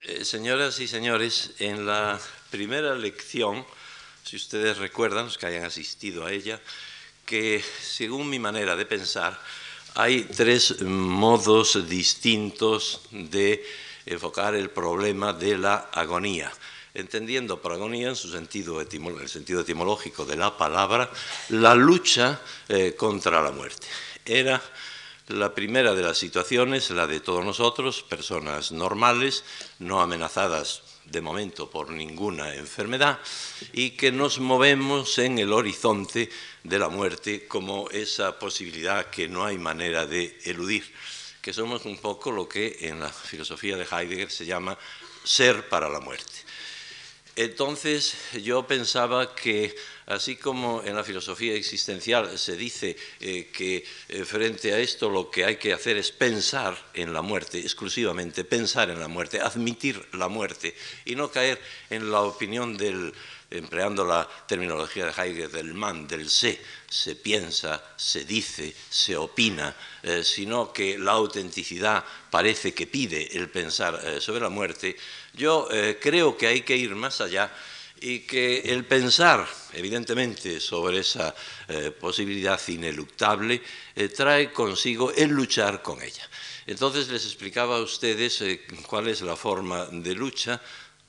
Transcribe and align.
Eh, 0.00 0.24
señoras 0.24 0.78
y 0.78 0.86
señores, 0.86 1.50
en 1.58 1.84
la 1.84 2.20
primera 2.50 2.94
lección, 2.94 3.66
si 4.22 4.36
ustedes 4.36 4.78
recuerdan, 4.78 5.24
los 5.24 5.36
que 5.36 5.46
hayan 5.46 5.64
asistido 5.64 6.24
a 6.24 6.30
ella, 6.30 6.60
que 7.26 7.62
según 7.82 8.30
mi 8.30 8.38
manera 8.38 8.76
de 8.76 8.86
pensar, 8.86 9.38
hay 9.96 10.22
tres 10.22 10.80
modos 10.82 11.88
distintos 11.88 13.00
de 13.10 13.66
enfocar 14.06 14.54
el 14.54 14.70
problema 14.70 15.32
de 15.32 15.58
la 15.58 15.90
agonía. 15.92 16.52
Entendiendo 16.94 17.60
por 17.60 17.72
agonía 17.72 18.08
en 18.08 18.16
su 18.16 18.30
sentido, 18.30 18.80
el 18.80 19.28
sentido 19.28 19.62
etimológico 19.62 20.24
de 20.24 20.36
la 20.36 20.56
palabra, 20.56 21.10
la 21.48 21.74
lucha 21.74 22.40
eh, 22.68 22.94
contra 22.96 23.42
la 23.42 23.50
muerte. 23.50 23.88
Era 24.24 24.62
la 25.28 25.54
primera 25.54 25.94
de 25.94 26.02
las 26.02 26.18
situaciones, 26.18 26.90
la 26.90 27.06
de 27.06 27.20
todos 27.20 27.44
nosotros, 27.44 28.02
personas 28.02 28.72
normales, 28.72 29.44
no 29.78 30.00
amenazadas 30.00 30.82
de 31.04 31.20
momento 31.20 31.70
por 31.70 31.90
ninguna 31.90 32.54
enfermedad 32.54 33.18
y 33.72 33.90
que 33.90 34.12
nos 34.12 34.40
movemos 34.40 35.18
en 35.18 35.38
el 35.38 35.52
horizonte 35.52 36.28
de 36.64 36.78
la 36.78 36.88
muerte 36.88 37.46
como 37.46 37.88
esa 37.90 38.38
posibilidad 38.38 39.10
que 39.10 39.28
no 39.28 39.44
hay 39.44 39.58
manera 39.58 40.06
de 40.06 40.38
eludir, 40.44 40.84
que 41.40 41.52
somos 41.52 41.84
un 41.86 41.98
poco 41.98 42.30
lo 42.30 42.48
que 42.48 42.76
en 42.80 43.00
la 43.00 43.10
filosofía 43.10 43.76
de 43.76 43.86
Heidegger 43.90 44.30
se 44.30 44.46
llama 44.46 44.78
ser 45.24 45.68
para 45.68 45.88
la 45.88 46.00
muerte. 46.00 46.47
Entonces 47.38 48.16
yo 48.42 48.66
pensaba 48.66 49.32
que 49.32 49.72
así 50.06 50.34
como 50.34 50.82
en 50.82 50.96
la 50.96 51.04
filosofía 51.04 51.54
existencial 51.54 52.36
se 52.36 52.56
dice 52.56 52.96
eh, 53.20 53.48
que 53.52 53.84
eh, 54.08 54.24
frente 54.24 54.72
a 54.72 54.78
esto 54.80 55.08
lo 55.08 55.30
que 55.30 55.44
hay 55.44 55.54
que 55.54 55.72
hacer 55.72 55.96
es 55.98 56.10
pensar 56.10 56.76
en 56.94 57.12
la 57.12 57.22
muerte, 57.22 57.60
exclusivamente 57.60 58.42
pensar 58.42 58.90
en 58.90 58.98
la 58.98 59.06
muerte, 59.06 59.40
admitir 59.40 60.04
la 60.14 60.26
muerte 60.26 60.74
y 61.04 61.14
no 61.14 61.30
caer 61.30 61.60
en 61.90 62.10
la 62.10 62.22
opinión 62.22 62.76
del, 62.76 63.14
empleando 63.52 64.04
la 64.04 64.28
terminología 64.48 65.06
de 65.06 65.12
Heidegger, 65.12 65.50
del 65.52 65.74
man, 65.74 66.08
del 66.08 66.28
se, 66.28 66.60
se 66.90 67.14
piensa, 67.14 67.84
se 67.96 68.24
dice, 68.24 68.74
se 68.90 69.16
opina, 69.16 69.76
eh, 70.02 70.24
sino 70.24 70.72
que 70.72 70.98
la 70.98 71.12
autenticidad 71.12 72.04
parece 72.32 72.74
que 72.74 72.88
pide 72.88 73.36
el 73.36 73.48
pensar 73.48 74.20
sobre 74.20 74.40
la 74.40 74.48
muerte, 74.48 74.96
yo 75.38 75.68
eh, 75.70 75.98
creo 76.02 76.36
que 76.36 76.48
hay 76.48 76.62
que 76.62 76.76
ir 76.76 76.94
más 76.94 77.20
allá 77.20 77.50
y 78.00 78.20
que 78.20 78.60
el 78.60 78.84
pensar, 78.84 79.48
evidentemente, 79.72 80.60
sobre 80.60 80.98
esa 80.98 81.34
eh, 81.68 81.90
posibilidad 81.92 82.60
ineluctable, 82.68 83.62
eh, 83.94 84.08
trae 84.08 84.52
consigo 84.52 85.12
el 85.12 85.30
luchar 85.30 85.80
con 85.80 86.02
ella. 86.02 86.28
Entonces 86.66 87.08
les 87.08 87.24
explicaba 87.24 87.78
a 87.78 87.82
ustedes 87.82 88.44
cuál 88.86 89.08
es 89.08 89.22
la 89.22 89.36
forma 89.36 89.86
de 89.86 90.14
lucha 90.14 90.60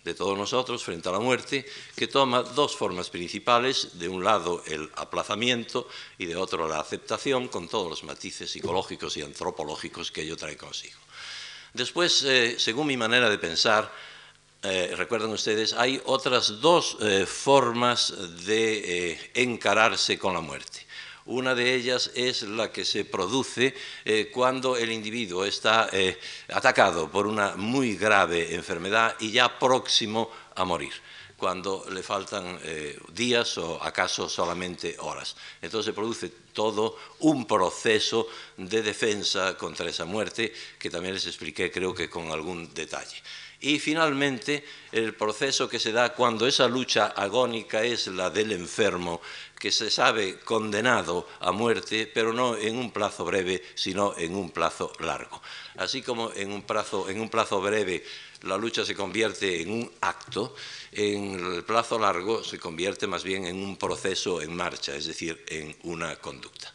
de 0.03 0.13
todos 0.13 0.37
nosotros 0.37 0.81
frente 0.81 1.09
a 1.09 1.11
la 1.11 1.19
muerte, 1.19 1.65
que 1.95 2.07
toma 2.07 2.41
dos 2.41 2.75
formas 2.77 3.09
principales, 3.09 3.99
de 3.99 4.07
un 4.07 4.23
lado 4.23 4.63
el 4.65 4.89
aplazamiento 4.95 5.89
y 6.17 6.25
de 6.25 6.37
otro 6.37 6.69
la 6.69 6.79
aceptación, 6.79 7.49
con 7.49 7.67
todos 7.67 7.89
los 7.89 8.03
matices 8.05 8.49
psicológicos 8.49 9.17
y 9.17 9.21
antropológicos 9.21 10.11
que 10.11 10.21
ello 10.21 10.37
trae 10.37 10.55
consigo. 10.55 10.97
Después, 11.73 12.25
según 12.57 12.87
mi 12.87 12.97
manera 12.97 13.29
de 13.29 13.37
pensar, 13.37 13.91
eh, 14.61 14.93
recuerdan 14.97 15.29
ustedes, 15.29 15.71
hay 15.71 16.01
otras 16.03 16.59
dos 16.59 16.97
eh, 16.99 17.25
formas 17.25 18.13
de 18.45 19.11
eh, 19.13 19.31
encararse 19.35 20.19
con 20.19 20.33
la 20.33 20.41
muerte. 20.41 20.85
Una 21.27 21.55
de 21.55 21.75
ellas 21.75 22.11
es 22.13 22.41
la 22.41 22.69
que 22.69 22.83
se 22.83 23.05
produce 23.05 23.75
cuando 24.33 24.75
el 24.75 24.91
individuo 24.91 25.45
está 25.45 25.87
atacado 26.51 27.11
por 27.11 27.27
una 27.27 27.55
muy 27.55 27.97
grave 27.97 28.55
enfermedad 28.55 29.15
y 29.19 29.29
ya 29.29 29.59
próximo 29.59 30.31
a 30.55 30.65
morir 30.65 30.91
cuando 31.37 31.85
le 31.91 32.01
faltan 32.01 32.59
días 33.13 33.59
o 33.59 33.79
acaso 33.83 34.27
solamente 34.27 34.95
horas. 34.97 35.35
Entonces 35.61 35.85
se 35.85 35.93
produce 35.93 36.29
todo 36.51 36.97
un 37.19 37.45
proceso 37.45 38.27
de 38.57 38.81
defensa 38.81 39.55
contra 39.55 39.87
esa 39.87 40.05
muerte 40.05 40.51
que 40.79 40.89
también 40.89 41.13
les 41.13 41.27
expliqué 41.27 41.69
creo 41.69 41.93
que 41.93 42.09
con 42.09 42.31
algún 42.31 42.73
detalle. 42.73 43.21
Y 43.61 43.79
finalmente, 43.79 44.63
el 44.91 45.13
proceso 45.15 45.67
que 45.67 45.79
se 45.79 45.91
da 45.91 46.13
cuando 46.13 46.47
esa 46.47 46.67
lucha 46.67 47.07
agónica 47.07 47.83
es 47.83 48.07
la 48.07 48.29
del 48.29 48.53
enfermo, 48.53 49.21
que 49.59 49.71
se 49.71 49.91
sabe 49.91 50.39
condenado 50.39 51.27
a 51.41 51.51
muerte, 51.51 52.09
pero 52.13 52.31
no 52.31 52.55
en 52.55 52.77
un 52.77 52.91
plazo 52.91 53.25
breve, 53.25 53.61
sino 53.75 54.15
en 54.17 54.33
un 54.33 54.51
plazo 54.51 54.93
largo. 54.99 55.41
Así 55.75 56.01
como 56.01 56.31
en 56.33 56.53
un 56.53 56.61
plazo, 56.61 57.09
en 57.09 57.19
un 57.19 57.29
plazo 57.29 57.59
breve 57.59 58.03
la 58.43 58.57
lucha 58.57 58.85
se 58.85 58.95
convierte 58.95 59.61
en 59.61 59.71
un 59.71 59.91
acto, 59.99 60.55
en 60.93 61.55
el 61.55 61.63
plazo 61.65 61.99
largo 61.99 62.41
se 62.41 62.57
convierte 62.57 63.05
más 63.05 63.23
bien 63.23 63.45
en 63.45 63.61
un 63.61 63.75
proceso 63.75 64.41
en 64.41 64.55
marcha, 64.55 64.95
es 64.95 65.07
decir, 65.07 65.43
en 65.49 65.75
una 65.83 66.15
conducta. 66.15 66.73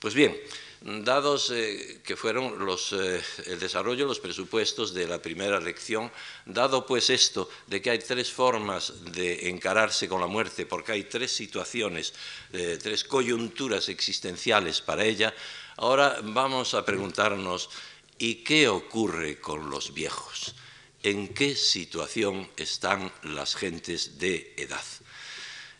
Pues 0.00 0.14
bien, 0.14 0.36
dados 0.80 1.50
eh, 1.50 2.00
que 2.04 2.16
fueron 2.16 2.54
eh, 2.92 3.22
el 3.46 3.58
desarrollo 3.58 4.04
de 4.04 4.08
los 4.08 4.20
presupuestos 4.20 4.94
de 4.94 5.06
la 5.06 5.20
primera 5.20 5.60
lección, 5.60 6.10
dado 6.46 6.86
pues 6.86 7.10
esto 7.10 7.48
de 7.66 7.82
que 7.82 7.90
hay 7.90 7.98
tres 7.98 8.30
formas 8.30 8.92
de 9.12 9.48
encararse 9.48 10.08
con 10.08 10.20
la 10.20 10.26
muerte, 10.26 10.66
porque 10.66 10.92
hay 10.92 11.04
tres 11.04 11.32
situaciones, 11.32 12.14
eh, 12.52 12.78
tres 12.80 13.04
coyunturas 13.04 13.88
existenciales 13.88 14.80
para 14.80 15.04
ella, 15.04 15.34
ahora 15.76 16.20
vamos 16.22 16.74
a 16.74 16.84
preguntarnos, 16.84 17.70
¿y 18.18 18.36
qué 18.36 18.68
ocurre 18.68 19.40
con 19.40 19.70
los 19.70 19.92
viejos? 19.94 20.54
¿En 21.02 21.34
qué 21.34 21.54
situación 21.54 22.48
están 22.56 23.12
las 23.22 23.54
gentes 23.54 24.18
de 24.18 24.54
edad? 24.56 24.84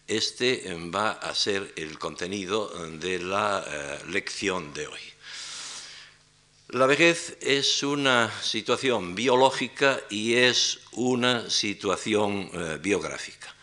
Este 0.09 0.71
eh, 0.71 0.91
va 0.91 1.11
a 1.11 1.35
ser 1.35 1.71
el 1.77 1.99
contenido 1.99 2.73
eh, 2.73 2.97
de 2.97 3.19
la 3.19 3.63
eh, 3.69 3.99
lección 4.09 4.73
de 4.73 4.87
hoy. 4.87 5.01
La 6.69 6.87
vejez 6.87 7.37
es 7.43 7.83
una 7.83 8.33
situación 8.43 9.15
biológica 9.15 10.01
y 10.09 10.35
es 10.35 10.81
una 10.93 11.49
situación 11.51 12.51
biográfica. 12.83 13.55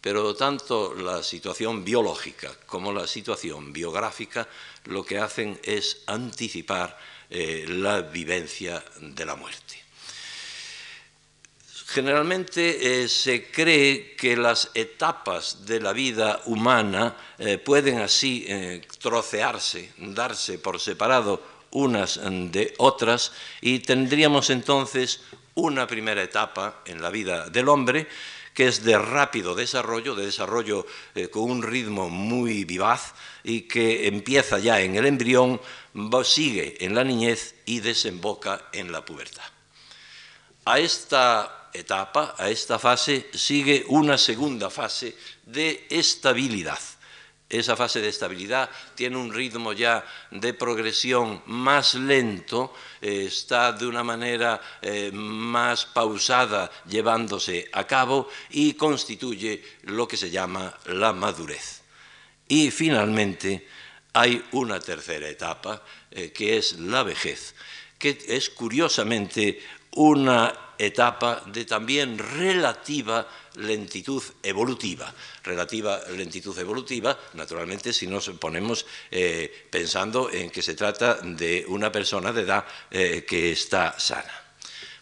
Pero 0.00 0.34
tanto 0.34 0.94
la 0.94 1.22
situación 1.22 1.84
biológica 1.84 2.54
como 2.66 2.90
la 2.90 3.06
situación 3.06 3.70
biográfica 3.70 4.48
lo 4.84 5.04
que 5.04 5.18
hacen 5.18 5.60
es 5.62 6.04
anticipar 6.06 6.98
la 7.28 8.00
vivencia 8.00 8.82
de 8.98 9.26
la 9.26 9.36
muerte. 9.36 9.83
Generalmente 11.86 13.02
eh, 13.02 13.08
se 13.08 13.50
cree 13.50 14.16
que 14.16 14.36
las 14.36 14.70
etapas 14.74 15.66
de 15.66 15.80
la 15.80 15.92
vida 15.92 16.40
humana 16.46 17.14
eh, 17.38 17.58
pueden 17.58 17.98
así 17.98 18.46
eh, 18.48 18.80
trocearse, 18.98 19.92
darse 19.98 20.58
por 20.58 20.80
separado 20.80 21.42
unas 21.72 22.20
de 22.22 22.72
otras 22.78 23.32
y 23.60 23.80
tendríamos 23.80 24.48
entonces 24.50 25.20
una 25.54 25.86
primera 25.86 26.22
etapa 26.22 26.82
en 26.86 27.02
la 27.02 27.10
vida 27.10 27.50
del 27.50 27.68
hombre 27.68 28.06
que 28.54 28.68
es 28.68 28.84
de 28.84 28.96
rápido 28.96 29.56
desarrollo, 29.56 30.14
de 30.14 30.26
desarrollo 30.26 30.86
con 31.32 31.50
un 31.50 31.62
ritmo 31.64 32.08
muy 32.08 32.64
vivaz 32.64 33.14
y 33.42 33.62
que 33.62 34.06
empieza 34.06 34.60
ya 34.60 34.80
en 34.80 34.94
el 34.94 35.06
embrión, 35.06 35.60
sigue 36.22 36.76
en 36.78 36.94
la 36.94 37.02
niñez 37.02 37.56
y 37.66 37.80
desemboca 37.80 38.68
en 38.72 38.92
la 38.92 39.04
pubertad. 39.04 39.42
A 40.66 40.78
esta 40.78 41.63
etapa, 41.74 42.34
a 42.38 42.48
esta 42.48 42.78
fase, 42.78 43.28
sigue 43.34 43.84
una 43.88 44.16
segunda 44.16 44.70
fase 44.70 45.16
de 45.44 45.86
estabilidad. 45.90 46.78
Esa 47.48 47.76
fase 47.76 48.00
de 48.00 48.08
estabilidad 48.08 48.70
tiene 48.94 49.16
un 49.16 49.32
ritmo 49.32 49.72
ya 49.72 50.04
de 50.30 50.54
progresión 50.54 51.42
más 51.46 51.94
lento, 51.94 52.72
eh, 53.02 53.26
está 53.26 53.72
de 53.72 53.86
una 53.86 54.02
manera 54.02 54.60
eh, 54.80 55.10
más 55.12 55.84
pausada 55.84 56.70
llevándose 56.88 57.68
a 57.72 57.86
cabo 57.86 58.28
y 58.50 58.74
constituye 58.74 59.62
lo 59.82 60.08
que 60.08 60.16
se 60.16 60.30
llama 60.30 60.74
la 60.86 61.12
madurez. 61.12 61.82
Y 62.48 62.70
finalmente 62.70 63.68
hay 64.14 64.42
una 64.52 64.80
tercera 64.80 65.28
etapa, 65.28 65.82
eh, 66.10 66.32
que 66.32 66.56
es 66.56 66.78
la 66.78 67.02
vejez, 67.02 67.54
que 67.98 68.18
es 68.28 68.48
curiosamente 68.50 69.60
una 69.94 70.64
etapa 70.78 71.42
de 71.46 71.64
también 71.64 72.18
relativa 72.18 73.26
lentitud 73.56 74.22
evolutiva. 74.42 75.12
Relativa 75.42 76.00
lentitud 76.16 76.58
evolutiva, 76.58 77.16
naturalmente, 77.34 77.92
si 77.92 78.06
nos 78.06 78.28
ponemos 78.30 78.86
eh, 79.10 79.68
pensando 79.70 80.30
en 80.30 80.50
que 80.50 80.62
se 80.62 80.74
trata 80.74 81.14
de 81.22 81.64
una 81.68 81.92
persona 81.92 82.32
de 82.32 82.42
edad 82.42 82.64
eh, 82.90 83.24
que 83.26 83.52
está 83.52 83.98
sana. 83.98 84.40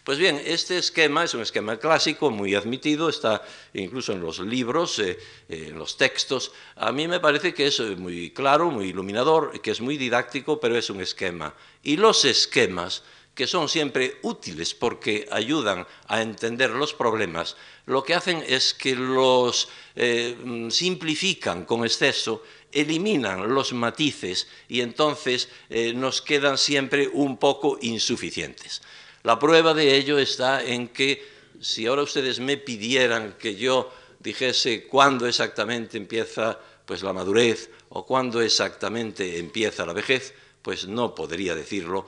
Pues 0.03 0.17
bien, 0.17 0.41
este 0.45 0.77
esquema 0.77 1.23
es 1.23 1.33
un 1.33 1.41
esquema 1.41 1.77
clásico, 1.77 2.29
muy 2.29 2.55
admitido, 2.55 3.07
está 3.07 3.41
incluso 3.73 4.11
en 4.11 4.19
los 4.19 4.39
libros, 4.39 4.99
eh, 4.99 5.17
en 5.47 5.79
los 5.79 5.95
textos. 5.95 6.51
A 6.75 6.91
mí 6.91 7.07
me 7.07 7.21
parece 7.21 7.53
que 7.53 7.67
es 7.67 7.79
muy 7.79 8.31
claro, 8.31 8.69
muy 8.69 8.87
iluminador, 8.89 9.61
que 9.61 9.71
es 9.71 9.79
muy 9.79 9.95
didáctico, 9.95 10.59
pero 10.59 10.77
es 10.77 10.89
un 10.89 10.99
esquema. 10.99 11.55
Y 11.83 11.95
los 11.95 12.25
esquemas 12.25 13.01
que 13.33 13.47
son 13.47 13.67
siempre 13.67 14.19
útiles 14.21 14.73
porque 14.73 15.27
ayudan 15.31 15.87
a 16.07 16.21
entender 16.21 16.69
los 16.69 16.93
problemas, 16.93 17.55
lo 17.85 18.03
que 18.03 18.13
hacen 18.13 18.43
es 18.47 18.73
que 18.73 18.95
los 18.95 19.69
eh, 19.95 20.67
simplifican 20.69 21.65
con 21.65 21.83
exceso, 21.83 22.43
eliminan 22.71 23.53
los 23.53 23.73
matices 23.73 24.47
y 24.67 24.81
entonces 24.81 25.49
eh, 25.69 25.93
nos 25.93 26.21
quedan 26.21 26.57
siempre 26.57 27.07
un 27.07 27.37
poco 27.37 27.77
insuficientes. 27.81 28.81
La 29.23 29.39
prueba 29.39 29.73
de 29.73 29.95
ello 29.95 30.19
está 30.19 30.63
en 30.63 30.89
que 30.89 31.25
si 31.59 31.85
ahora 31.85 32.03
ustedes 32.03 32.39
me 32.39 32.57
pidieran 32.57 33.35
que 33.39 33.55
yo 33.55 33.91
dijese 34.19 34.85
cuándo 34.87 35.27
exactamente 35.27 35.97
empieza 35.97 36.59
pues 36.85 37.03
la 37.03 37.13
madurez 37.13 37.69
o 37.89 38.05
cuándo 38.05 38.41
exactamente 38.41 39.39
empieza 39.39 39.85
la 39.85 39.93
vejez, 39.93 40.33
pues 40.63 40.87
no 40.87 41.13
podría 41.13 41.53
decirlo 41.53 42.07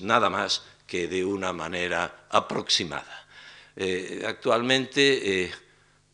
nada 0.00 0.30
más 0.30 0.62
que 0.86 1.08
de 1.08 1.24
una 1.24 1.52
manera 1.52 2.26
aproximada. 2.30 3.26
Eh, 3.74 4.24
actualmente, 4.26 5.44
eh, 5.44 5.52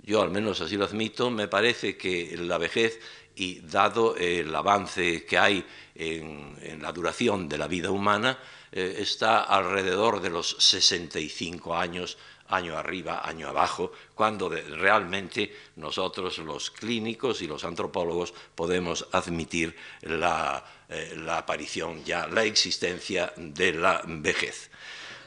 yo 0.02 0.22
al 0.22 0.30
menos 0.30 0.60
así 0.60 0.76
lo 0.76 0.86
admito, 0.86 1.30
me 1.30 1.46
parece 1.46 1.96
que 1.96 2.34
la 2.38 2.58
vejez 2.58 2.98
y 3.36 3.60
dado 3.60 4.16
el 4.16 4.52
avance 4.54 5.24
que 5.24 5.38
hay 5.38 5.64
en, 5.94 6.80
la 6.80 6.92
duración 6.92 7.48
de 7.48 7.58
la 7.58 7.68
vida 7.68 7.90
humana, 7.90 8.38
eh, 8.72 8.96
está 8.98 9.42
alrededor 9.42 10.20
de 10.20 10.30
los 10.30 10.56
65 10.58 11.76
años 11.76 12.18
año 12.48 12.76
arriba, 12.76 13.26
año 13.26 13.48
abajo, 13.48 13.92
cuando 14.14 14.50
realmente 14.50 15.54
nosotros 15.76 16.36
los 16.38 16.70
clínicos 16.70 17.40
y 17.40 17.46
los 17.46 17.64
antropólogos 17.64 18.34
podemos 18.54 19.06
admitir 19.12 19.74
la, 20.02 20.62
eh, 20.92 21.14
la 21.16 21.38
aparición, 21.38 22.04
ya 22.04 22.26
la 22.26 22.44
existencia 22.44 23.32
de 23.36 23.72
la 23.72 24.02
vejez. 24.06 24.70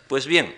Pues 0.07 0.27
bien, 0.27 0.56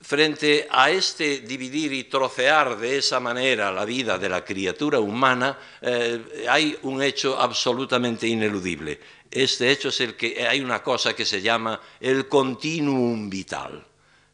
frente 0.00 0.66
a 0.70 0.90
este 0.90 1.40
dividir 1.40 1.92
y 1.92 2.04
trocear 2.04 2.78
de 2.78 2.96
esa 2.96 3.20
manera 3.20 3.70
la 3.70 3.84
vida 3.84 4.16
de 4.16 4.28
la 4.28 4.44
criatura 4.44 5.00
humana, 5.00 5.58
eh, 5.82 6.46
hay 6.48 6.78
un 6.82 7.02
hecho 7.02 7.38
absolutamente 7.38 8.26
ineludible. 8.26 8.98
Este 9.30 9.70
hecho 9.70 9.90
es 9.90 10.00
el 10.00 10.16
que 10.16 10.46
hay 10.46 10.60
una 10.60 10.82
cosa 10.82 11.14
que 11.14 11.26
se 11.26 11.42
llama 11.42 11.80
el 12.00 12.26
continuum 12.28 13.28
vital. 13.28 13.84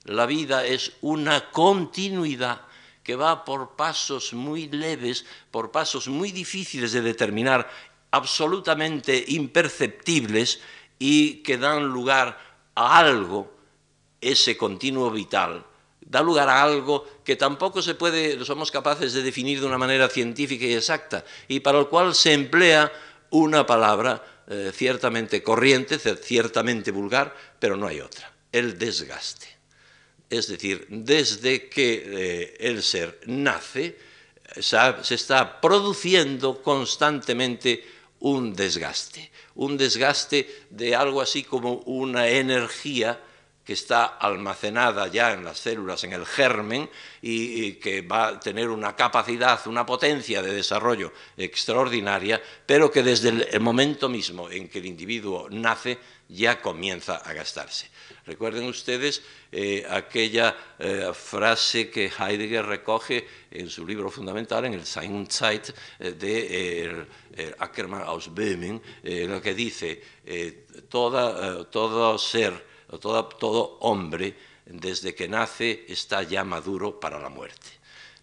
La 0.04 0.26
vida 0.26 0.64
es 0.64 0.92
una 1.00 1.50
continuidad 1.50 2.60
que 3.02 3.16
va 3.16 3.44
por 3.44 3.76
pasos 3.76 4.32
muy 4.32 4.68
leves, 4.68 5.26
por 5.50 5.70
pasos 5.70 6.08
muy 6.08 6.30
difíciles 6.30 6.92
de 6.92 7.02
determinar, 7.02 7.68
absolutamente 8.14 9.24
imperceptibles 9.26 10.60
y 11.00 11.42
que 11.42 11.58
dan 11.58 11.82
lugar 11.82 12.38
a 12.76 12.98
algo, 12.98 13.50
ese 14.20 14.56
continuo 14.56 15.10
vital, 15.10 15.66
da 16.00 16.22
lugar 16.22 16.48
a 16.48 16.62
algo 16.62 17.02
que 17.24 17.34
tampoco 17.34 17.82
se 17.82 17.96
puede, 17.96 18.44
somos 18.44 18.70
capaces 18.70 19.14
de 19.14 19.22
definir 19.22 19.58
de 19.58 19.66
una 19.66 19.78
manera 19.78 20.08
científica 20.08 20.64
y 20.64 20.74
exacta, 20.74 21.24
y 21.48 21.58
para 21.58 21.80
el 21.80 21.88
cual 21.88 22.14
se 22.14 22.32
emplea 22.32 22.92
una 23.30 23.66
palabra 23.66 24.22
eh, 24.46 24.70
ciertamente 24.72 25.42
corriente, 25.42 25.98
ciertamente 25.98 26.92
vulgar, 26.92 27.34
pero 27.58 27.76
no 27.76 27.88
hay 27.88 27.98
otra, 28.00 28.32
el 28.52 28.78
desgaste. 28.78 29.48
Es 30.30 30.46
decir, 30.46 30.86
desde 30.88 31.68
que 31.68 32.04
eh, 32.06 32.56
el 32.60 32.82
ser 32.84 33.18
nace, 33.26 33.98
se 34.60 35.14
está 35.14 35.60
produciendo 35.60 36.62
constantemente 36.62 37.93
un 38.24 38.54
desgaste, 38.54 39.30
un 39.56 39.76
desgaste 39.76 40.66
de 40.70 40.96
algo 40.96 41.20
así 41.20 41.44
como 41.44 41.74
una 41.84 42.26
energía 42.26 43.20
que 43.62 43.74
está 43.74 44.04
almacenada 44.04 45.08
ya 45.08 45.32
en 45.32 45.44
las 45.44 45.58
células, 45.58 46.04
en 46.04 46.14
el 46.14 46.24
germen, 46.24 46.88
y, 47.20 47.72
que 47.74 48.00
va 48.00 48.28
a 48.28 48.40
tener 48.40 48.70
una 48.70 48.96
capacidad, 48.96 49.60
una 49.66 49.84
potencia 49.84 50.40
de 50.40 50.54
desarrollo 50.54 51.12
extraordinaria, 51.36 52.42
pero 52.64 52.90
que 52.90 53.02
desde 53.02 53.28
el, 53.28 53.60
momento 53.60 54.08
mismo 54.08 54.48
en 54.48 54.68
que 54.68 54.78
el 54.78 54.86
individuo 54.86 55.48
nace 55.50 55.98
ya 56.28 56.62
comienza 56.62 57.16
a 57.16 57.32
gastarse. 57.34 57.90
Recuerden 58.26 58.64
ustedes 58.64 59.22
eh, 59.52 59.84
aquella 59.88 60.56
eh, 60.78 61.10
frase 61.12 61.90
que 61.90 62.10
Heidegger 62.10 62.64
recoge 62.64 63.26
en 63.50 63.68
su 63.68 63.86
libro 63.86 64.10
fundamental, 64.10 64.64
en 64.64 64.74
el 64.74 64.86
Sein 64.86 65.26
Zeit, 65.30 65.74
eh, 65.98 66.12
de 66.12 67.06
Ackermann 67.58 68.02
aus 68.02 68.32
Böhmen, 68.32 68.80
lo 69.28 69.42
que 69.42 69.54
dice, 69.54 70.00
todo 70.88 72.18
ser 72.18 72.74
todo, 72.98 73.78
hombre, 73.80 74.34
desde 74.66 75.14
que 75.14 75.28
nace, 75.28 75.84
está 75.88 76.22
ya 76.22 76.44
maduro 76.44 76.98
para 76.98 77.18
la 77.18 77.28
muerte. 77.28 77.68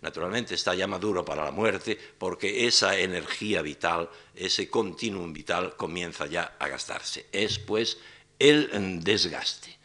Naturalmente 0.01 0.55
está 0.55 0.73
ya 0.73 0.87
maduro 0.87 1.23
para 1.23 1.45
la 1.45 1.51
muerte 1.51 1.97
porque 2.17 2.65
esa 2.65 2.97
energía 2.97 3.61
vital, 3.61 4.09
ese 4.33 4.67
continuum 4.67 5.31
vital 5.31 5.75
comienza 5.75 6.25
ya 6.25 6.55
a 6.57 6.67
gastarse. 6.67 7.27
Es 7.31 7.59
pues 7.59 7.99
el 8.39 9.03
desgaste. 9.03 9.80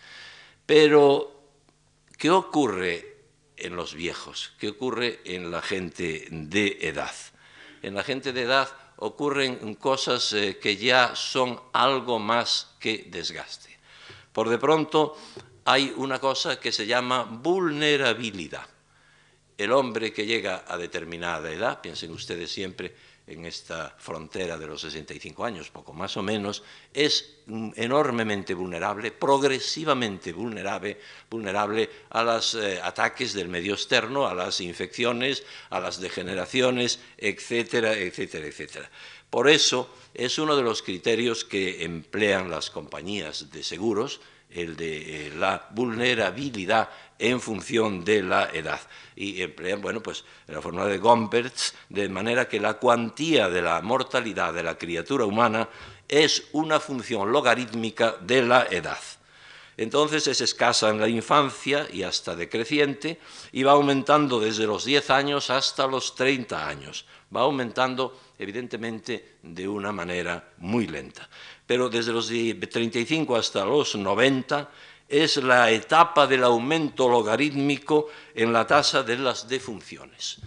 Pero, 0.67 1.33
¿qué 2.19 2.31
ocurre 2.31 3.17
en 3.57 3.77
los 3.77 3.95
viejos? 3.95 4.53
¿Qué 4.59 4.69
ocurre 4.69 5.21
en 5.25 5.51
la 5.51 5.63
gente 5.63 6.27
de 6.31 6.79
edad? 6.83 7.15
En 7.83 7.95
la 7.95 8.03
gente 8.03 8.33
de 8.33 8.43
edad 8.43 8.69
ocurren 8.97 9.75
cosas 9.77 10.33
eh, 10.33 10.59
que 10.61 10.77
ya 10.77 11.15
son 11.15 11.61
algo 11.73 12.19
más 12.19 12.75
que 12.81 13.07
desgaste. 13.09 13.79
Por 14.33 14.49
de 14.49 14.59
pronto 14.59 15.17
hay 15.65 15.93
una 15.97 16.19
cosa 16.19 16.59
que 16.59 16.73
se 16.73 16.87
llama 16.87 17.23
vulnerabilidad. 17.23 18.67
El 19.57 19.73
hombre 19.73 20.13
que 20.13 20.27
llega 20.27 20.65
a 20.67 20.77
determinada 20.77 21.51
edad, 21.51 21.81
piensen 21.81 22.11
ustedes 22.11 22.51
siempre 22.51 22.95
en 23.27 23.45
esta 23.45 23.95
frontera 23.99 24.57
de 24.57 24.67
los 24.67 24.81
65 24.83 25.45
años, 25.45 25.71
poco 25.71 25.93
más 25.93 26.17
o 26.17 26.23
menos, 26.23 26.63
es 26.95 27.41
enormemente 27.75 28.55
vulnerable, 28.55 29.11
progresivamente 29.11 30.33
vulnerable, 30.33 30.99
vulnerable 31.29 31.91
a 32.11 32.23
los 32.23 32.55
eh, 32.55 32.81
ataques 32.81 33.33
del 33.35 33.49
medio 33.49 33.75
externo, 33.75 34.27
a 34.29 34.35
las 34.35 34.61
infecciones, 34.61 35.43
a 35.71 35.81
las 35.81 36.01
degeneraciones, 36.01 37.01
etcétera, 37.19 37.95
etcétera, 37.95 38.47
etcétera. 38.47 38.91
Por 39.29 39.49
eso 39.49 39.91
es 40.15 40.39
uno 40.39 40.57
de 40.57 40.63
los 40.63 40.83
criterios 40.83 41.45
que 41.45 41.85
emplean 41.85 42.49
las 42.49 42.71
compañías 42.71 43.51
de 43.51 43.65
seguros, 43.65 44.21
el 44.51 44.77
de 44.77 45.27
eh, 45.27 45.33
la 45.37 45.69
vulnerabilidad 45.73 46.89
en 47.19 47.41
función 47.41 48.05
de 48.05 48.23
la 48.23 48.51
edad. 48.53 48.81
Y 49.15 49.43
emplean, 49.43 49.81
bueno, 49.81 50.03
pues 50.03 50.25
la 50.47 50.61
fórmula 50.61 50.87
de 50.87 50.99
Gompertz, 50.99 51.75
de 51.89 52.09
manera 52.09 52.49
que 52.49 52.61
la 52.61 52.75
cuantía 52.75 53.49
de 53.49 53.63
la 53.63 53.81
mortalidad 53.81 54.53
de 54.53 54.63
la 54.63 54.77
criatura 54.77 55.25
humana 55.25 55.69
es 56.09 56.49
una 56.53 56.81
función 56.81 57.33
logarítmica 57.33 58.17
de 58.21 58.43
la 58.43 58.67
edad. 58.71 58.99
Entonces 59.79 60.27
es 60.27 60.41
escasa 60.41 60.89
en 60.89 61.01
la 61.01 61.09
infancia 61.09 61.87
y 61.93 62.03
hasta 62.03 62.35
decreciente 62.35 63.21
y 63.53 63.63
va 63.63 63.73
aumentando 63.73 64.41
desde 64.41 64.67
los 64.67 64.87
10 64.87 65.11
años 65.11 65.51
hasta 65.51 65.87
los 65.87 66.15
30 66.15 66.67
años. 66.67 67.05
Va 67.35 67.43
aumentando 67.43 68.19
evidentemente 68.39 69.37
de 69.43 69.69
una 69.69 69.93
manera 69.93 70.53
muy 70.59 70.87
lenta. 70.87 71.29
Pero 71.67 71.91
desde 71.91 72.13
los 72.13 72.29
35 72.29 73.37
hasta 73.37 73.67
los 73.67 73.97
90 73.97 74.71
es 75.09 75.37
la 75.37 75.71
etapa 75.71 76.27
del 76.27 76.45
aumento 76.45 77.09
logarítmico 77.09 78.09
en 78.35 78.53
la 78.53 78.67
tasa 78.67 79.03
de 79.03 79.17
las 79.17 79.49
defunciones. 79.49 80.39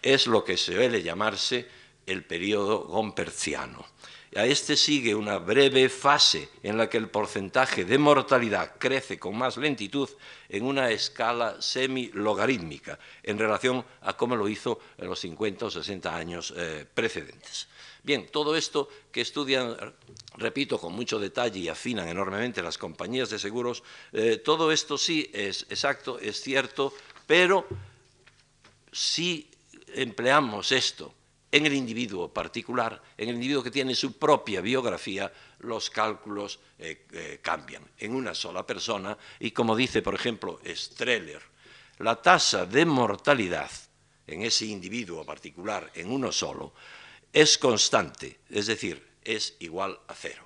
Es 0.00 0.26
lo 0.26 0.44
que 0.44 0.56
se 0.56 0.74
suele 0.74 1.02
llamarse 1.02 1.68
el 2.06 2.24
periodo 2.24 2.84
gomperciano. 2.84 3.84
A 4.36 4.44
este 4.44 4.76
sigue 4.76 5.14
una 5.14 5.38
breve 5.38 5.88
fase 5.88 6.50
en 6.62 6.76
la 6.76 6.88
que 6.88 6.98
el 6.98 7.08
porcentaje 7.08 7.84
de 7.84 7.96
mortalidad 7.96 8.74
crece 8.78 9.18
con 9.18 9.36
más 9.36 9.56
lentitud 9.56 10.08
en 10.48 10.64
una 10.64 10.90
escala 10.90 11.60
semi-logarítmica 11.60 12.98
en 13.22 13.38
relación 13.38 13.84
a 14.02 14.16
cómo 14.16 14.36
lo 14.36 14.46
hizo 14.48 14.80
en 14.98 15.08
los 15.08 15.18
50 15.20 15.64
o 15.64 15.70
60 15.70 16.14
años 16.14 16.52
eh, 16.56 16.84
precedentes. 16.92 17.68
Bien, 18.08 18.26
todo 18.32 18.56
esto 18.56 18.88
que 19.12 19.20
estudian, 19.20 19.76
repito, 20.38 20.80
con 20.80 20.94
mucho 20.94 21.18
detalle 21.18 21.60
y 21.60 21.68
afinan 21.68 22.08
enormemente 22.08 22.62
las 22.62 22.78
compañías 22.78 23.28
de 23.28 23.38
seguros, 23.38 23.82
eh, 24.14 24.38
todo 24.42 24.72
esto 24.72 24.96
sí 24.96 25.30
es 25.30 25.66
exacto, 25.68 26.18
es 26.18 26.40
cierto, 26.40 26.94
pero 27.26 27.66
si 28.90 29.50
empleamos 29.88 30.72
esto 30.72 31.12
en 31.52 31.66
el 31.66 31.74
individuo 31.74 32.32
particular, 32.32 32.98
en 33.18 33.28
el 33.28 33.34
individuo 33.34 33.62
que 33.62 33.70
tiene 33.70 33.94
su 33.94 34.14
propia 34.14 34.62
biografía, 34.62 35.30
los 35.58 35.90
cálculos 35.90 36.60
eh, 36.78 37.04
eh, 37.12 37.40
cambian 37.42 37.84
en 37.98 38.14
una 38.14 38.34
sola 38.34 38.64
persona 38.64 39.18
y 39.38 39.50
como 39.50 39.76
dice, 39.76 40.00
por 40.00 40.14
ejemplo, 40.14 40.60
Streller, 40.64 41.42
la 41.98 42.16
tasa 42.22 42.64
de 42.64 42.86
mortalidad 42.86 43.70
en 44.26 44.44
ese 44.44 44.64
individuo 44.64 45.26
particular, 45.26 45.90
en 45.94 46.10
uno 46.10 46.32
solo, 46.32 46.72
es 47.32 47.58
constante, 47.58 48.38
es 48.50 48.66
decir, 48.66 49.06
es 49.22 49.56
igual 49.60 49.98
a 50.08 50.14
cero. 50.14 50.44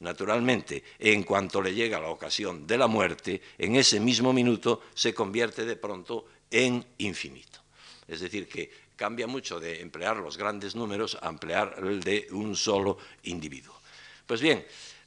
naturalmente, 0.00 0.82
en 0.98 1.24
cuanto 1.24 1.60
le 1.60 1.74
llega 1.74 2.00
la 2.00 2.08
ocasión 2.08 2.66
de 2.66 2.78
la 2.78 2.86
muerte, 2.86 3.42
en 3.58 3.76
ese 3.76 4.00
mismo 4.00 4.32
minuto 4.32 4.82
se 4.94 5.12
convierte 5.12 5.66
de 5.66 5.76
pronto 5.76 6.24
en 6.50 6.82
infinito. 6.96 7.60
Es 8.08 8.20
decir, 8.20 8.48
que 8.48 8.70
cambia 8.96 9.26
mucho 9.26 9.60
de 9.60 9.80
emplear 9.80 10.16
los 10.16 10.36
grandes 10.36 10.74
números 10.74 11.18
a 11.20 11.28
emplear 11.28 11.76
el 11.78 12.00
de 12.00 12.28
un 12.32 12.56
solo 12.56 12.96
individuo. 13.24 13.78
Pues 14.26 14.40
bien, 14.40 14.64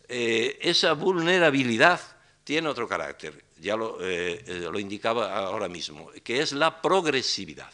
eh, 0.08 0.58
esa 0.62 0.94
vulnerabilidad 0.94 2.00
tiene 2.44 2.68
otro 2.68 2.88
carácter, 2.88 3.46
ya 3.60 3.76
lo, 3.76 3.98
eh, 4.02 4.44
eh, 4.46 4.68
lo 4.72 4.80
indicaba 4.80 5.36
ahora 5.36 5.70
mismo, 5.70 6.12
que 6.24 6.42
es 6.42 6.52
la 6.52 6.82
progresividad. 6.82 7.72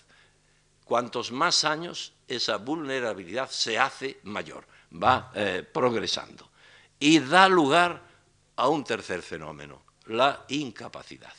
Cuantos 0.90 1.32
más 1.32 1.66
años, 1.66 2.14
esa 2.28 2.58
vulnerabilidad 2.58 3.48
se 3.52 3.78
hace 3.78 4.20
mayor, 4.24 4.66
va 4.92 5.32
progresando. 5.72 6.50
Y 7.00 7.20
da 7.20 7.48
lugar 7.48 8.02
a 8.56 8.68
un 8.70 8.84
tercer 8.84 9.22
fenómeno, 9.22 9.84
la 10.08 10.46
incapacidad. 10.48 11.34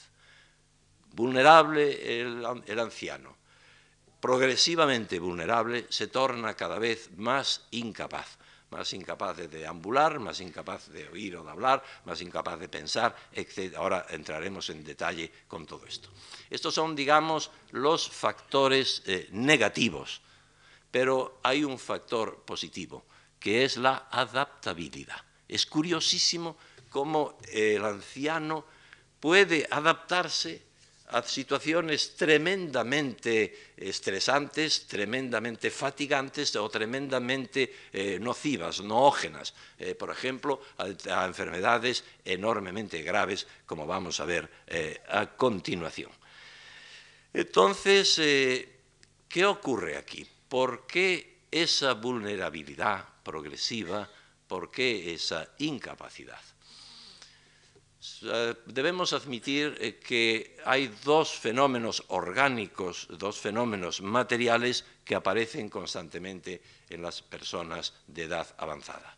Vulnerable 1.14 2.21
el, 2.21 2.78
anciano, 2.78 3.37
progresivamente 4.21 5.19
vulnerable, 5.19 5.87
se 5.88 6.07
torna 6.07 6.54
cada 6.54 6.78
vez 6.78 7.11
más 7.16 7.66
incapaz, 7.73 8.38
más 8.70 8.92
incapaz 8.92 9.36
de 9.36 9.48
deambular, 9.48 10.18
más 10.18 10.40
incapaz 10.40 10.88
de 10.88 11.08
oír 11.08 11.36
o 11.36 11.44
de 11.44 11.50
hablar, 11.50 11.82
más 12.04 12.20
incapaz 12.20 12.58
de 12.58 12.68
pensar, 12.68 13.14
etc. 13.32 13.76
Ahora 13.76 14.06
entraremos 14.10 14.70
en 14.70 14.84
detalle 14.84 15.30
con 15.48 15.66
todo 15.66 15.86
esto. 15.86 16.08
Estos 16.48 16.74
son, 16.74 16.94
digamos, 16.94 17.50
los 17.72 18.08
factores 18.08 19.02
eh, 19.06 19.28
negativos, 19.32 20.20
pero 20.90 21.40
hay 21.42 21.64
un 21.64 21.78
factor 21.78 22.42
positivo, 22.44 23.04
que 23.38 23.64
es 23.64 23.76
la 23.76 24.08
adaptabilidad. 24.10 25.22
Es 25.48 25.66
curiosísimo 25.66 26.56
cómo 26.90 27.38
el 27.52 27.84
anciano 27.84 28.64
puede 29.18 29.66
adaptarse 29.70 30.69
a 31.10 31.22
situaciones 31.22 32.16
tremendamente 32.16 33.72
estresantes, 33.76 34.86
tremendamente 34.86 35.70
fatigantes 35.70 36.54
o 36.56 36.68
tremendamente 36.68 37.90
eh, 37.92 38.18
nocivas, 38.20 38.80
noógenas, 38.80 39.54
eh, 39.78 39.94
por 39.94 40.10
ejemplo, 40.10 40.60
a, 40.78 41.26
enfermedades 41.26 42.04
enormemente 42.24 43.02
graves, 43.02 43.46
como 43.66 43.86
vamos 43.86 44.20
a 44.20 44.24
ver 44.24 44.48
eh, 44.66 45.00
a 45.08 45.26
continuación. 45.36 46.10
Entonces, 47.32 48.20
¿qué 49.28 49.44
ocurre 49.44 49.96
aquí? 49.96 50.26
¿Por 50.48 50.86
qué 50.86 51.46
esa 51.50 51.94
vulnerabilidad 51.94 53.04
progresiva 53.22 54.08
¿Por 54.50 54.68
qué 54.72 55.14
esa 55.14 55.48
incapacidad? 55.58 56.40
Debemos 58.66 59.12
admitir 59.14 59.76
eh, 59.80 59.96
que 59.96 60.56
hay 60.66 60.92
dos 61.04 61.32
fenómenos 61.32 62.04
orgánicos, 62.08 63.08
dos 63.10 63.38
fenómenos 63.38 64.02
materiales 64.02 64.84
que 65.04 65.14
aparecen 65.14 65.70
constantemente 65.70 66.60
en 66.90 67.02
las 67.02 67.22
personas 67.22 67.94
de 68.06 68.24
edad 68.24 68.46
avanzada. 68.58 69.16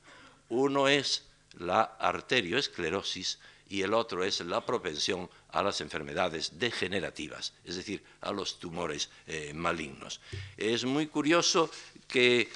Uno 0.50 0.86
es 0.86 1.24
la 1.58 1.82
arterioesclerosis 1.98 3.38
y 3.68 3.82
el 3.82 3.92
otro 3.94 4.22
es 4.22 4.40
la 4.40 4.64
propensión 4.64 5.28
a 5.50 5.62
las 5.62 5.80
enfermedades 5.80 6.58
degenerativas, 6.58 7.54
es 7.64 7.76
decir, 7.76 8.02
a 8.20 8.30
los 8.30 8.58
tumores 8.58 9.10
eh, 9.26 9.52
malignos. 9.54 10.20
Es 10.56 10.84
muy 10.84 11.08
curioso 11.08 11.70
que 12.06 12.50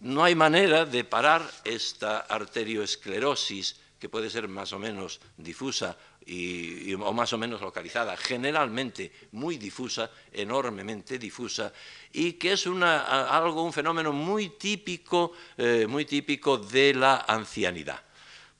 no 0.00 0.24
hay 0.24 0.34
manera 0.34 0.84
de 0.84 1.04
parar 1.04 1.48
esta 1.64 2.20
arterioesclerosis 2.20 3.76
que 4.00 4.08
puede 4.08 4.30
ser 4.30 4.48
más 4.48 4.72
o 4.72 4.78
menos 4.78 5.20
difusa 5.36 5.96
y, 6.24 6.94
o 6.94 7.12
más 7.12 7.32
o 7.34 7.38
menos 7.38 7.60
localizada, 7.60 8.16
generalmente 8.16 9.12
muy 9.32 9.58
difusa, 9.58 10.10
enormemente 10.32 11.18
difusa, 11.18 11.70
y 12.12 12.32
que 12.32 12.52
es 12.52 12.66
algo, 12.66 13.62
un 13.62 13.72
fenómeno 13.74 14.12
muy 14.12 14.50
típico, 14.50 15.32
eh, 15.58 15.86
muy 15.86 16.06
típico 16.06 16.56
de 16.56 16.94
la 16.94 17.26
ancianidad. 17.28 18.02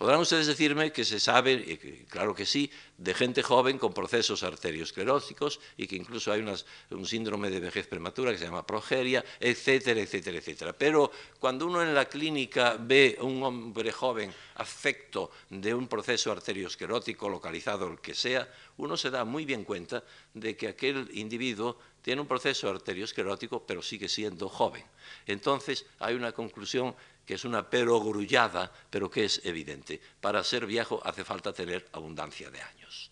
Podrán 0.00 0.20
ustedes 0.20 0.46
decirme 0.46 0.92
que 0.92 1.04
se 1.04 1.20
sabe, 1.20 1.78
claro 2.08 2.34
que 2.34 2.46
sí, 2.46 2.70
de 2.96 3.12
gente 3.12 3.42
joven 3.42 3.76
con 3.76 3.92
procesos 3.92 4.42
arterioscleróticos 4.42 5.60
y 5.76 5.86
que 5.86 5.96
incluso 5.96 6.32
hay 6.32 6.42
un 6.88 7.04
síndrome 7.04 7.50
de 7.50 7.60
vejez 7.60 7.86
prematura 7.86 8.32
que 8.32 8.38
se 8.38 8.46
llama 8.46 8.66
progeria, 8.66 9.22
etcétera, 9.38 10.00
etcétera, 10.00 10.38
etcétera. 10.38 10.72
Pero 10.72 11.10
cuando 11.38 11.66
uno 11.66 11.82
en 11.82 11.94
la 11.94 12.06
clínica 12.06 12.78
ve 12.80 13.18
a 13.20 13.24
un 13.24 13.42
hombre 13.42 13.92
joven 13.92 14.32
afecto 14.54 15.32
de 15.50 15.74
un 15.74 15.86
proceso 15.86 16.32
arteriosclerótico 16.32 17.28
localizado, 17.28 17.86
el 17.86 18.00
que 18.00 18.14
sea, 18.14 18.50
uno 18.78 18.96
se 18.96 19.10
da 19.10 19.26
muy 19.26 19.44
bien 19.44 19.64
cuenta 19.64 20.02
de 20.32 20.56
que 20.56 20.68
aquel 20.68 21.10
individuo 21.12 21.76
tiene 22.00 22.22
un 22.22 22.26
proceso 22.26 22.70
arteriosclerótico, 22.70 23.66
pero 23.66 23.82
sigue 23.82 24.08
siendo 24.08 24.48
joven. 24.48 24.82
Entonces 25.26 25.84
hay 25.98 26.14
una 26.14 26.32
conclusión 26.32 26.96
que 27.30 27.36
es 27.36 27.44
una 27.44 27.62
perogrullada, 27.62 28.72
pero 28.90 29.08
que 29.08 29.26
es 29.26 29.40
evidente. 29.44 30.00
Para 30.20 30.42
ser 30.42 30.66
viejo 30.66 31.00
hace 31.04 31.24
falta 31.24 31.52
tener 31.52 31.86
abundancia 31.92 32.50
de 32.50 32.60
años. 32.60 33.08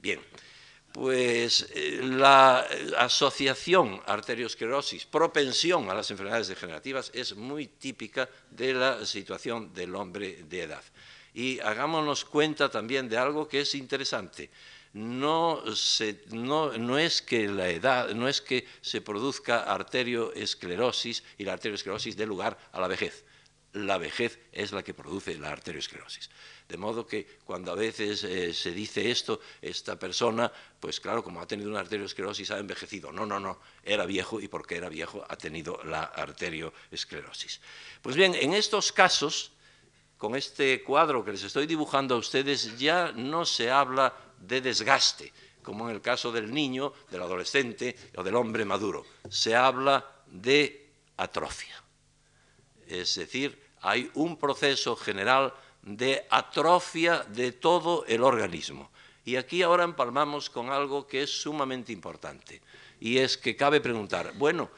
Bien, 0.00 0.18
pues 0.90 1.68
eh, 1.74 2.00
la 2.02 2.66
asociación 2.96 4.00
arteriosclerosis, 4.06 5.04
propensión 5.04 5.90
a 5.90 5.94
las 5.94 6.10
enfermedades 6.10 6.48
degenerativas 6.48 7.10
es 7.12 7.36
muy 7.36 7.66
típica 7.66 8.30
de 8.50 8.72
la 8.72 9.04
situación 9.04 9.74
del 9.74 9.94
hombre 9.94 10.44
de 10.48 10.62
edad. 10.62 10.82
Y 11.34 11.60
hagámonos 11.60 12.24
cuenta 12.24 12.70
también 12.70 13.10
de 13.10 13.18
algo 13.18 13.46
que 13.46 13.60
es 13.60 13.74
interesante. 13.74 14.48
No, 14.94 15.62
no, 16.30 16.98
es 16.98 17.20
que 17.20 17.46
la 17.48 17.68
edad, 17.68 18.08
no 18.14 18.26
es 18.26 18.40
que 18.40 18.66
se 18.80 19.02
produzca 19.02 19.64
arterioesclerosis 19.64 21.22
y 21.36 21.44
la 21.44 21.52
arteriosclerosis 21.52 22.16
dé 22.16 22.24
lugar 22.24 22.56
a 22.72 22.80
la 22.80 22.88
vejez 22.88 23.24
la 23.74 23.98
vejez 23.98 24.38
es 24.52 24.72
la 24.72 24.82
que 24.82 24.94
produce 24.94 25.36
la 25.36 25.50
arteriosclerosis. 25.50 26.30
De 26.68 26.76
modo 26.76 27.06
que 27.06 27.26
cuando 27.44 27.72
a 27.72 27.74
veces 27.74 28.22
eh, 28.24 28.54
se 28.54 28.70
dice 28.70 29.10
esto, 29.10 29.40
esta 29.60 29.98
persona, 29.98 30.50
pues 30.78 31.00
claro, 31.00 31.22
como 31.22 31.40
ha 31.40 31.46
tenido 31.46 31.70
una 31.70 31.80
arteriosclerosis, 31.80 32.52
ha 32.52 32.58
envejecido. 32.58 33.10
No, 33.12 33.26
no, 33.26 33.40
no, 33.40 33.58
era 33.82 34.06
viejo 34.06 34.40
y 34.40 34.48
porque 34.48 34.76
era 34.76 34.88
viejo 34.88 35.24
ha 35.28 35.36
tenido 35.36 35.82
la 35.84 36.04
arteriosclerosis. 36.04 37.60
Pues 38.00 38.14
bien, 38.14 38.34
en 38.34 38.54
estos 38.54 38.92
casos, 38.92 39.52
con 40.18 40.36
este 40.36 40.82
cuadro 40.84 41.24
que 41.24 41.32
les 41.32 41.42
estoy 41.42 41.66
dibujando 41.66 42.14
a 42.14 42.18
ustedes, 42.18 42.78
ya 42.78 43.10
no 43.12 43.44
se 43.44 43.70
habla 43.70 44.14
de 44.38 44.60
desgaste, 44.60 45.32
como 45.62 45.88
en 45.88 45.96
el 45.96 46.00
caso 46.00 46.30
del 46.30 46.54
niño, 46.54 46.92
del 47.10 47.22
adolescente 47.22 47.96
o 48.16 48.22
del 48.22 48.36
hombre 48.36 48.64
maduro. 48.64 49.04
Se 49.28 49.56
habla 49.56 50.22
de 50.28 50.90
atrofia. 51.16 51.82
Es 52.86 53.14
decir, 53.16 53.63
hay 53.84 54.10
un 54.14 54.38
proceso 54.38 54.96
general 54.96 55.52
de 55.82 56.26
atrofia 56.30 57.18
de 57.28 57.52
todo 57.52 58.04
el 58.08 58.22
organismo. 58.22 58.90
Y 59.26 59.36
aquí 59.36 59.62
ahora 59.62 59.84
empalmamos 59.84 60.48
con 60.48 60.70
algo 60.70 61.06
que 61.06 61.22
es 61.22 61.30
sumamente 61.30 61.92
importante, 61.92 62.62
y 63.00 63.18
es 63.18 63.36
que 63.36 63.56
cabe 63.56 63.80
preguntar, 63.80 64.32
bueno, 64.36 64.70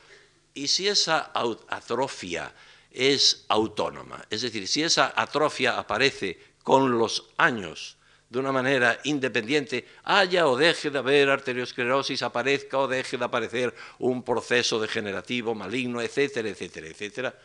¿y 0.55 0.67
si 0.67 0.89
esa 0.89 1.31
atrofia 1.69 2.53
es 2.91 3.45
autónoma? 3.49 4.25
Es 4.29 4.43
decir, 4.43 4.67
si 4.67 4.83
esa 4.83 5.13
atrofia 5.17 5.79
aparece 5.79 6.39
con 6.65 6.99
los 6.99 7.31
años 7.37 7.97
de 8.29 8.41
una 8.41 8.51
manera 8.51 8.99
independiente, 9.05 9.87
haya 10.03 10.49
o 10.49 10.57
deje 10.57 10.91
de 10.91 10.99
haber 10.99 11.31
arteriosclerosis, 11.31 12.23
aparezca 12.23 12.79
o 12.79 12.89
deje 12.89 13.17
de 13.17 13.25
aparecer 13.25 13.75
un 14.01 14.25
proceso 14.25 14.81
degenerativo, 14.81 15.55
maligno, 15.55 16.01
etcétera, 16.01 16.49
etcétera, 16.49 16.89
etcétera, 16.89 17.39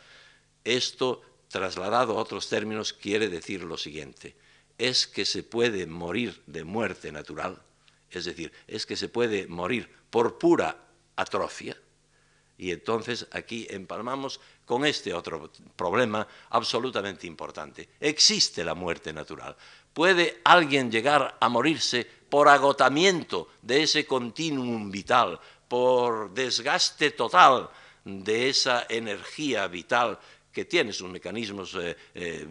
esto 0.64 1.22
trasladado 1.52 2.18
a 2.18 2.20
otros 2.20 2.48
términos, 2.48 2.92
quiere 2.92 3.28
decir 3.28 3.62
lo 3.62 3.76
siguiente, 3.76 4.34
es 4.78 5.06
que 5.06 5.24
se 5.24 5.44
puede 5.44 5.86
morir 5.86 6.42
de 6.46 6.64
muerte 6.64 7.12
natural, 7.12 7.62
es 8.10 8.24
decir, 8.24 8.52
es 8.66 8.86
que 8.86 8.96
se 8.96 9.08
puede 9.08 9.46
morir 9.46 9.88
por 10.10 10.38
pura 10.38 10.76
atrofia, 11.14 11.76
y 12.58 12.70
entonces 12.70 13.26
aquí 13.32 13.66
empalmamos 13.70 14.40
con 14.64 14.84
este 14.84 15.12
otro 15.12 15.50
problema 15.74 16.26
absolutamente 16.50 17.26
importante. 17.26 17.88
Existe 17.98 18.62
la 18.62 18.74
muerte 18.74 19.12
natural. 19.12 19.56
¿Puede 19.92 20.40
alguien 20.44 20.90
llegar 20.90 21.36
a 21.40 21.48
morirse 21.48 22.06
por 22.30 22.48
agotamiento 22.48 23.48
de 23.62 23.82
ese 23.82 24.06
continuum 24.06 24.90
vital, 24.90 25.40
por 25.66 26.32
desgaste 26.32 27.10
total 27.10 27.68
de 28.04 28.48
esa 28.48 28.86
energía 28.88 29.66
vital 29.66 30.18
que 30.52 30.66
tiene 30.66 30.92
sus 30.92 31.08
mecanismos 31.08 31.74
eh, 31.80 31.96
eh, 32.14 32.46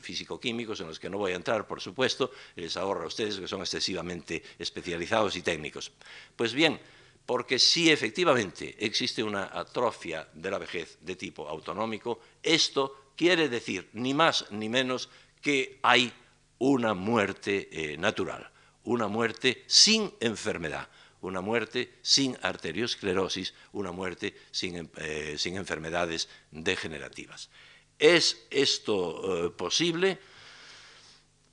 físico-químicos 0.00 0.80
en 0.80 0.88
los 0.88 0.98
que 0.98 1.08
no 1.08 1.18
voy 1.18 1.32
a 1.32 1.36
entrar, 1.36 1.66
por 1.66 1.80
supuesto, 1.80 2.30
les 2.56 2.76
ahorro 2.76 3.04
a 3.04 3.06
ustedes 3.06 3.38
que 3.38 3.48
son 3.48 3.60
excesivamente 3.60 4.42
especializados 4.58 5.34
y 5.36 5.42
técnicos. 5.42 5.90
Pues 6.36 6.52
bien, 6.52 6.78
porque 7.24 7.58
si 7.58 7.90
efectivamente 7.90 8.76
existe 8.78 9.22
una 9.22 9.50
atrofia 9.52 10.28
de 10.32 10.50
la 10.50 10.58
vejez 10.58 10.98
de 11.00 11.16
tipo 11.16 11.48
autonómico, 11.48 12.20
esto 12.42 13.12
quiere 13.16 13.48
decir 13.48 13.88
ni 13.94 14.14
más 14.14 14.46
ni 14.50 14.68
menos 14.68 15.08
que 15.42 15.78
hay 15.82 16.12
una 16.58 16.94
muerte 16.94 17.68
eh, 17.70 17.96
natural, 17.96 18.50
una 18.84 19.08
muerte 19.08 19.64
sin 19.66 20.12
enfermedad, 20.20 20.88
una 21.20 21.40
muerte 21.40 21.94
sin 22.02 22.36
arteriosclerosis, 22.42 23.54
una 23.72 23.92
muerte 23.92 24.34
sin, 24.50 24.90
eh, 24.96 25.36
enfermedades 25.44 26.28
degenerativas. 26.50 27.50
¿Es 27.98 28.46
esto 28.50 29.46
eh, 29.46 29.50
posible? 29.50 30.18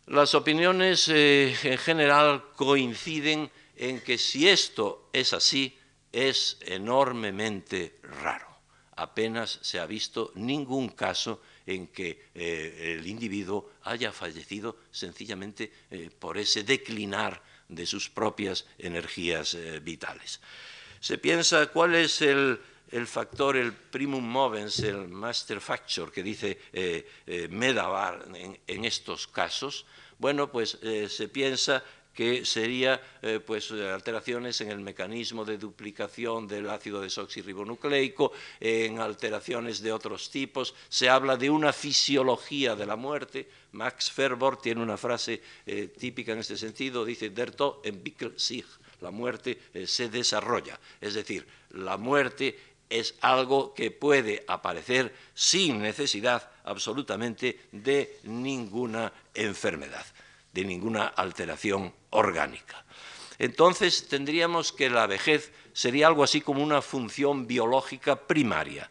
Las 0.07 0.35
opiniones 0.35 1.07
en 1.07 1.77
general 1.79 2.51
coinciden 2.55 3.49
en 3.75 4.01
que 4.01 4.17
si 4.17 4.47
esto 4.47 5.09
es 5.11 5.33
así, 5.33 5.77
es 6.11 6.57
enormemente 6.61 7.99
raro. 8.03 8.47
Apenas 8.95 9.59
se 9.61 9.79
ha 9.79 9.85
visto 9.85 10.31
ningún 10.35 10.89
caso 10.89 11.41
en 11.65 11.87
que 11.87 12.29
eh, 12.33 12.95
el 12.97 13.05
individuo 13.05 13.71
haya 13.83 14.13
fallecido 14.13 14.77
sencillamente 14.91 15.71
eh, 15.91 16.09
por 16.17 16.37
ese 16.37 16.63
declinar 16.63 17.41
de 17.67 17.85
sus 17.85 18.09
propias 18.09 18.65
energías 18.77 19.53
eh, 19.53 19.79
vitales. 19.79 20.41
Se 20.99 21.17
piensa 21.17 21.67
cuál 21.67 21.95
es 21.95 22.21
el, 22.21 22.59
factor, 23.05 23.57
el 23.57 23.73
primum 23.73 24.23
movens, 24.23 24.79
el 24.79 25.07
master 25.07 25.61
factor 25.61 26.11
que 26.11 26.23
dice 26.23 26.57
Medavar 27.49 28.27
en, 28.67 28.85
estos 28.85 29.27
casos. 29.27 29.85
Bueno, 30.17 30.51
pues 30.51 30.79
se 31.09 31.27
piensa 31.27 31.83
que 32.15 32.45
sería 32.45 33.01
eh, 33.21 33.41
pues, 33.45 33.71
alteraciones 33.71 34.61
en 34.61 34.71
el 34.71 34.79
mecanismo 34.79 35.43
de 35.43 35.57
duplicación 35.57 36.47
del 36.47 36.69
ácido 36.69 37.01
desoxirribonucleico, 37.01 38.31
en 38.59 38.99
alteraciones 38.99 39.81
de 39.81 39.91
otros 39.91 40.31
tipos. 40.31 40.73
Se 40.87 41.09
habla 41.09 41.35
de 41.35 41.49
una 41.49 41.73
fisiología 41.73 42.75
de 42.75 42.85
la 42.85 42.95
muerte. 42.95 43.47
Max 43.73 44.09
Ferber 44.09 44.55
tiene 44.55 44.81
una 44.81 44.97
frase 44.97 45.41
eh, 45.65 45.89
típica 45.89 46.31
en 46.31 46.39
este 46.39 46.55
sentido, 46.55 47.03
dice, 47.03 47.29
Der 47.29 47.51
Tod 47.51 47.85
entwickelt 47.85 48.39
sich, 48.39 48.65
la 49.01 49.11
muerte 49.11 49.59
eh, 49.73 49.85
se 49.85 50.09
desarrolla. 50.09 50.79
Es 51.01 51.15
decir, 51.15 51.45
la 51.71 51.97
muerte 51.97 52.57
es 52.89 53.15
algo 53.19 53.73
que 53.73 53.91
puede 53.91 54.45
aparecer 54.47 55.13
sin 55.33 55.81
necesidad 55.81 56.49
absolutamente 56.63 57.59
de 57.73 58.19
ninguna 58.23 59.11
enfermedad 59.33 60.05
de 60.55 60.63
ninguna 60.63 61.07
alteración 61.07 61.93
orgánica. 62.15 62.85
Entonces 63.37 64.07
tendríamos 64.07 64.71
que 64.71 64.89
la 64.89 65.07
vejez 65.07 65.51
sería 65.73 66.07
algo 66.07 66.23
así 66.23 66.41
como 66.41 66.63
una 66.63 66.81
función 66.81 67.47
biológica 67.47 68.15
primaria. 68.27 68.89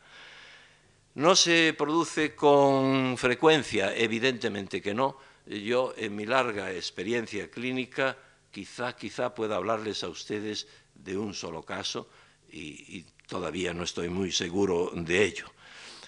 No 1.14 1.36
se 1.36 1.74
produce 1.76 2.34
con 2.34 3.16
frecuencia, 3.16 3.94
evidentemente 3.96 4.82
que 4.82 4.94
no. 4.94 5.16
Yo, 5.46 5.94
en 5.96 6.16
mi 6.16 6.26
larga 6.26 6.72
experiencia 6.72 7.50
clínica, 7.50 8.16
quizá, 8.50 8.96
quizá 8.96 9.34
pueda 9.34 9.56
hablarles 9.56 10.02
a 10.04 10.08
ustedes 10.08 10.66
de 10.94 11.16
un 11.16 11.34
solo 11.34 11.62
caso 11.62 12.08
y, 12.50 12.98
y 12.98 13.06
todavía 13.26 13.72
no 13.72 13.84
estoy 13.84 14.08
muy 14.08 14.32
seguro 14.32 14.90
de 14.94 15.24
ello. 15.24 15.53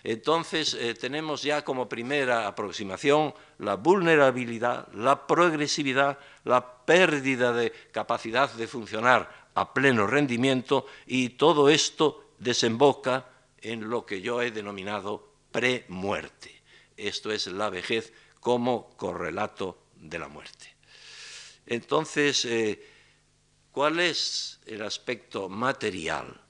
Entonces, 0.08 0.74
eh, 0.74 0.94
tenemos 0.94 1.42
ya 1.42 1.64
como 1.64 1.88
primera 1.88 2.46
aproximación 2.46 3.34
la 3.58 3.74
vulnerabilidad, 3.74 4.86
la 4.92 5.26
progresividad, 5.26 6.20
la 6.44 6.84
pérdida 6.84 7.52
de 7.52 7.72
capacidad 7.90 8.48
de 8.52 8.68
funcionar 8.68 9.48
a 9.54 9.74
pleno 9.74 10.06
rendimiento 10.06 10.86
y 11.08 11.30
todo 11.30 11.68
esto 11.68 12.30
desemboca 12.38 13.26
en 13.60 13.90
lo 13.90 14.06
que 14.06 14.20
yo 14.20 14.40
he 14.42 14.52
denominado 14.52 15.28
premuerte. 15.50 16.62
Esto 16.96 17.32
es 17.32 17.48
la 17.48 17.68
vejez 17.68 18.12
como 18.38 18.90
correlato 18.90 19.76
de 19.96 20.20
la 20.20 20.28
muerte. 20.28 20.72
Entonces, 21.66 22.44
eh, 22.44 22.80
¿cuál 23.72 23.98
es 23.98 24.60
el 24.66 24.82
aspecto 24.82 25.48
material 25.48 26.40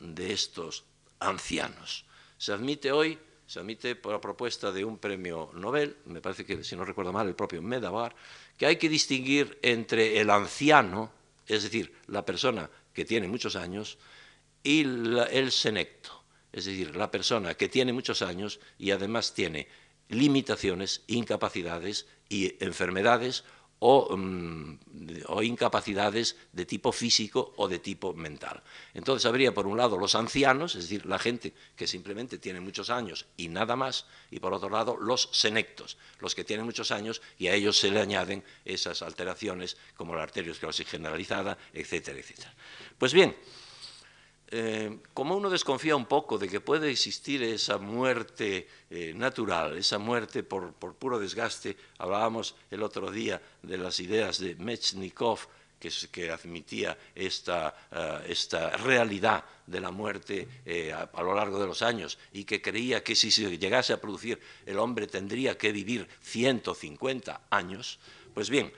de 0.00 0.32
estos 0.32 0.82
ancianos? 1.20 2.03
Se 2.44 2.52
admite 2.52 2.92
hoy, 2.92 3.18
se 3.46 3.58
admite 3.58 3.96
por 3.96 4.12
la 4.12 4.20
propuesta 4.20 4.70
de 4.70 4.84
un 4.84 4.98
premio 4.98 5.50
Nobel, 5.54 5.96
me 6.04 6.20
parece 6.20 6.44
que, 6.44 6.62
si 6.62 6.76
no 6.76 6.84
recuerdo 6.84 7.10
mal, 7.10 7.26
el 7.26 7.34
propio 7.34 7.62
Medabar, 7.62 8.14
que 8.58 8.66
hay 8.66 8.76
que 8.76 8.90
distinguir 8.90 9.58
entre 9.62 10.20
el 10.20 10.28
anciano, 10.28 11.10
es 11.46 11.62
decir, 11.62 11.94
la 12.06 12.22
persona 12.22 12.68
que 12.92 13.06
tiene 13.06 13.28
muchos 13.28 13.56
años, 13.56 13.96
y 14.62 14.82
el 14.82 15.52
senecto, 15.52 16.22
es 16.52 16.66
decir, 16.66 16.94
la 16.96 17.10
persona 17.10 17.54
que 17.54 17.70
tiene 17.70 17.94
muchos 17.94 18.20
años 18.20 18.60
y 18.78 18.90
además 18.90 19.32
tiene 19.32 19.66
limitaciones, 20.10 21.02
incapacidades 21.06 22.06
y 22.28 22.62
enfermedades 22.62 23.44
Mm, 23.80 24.76
o, 25.28 25.42
incapacidades 25.42 26.36
de 26.52 26.64
tipo 26.64 26.90
físico 26.90 27.52
o 27.56 27.68
de 27.68 27.78
tipo 27.80 28.14
mental. 28.14 28.62
Entonces 28.94 29.26
habría 29.26 29.52
por 29.52 29.66
un 29.66 29.76
lado 29.76 29.98
los 29.98 30.14
ancianos, 30.14 30.74
es 30.74 30.84
decir, 30.84 31.04
la 31.04 31.18
gente 31.18 31.52
que 31.76 31.86
simplemente 31.86 32.38
tiene 32.38 32.60
muchos 32.60 32.88
años 32.88 33.26
y 33.36 33.48
nada 33.48 33.76
más, 33.76 34.06
y 34.30 34.40
por 34.40 34.54
otro 34.54 34.70
lado 34.70 34.96
los 34.96 35.28
senectos, 35.32 35.98
los 36.20 36.34
que 36.34 36.44
tienen 36.44 36.64
muchos 36.64 36.92
años 36.92 37.20
y 37.38 37.48
a 37.48 37.54
ellos 37.54 37.76
se 37.76 37.90
le 37.90 38.00
añaden 38.00 38.42
esas 38.64 39.02
alteraciones 39.02 39.76
como 39.96 40.14
la 40.14 40.22
arteriosclerosis 40.22 40.88
generalizada, 40.88 41.58
etcétera, 41.74 42.18
etcétera. 42.18 42.54
Pues 42.96 43.12
bien, 43.12 43.36
eh, 44.50 44.98
como 45.14 45.36
uno 45.36 45.50
desconfía 45.50 45.96
un 45.96 46.06
poco 46.06 46.38
de 46.38 46.48
que 46.48 46.60
puede 46.60 46.90
existir 46.90 47.42
esa 47.42 47.78
muerte 47.78 48.68
eh, 48.90 49.12
natural, 49.14 49.76
esa 49.76 49.98
muerte 49.98 50.42
por, 50.42 50.74
puro 50.74 51.18
desgaste, 51.18 51.76
hablábamos 51.98 52.54
el 52.70 52.82
otro 52.82 53.10
día 53.10 53.40
de 53.62 53.78
las 53.78 54.00
ideas 54.00 54.38
de 54.38 54.54
Mechnikov, 54.56 55.40
que, 56.10 56.30
admitía 56.30 56.96
esta, 57.14 57.74
eh, 57.92 58.26
esta, 58.28 58.70
realidad 58.78 59.44
de 59.66 59.80
la 59.80 59.90
muerte 59.90 60.48
a, 60.94 61.22
lo 61.22 61.34
largo 61.34 61.58
de 61.58 61.66
los 61.66 61.82
años 61.82 62.18
y 62.32 62.44
que 62.44 62.62
creía 62.62 63.04
que 63.04 63.14
si 63.14 63.30
se 63.30 63.58
llegase 63.58 63.92
a 63.92 64.00
producir 64.00 64.40
el 64.64 64.78
hombre 64.78 65.06
tendría 65.06 65.58
que 65.58 65.72
vivir 65.72 66.08
150 66.22 67.42
años, 67.50 67.98
pues 68.32 68.48
bien, 68.48 68.72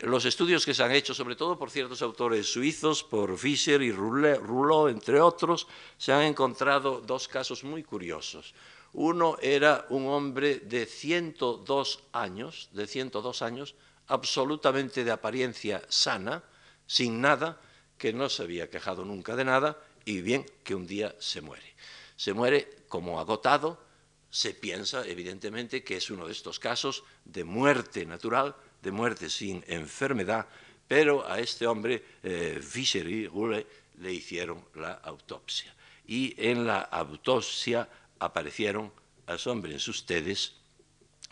los 0.00 0.24
estudios 0.24 0.64
que 0.64 0.74
se 0.74 0.82
han 0.82 0.92
hecho, 0.92 1.12
sobre 1.12 1.34
todo 1.34 1.58
por 1.58 1.70
ciertos 1.70 2.02
autores 2.02 2.46
suizos, 2.46 3.02
por 3.02 3.36
Fischer 3.36 3.82
y 3.82 3.90
Rouleau, 3.90 4.88
entre 4.88 5.20
otros, 5.20 5.66
se 5.96 6.12
han 6.12 6.22
encontrado 6.22 7.00
dos 7.00 7.26
casos 7.26 7.64
muy 7.64 7.82
curiosos. 7.82 8.54
Uno 8.92 9.36
era 9.42 9.86
un 9.90 10.06
hombre 10.06 10.60
de 10.60 10.86
102 10.86 12.04
años, 12.12 12.68
de 12.72 12.86
102 12.86 13.42
años, 13.42 13.74
absolutamente 14.06 15.02
de 15.02 15.10
apariencia 15.10 15.82
sana, 15.88 16.44
sin 16.86 17.20
nada, 17.20 17.60
que 17.98 18.12
no 18.12 18.28
se 18.28 18.44
había 18.44 18.70
quejado 18.70 19.04
nunca 19.04 19.34
de 19.34 19.44
nada, 19.44 19.82
y 20.04 20.20
bien 20.20 20.46
que 20.62 20.76
un 20.76 20.86
día 20.86 21.14
se 21.18 21.40
muere. 21.40 21.74
Se 22.16 22.32
muere 22.32 22.84
como 22.88 23.18
agotado, 23.18 23.82
se 24.30 24.54
piensa 24.54 25.06
evidentemente 25.06 25.82
que 25.82 25.96
es 25.96 26.10
uno 26.10 26.26
de 26.26 26.32
estos 26.32 26.58
casos 26.58 27.02
de 27.24 27.44
muerte 27.44 28.06
natural, 28.06 28.54
de 28.82 28.90
muerte 28.90 29.30
sin 29.30 29.64
enfermedad, 29.66 30.46
pero 30.86 31.28
a 31.28 31.38
este 31.38 31.66
hombre, 31.66 32.02
eh, 32.22 32.60
Fischer 32.62 33.06
y 33.06 33.26
Gule, 33.26 33.66
le 34.00 34.12
hicieron 34.12 34.64
la 34.74 34.92
autopsia. 34.92 35.74
Y 36.06 36.34
en 36.38 36.66
la 36.66 36.80
autopsia 36.80 37.88
aparecieron, 38.18 38.90
asombren 39.26 39.76
ustedes, 39.76 40.54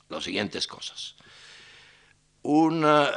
las 0.09 0.25
siguientes 0.25 0.67
cosas. 0.67 1.17
Una, 2.43 3.11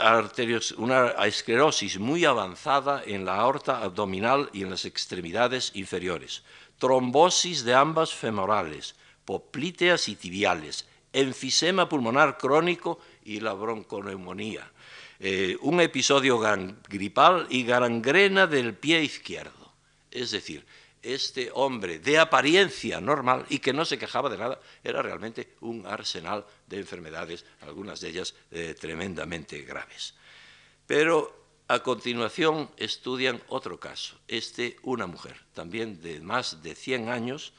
una 0.78 1.10
esclerosis 1.26 2.00
muy 2.00 2.26
avanzada 2.26 3.04
en 3.06 3.26
la 3.26 3.36
aorta 3.36 3.84
abdominal 3.84 4.50
y 4.54 4.64
en 4.64 4.72
las 4.72 4.86
extremidades 4.86 5.72
inferiores, 5.76 6.42
trombosis 6.80 7.64
de 7.64 7.76
ambas 7.76 8.14
femorales, 8.14 8.96
poplíteas 9.26 10.08
y 10.08 10.16
tibiales, 10.16 10.88
enfisema 11.14 11.88
pulmonar 11.88 12.38
crónico 12.38 13.00
y 13.30 13.40
la 13.40 13.54
bronconeumonía, 13.54 14.72
eh, 15.20 15.56
un 15.62 15.80
episodio 15.82 16.42
gripal 16.88 17.46
y 17.52 17.64
gangrena 17.64 18.48
del 18.48 18.74
pie 18.74 19.04
izquierdo. 19.04 19.72
Es 20.10 20.32
decir, 20.32 20.66
este 21.04 21.52
hombre 21.54 22.00
de 22.00 22.18
apariencia 22.18 23.00
normal 23.00 23.46
y 23.48 23.60
que 23.60 23.72
no 23.72 23.86
se 23.86 24.00
quejaba 24.00 24.32
de 24.32 24.40
nada, 24.40 24.60
era 24.84 25.04
realmente 25.04 25.54
un 25.62 25.86
arsenal 25.86 26.44
de 26.66 26.78
enfermedades, 26.78 27.46
algunas 27.62 28.02
de 28.02 28.10
ellas 28.10 28.34
eh, 28.50 28.76
tremendamente 28.78 29.62
graves. 29.62 30.16
Pero 30.88 31.32
a 31.68 31.84
continuación 31.84 32.72
estudian 32.78 33.40
otro 33.48 33.80
caso, 33.80 34.18
este 34.28 34.78
una 34.82 35.06
mujer, 35.06 35.36
también 35.54 36.02
de 36.02 36.20
más 36.20 36.64
de 36.64 36.74
100 36.74 37.10
años, 37.10 37.54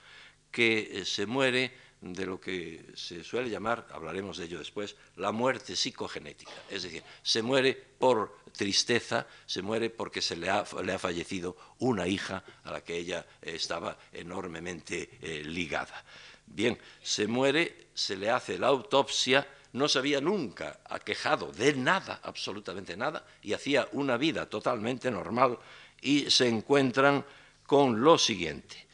que 0.50 0.90
eh, 0.90 1.04
se 1.04 1.26
muere 1.26 1.72
de 2.00 2.24
lo 2.24 2.40
que 2.40 2.92
se 2.94 3.22
suele 3.22 3.50
llamar, 3.50 3.86
hablaremos 3.92 4.38
de 4.38 4.46
ello 4.46 4.58
después, 4.58 4.96
la 5.16 5.32
muerte 5.32 5.76
psicogenética. 5.76 6.52
Es 6.70 6.82
decir, 6.84 7.02
se 7.22 7.42
muere 7.42 7.74
por 7.74 8.38
tristeza, 8.52 9.26
se 9.44 9.60
muere 9.60 9.90
porque 9.90 10.22
se 10.22 10.36
le 10.36 10.48
ha, 10.48 10.64
fallecido 10.64 11.56
una 11.80 12.06
hija 12.06 12.42
a 12.64 12.72
la 12.72 12.82
que 12.82 12.96
ella 12.96 13.26
estaba 13.42 13.98
enormemente 14.12 15.18
eh, 15.20 15.42
ligada. 15.44 16.04
Bien, 16.46 16.78
se 17.02 17.26
muere, 17.26 17.88
se 17.94 18.16
le 18.16 18.30
hace 18.30 18.58
la 18.58 18.68
autopsia, 18.68 19.46
no 19.72 19.86
se 19.86 19.98
había 19.98 20.20
nunca 20.20 20.80
aquejado 20.88 21.52
de 21.52 21.74
nada, 21.74 22.20
absolutamente 22.22 22.96
nada, 22.96 23.24
y 23.42 23.52
hacía 23.52 23.88
una 23.92 24.16
vida 24.16 24.48
totalmente 24.48 25.10
normal 25.10 25.58
y 26.00 26.30
se 26.30 26.48
encuentran 26.48 27.24
con 27.66 28.00
lo 28.02 28.18
siguiente. 28.18 28.88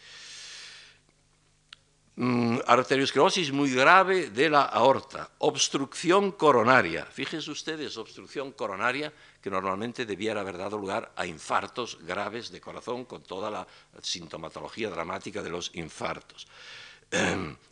Mm, 2.19 2.61
arteriosclerosis 2.67 3.53
muy 3.53 3.71
grave 3.75 4.31
de 4.31 4.49
la 4.49 4.63
aorta, 4.63 5.29
obstrucción 5.37 6.33
coronaria. 6.33 7.05
Fíjense 7.05 7.51
ustedes, 7.51 7.99
obstrucción 7.99 8.53
coronaria 8.53 9.13
que 9.43 9.51
normalmente 9.51 10.07
debiera 10.07 10.41
haber 10.41 10.57
dado 10.57 10.79
lugar 10.79 11.13
a 11.15 11.27
infartos 11.27 11.99
graves 12.01 12.51
de 12.51 12.63
corazón 12.63 13.05
con 13.05 13.23
toda 13.23 13.51
la 13.51 13.67
sintomatología 14.01 14.89
dramática 14.89 15.43
de 15.43 15.51
los 15.51 15.71
infartos. 15.75 16.47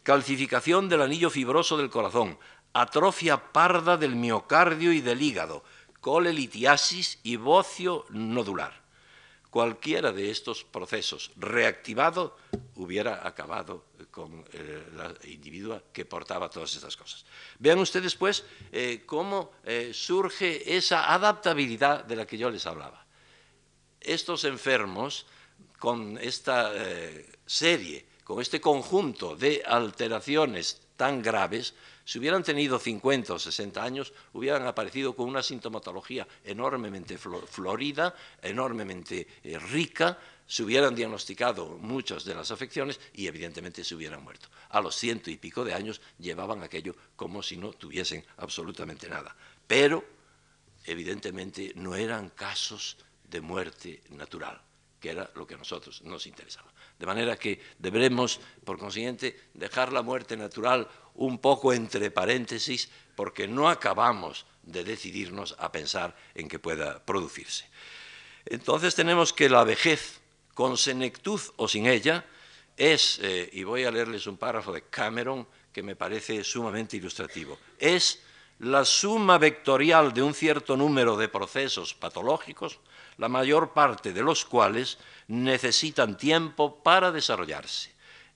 calcificación 0.03 0.91
del 0.91 1.01
anillo 1.01 1.31
fibroso 1.31 1.79
del 1.79 1.89
corazón, 1.89 2.39
atrofia 2.75 3.51
parda 3.51 3.97
del 3.97 4.15
miocardio 4.15 4.93
y 4.93 5.01
del 5.01 5.23
hígado, 5.23 5.65
colelitiasis 6.03 7.19
y 7.23 7.37
bocio 7.37 8.05
nodular. 8.11 8.84
Cualquiera 9.55 10.11
de 10.11 10.33
estos 10.33 10.65
procesos 10.65 11.31
reactivado 11.37 12.37
hubiera 12.75 13.25
acabado 13.25 13.85
con 14.11 14.45
eh, 14.53 14.83
la 14.97 15.15
individua 15.31 15.81
que 15.93 16.05
portaba 16.05 16.51
todas 16.51 16.75
estas 16.75 16.97
cosas. 16.97 17.25
Vean 17.61 17.79
ustedes, 17.79 18.17
pues, 18.17 18.43
eh, 18.73 19.05
cómo 19.07 19.53
eh, 19.63 19.93
surge 19.95 20.77
esa 20.77 21.15
adaptabilidad 21.15 22.03
de 22.03 22.17
la 22.17 22.27
que 22.27 22.37
yo 22.37 22.51
les 22.51 22.67
hablaba. 22.67 23.07
Estos 24.01 24.43
enfermos, 24.43 25.25
con 25.79 26.19
esta 26.19 26.73
serie 27.47 28.07
con 28.25 28.41
este 28.41 28.61
conjunto 28.61 29.37
de 29.37 29.63
alteraciones 29.65 30.81
tan 30.97 31.23
graves, 31.23 31.75
si 32.05 32.19
hubieran 32.19 32.43
tenido 32.43 32.79
50 32.79 33.35
o 33.35 33.39
60 33.39 33.83
años, 33.83 34.13
hubieran 34.33 34.67
aparecido 34.67 35.17
con 35.17 35.29
una 35.29 35.43
sintomatología 35.43 36.27
enormemente 36.45 37.19
florida, 37.19 38.15
enormemente 38.43 39.27
eh, 39.43 39.59
rica, 39.59 40.19
se 40.47 40.63
hubieran 40.63 40.95
diagnosticado 40.95 41.79
muchas 41.79 42.25
de 42.25 42.35
las 42.35 42.51
afecciones 42.51 43.01
y 43.15 43.27
evidentemente 43.27 43.83
se 43.83 43.95
hubieran 43.95 44.23
muerto. 44.23 44.49
A 44.71 44.81
los 44.81 44.95
ciento 44.95 45.31
y 45.31 45.37
pico 45.37 45.65
de 45.65 45.75
años 45.75 46.01
llevaban 46.19 46.63
aquello 46.63 46.95
como 47.17 47.43
si 47.43 47.57
no 47.57 47.73
tuviesen 47.73 48.25
absolutamente 48.37 49.09
nada. 49.09 49.35
Pero, 49.67 50.05
evidentemente, 50.85 51.73
no 51.77 51.95
eran 51.95 52.29
casos 52.29 52.99
de 53.31 53.41
muerte 53.41 54.03
natural, 54.11 54.61
que 55.05 55.11
era 55.11 55.29
lo 55.35 55.47
que 55.47 55.53
a 55.53 55.59
nosotros 55.59 56.01
nos 56.01 56.25
interesaba. 56.27 56.73
De 56.99 57.05
manera 57.05 57.37
que 57.37 57.61
deberemos, 57.79 58.41
por 58.65 58.79
consiguiente, 58.79 59.37
dejar 59.53 59.93
la 59.93 60.01
muerte 60.01 60.35
natural 60.35 60.89
un 61.17 61.37
poco 61.37 61.75
entre 61.75 62.11
paréntesis, 62.11 62.89
porque 63.15 63.47
no 63.47 63.69
acabamos 63.69 64.47
de 64.63 64.83
decidirnos 64.83 65.57
a 65.59 65.71
pensar 65.71 66.17
en 66.35 66.49
que 66.49 66.59
pueda 66.59 67.05
producirse. 67.05 67.69
Entonces 68.47 68.95
tenemos 68.95 69.35
que 69.35 69.51
la 69.51 69.63
vejez, 69.63 70.23
con 70.55 70.79
senectud 70.79 71.41
o 71.57 71.69
sin 71.69 71.85
ella, 71.85 72.25
es, 72.75 73.21
eh, 73.21 73.51
y 73.53 73.63
voy 73.63 73.85
a 73.85 73.91
leerles 73.91 74.27
un 74.27 74.39
párrafo 74.39 74.73
de 74.73 74.89
Cameron 74.89 75.47
que 75.71 75.83
me 75.83 75.97
parece 75.97 76.43
sumamente 76.45 76.97
ilustrativo, 76.97 77.59
es 77.79 78.23
la 78.61 78.87
suma 78.87 79.37
vectorial 79.37 80.15
de 80.15 80.23
un 80.23 80.33
cierto 80.33 80.79
número 80.79 81.19
de 81.19 81.29
procesos 81.29 81.93
patológicos, 81.93 82.81
la 83.17 83.29
mayor 83.29 83.73
parte 83.73 84.13
de 84.13 84.23
los 84.23 84.45
cuales 84.45 84.99
necesitan 85.29 86.17
tiempo 86.17 86.83
para 86.83 87.13
desarrollarse 87.13 87.93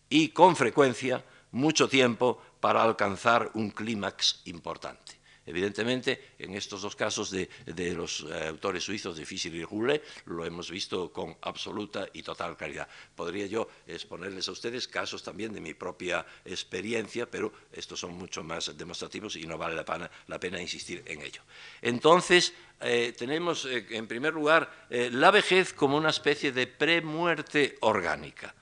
y 0.09 0.29
con 0.29 0.57
frecuencia 0.57 1.25
mucho 1.53 1.89
tiempo 1.89 2.41
para 2.61 2.83
alcanzar 2.83 3.51
un 3.55 3.71
clímax 3.71 4.43
importante. 4.47 5.18
Evidentemente, 5.49 6.35
en 6.39 6.55
estos 6.55 6.83
dos 6.83 6.95
casos 6.95 7.31
de, 7.31 7.49
los 7.95 8.27
eh, 8.29 8.49
autores 8.49 8.85
suizos 8.85 9.17
de 9.17 9.25
Fischer 9.25 9.55
y 9.55 9.65
Roulet 9.65 10.05
lo 10.27 10.45
hemos 10.45 10.71
visto 10.71 11.11
con 11.11 11.39
absoluta 11.41 12.07
y 12.13 12.23
total 12.23 12.55
claridad. 12.55 12.87
Podría 13.17 13.47
yo 13.47 13.67
exponerles 13.87 14.47
a 14.49 14.53
ustedes 14.53 14.87
casos 14.87 15.23
también 15.23 15.55
de 15.55 15.63
mi 15.63 15.73
propia 15.73 16.27
experiencia, 16.45 17.31
pero 17.31 17.51
estos 17.73 17.99
son 17.99 18.13
mucho 18.13 18.45
más 18.45 18.77
demostrativos 18.77 19.37
y 19.37 19.47
no 19.47 19.57
vale 19.57 19.75
la 19.75 20.39
pena, 20.39 20.61
insistir 20.61 21.03
en 21.07 21.23
ello. 21.23 21.41
Entonces, 21.81 22.53
eh, 22.83 23.15
tenemos, 23.17 23.65
eh, 23.65 23.87
en 23.89 24.07
primer 24.07 24.35
lugar, 24.35 24.87
la 24.91 25.31
vejez 25.31 25.73
como 25.73 25.97
una 25.97 26.11
especie 26.11 26.53
de 26.53 26.67
premuerte 26.67 27.79
orgánica. 27.81 28.55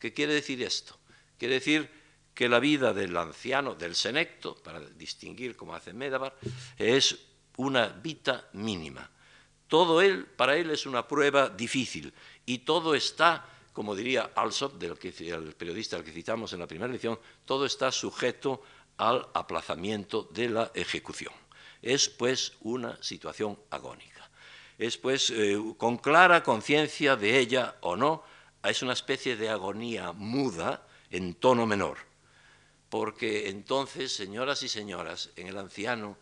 ¿Qué 0.00 0.12
quiere 0.12 0.34
decir 0.34 0.60
esto? 0.64 0.98
Quiere 1.38 1.54
decir 1.54 2.03
que 2.34 2.48
la 2.48 2.58
vida 2.58 2.92
del 2.92 3.16
anciano, 3.16 3.74
del 3.74 3.94
senecto, 3.94 4.56
para 4.56 4.80
distinguir 4.80 5.56
como 5.56 5.74
hace 5.74 5.92
Medabar, 5.92 6.36
es 6.76 7.16
una 7.56 7.86
vita 7.88 8.48
mínima. 8.52 9.08
Todo 9.68 10.02
él, 10.02 10.26
para 10.26 10.56
él 10.56 10.70
es 10.70 10.84
una 10.84 11.06
prueba 11.06 11.48
difícil 11.48 12.12
y 12.44 12.58
todo 12.58 12.94
está, 12.94 13.46
como 13.72 13.94
diría 13.94 14.32
Alsop, 14.34 14.74
del 14.74 14.98
el 15.00 15.54
periodista 15.54 15.96
al 15.96 16.04
que 16.04 16.12
citamos 16.12 16.52
en 16.52 16.60
la 16.60 16.66
primera 16.66 16.92
lección, 16.92 17.18
todo 17.44 17.64
está 17.64 17.90
sujeto 17.92 18.62
al 18.96 19.26
aplazamiento 19.32 20.28
de 20.32 20.48
la 20.48 20.70
ejecución. 20.74 21.32
Es 21.82 22.08
pues 22.08 22.54
una 22.60 23.00
situación 23.02 23.58
agónica. 23.70 24.28
Es 24.76 24.96
pues 24.98 25.30
eh, 25.30 25.56
con 25.76 25.98
clara 25.98 26.42
conciencia 26.42 27.14
de 27.14 27.38
ella 27.38 27.76
o 27.80 27.96
no, 27.96 28.24
es 28.64 28.82
una 28.82 28.92
especie 28.92 29.36
de 29.36 29.50
agonía 29.50 30.12
muda 30.12 30.86
en 31.10 31.34
tono 31.34 31.66
menor 31.66 32.13
porque 32.94 33.48
entonces, 33.48 34.12
señoras 34.12 34.62
y 34.62 34.68
señoras, 34.68 35.30
en 35.34 35.48
el 35.48 35.58
anciano, 35.58 36.16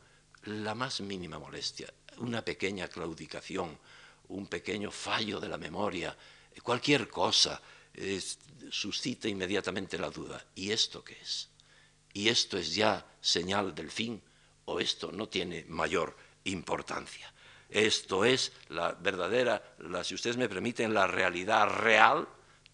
la 0.44 0.74
más 0.74 1.02
mínima 1.02 1.38
molestia, 1.38 1.92
una 2.16 2.42
pequeña 2.42 2.88
claudicación, 2.88 3.78
un 4.28 4.46
pequeño 4.46 4.90
fallo 4.90 5.38
de 5.38 5.50
la 5.50 5.58
memoria, 5.58 6.16
cualquier 6.62 7.10
cosa, 7.10 7.60
suscita 8.70 9.28
inmediatamente 9.28 9.98
la 9.98 10.08
duda. 10.08 10.46
¿Y 10.54 10.72
esto 10.72 11.04
qué 11.04 11.18
es? 11.20 11.50
¿Y 12.14 12.30
esto 12.30 12.56
es 12.56 12.74
ya 12.74 13.04
señal 13.20 13.74
del 13.74 13.90
fin 13.90 14.22
o 14.64 14.80
esto 14.80 15.12
no 15.12 15.28
tiene 15.28 15.66
mayor 15.68 16.16
importancia? 16.44 17.30
Esto 17.68 18.24
es 18.24 18.50
la 18.70 18.92
verdadera, 18.92 19.62
si 20.04 20.14
ustedes 20.14 20.38
me 20.38 20.48
permiten, 20.48 20.94
la 20.94 21.06
realidad 21.06 21.68
real 21.68 22.26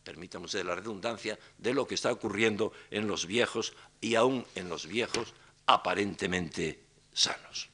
permítame 0.08 0.46
usted 0.46 0.64
la 0.64 0.74
redundancia, 0.74 1.38
de 1.58 1.74
lo 1.74 1.86
que 1.86 1.94
está 1.94 2.10
ocurriendo 2.10 2.72
en 2.90 3.06
los 3.06 3.26
viejos 3.26 3.74
y 4.00 4.14
aún 4.14 4.42
en 4.54 4.70
los 4.70 4.86
viejos 4.86 5.34
aparentemente 5.66 6.80
sanos. 7.12 7.68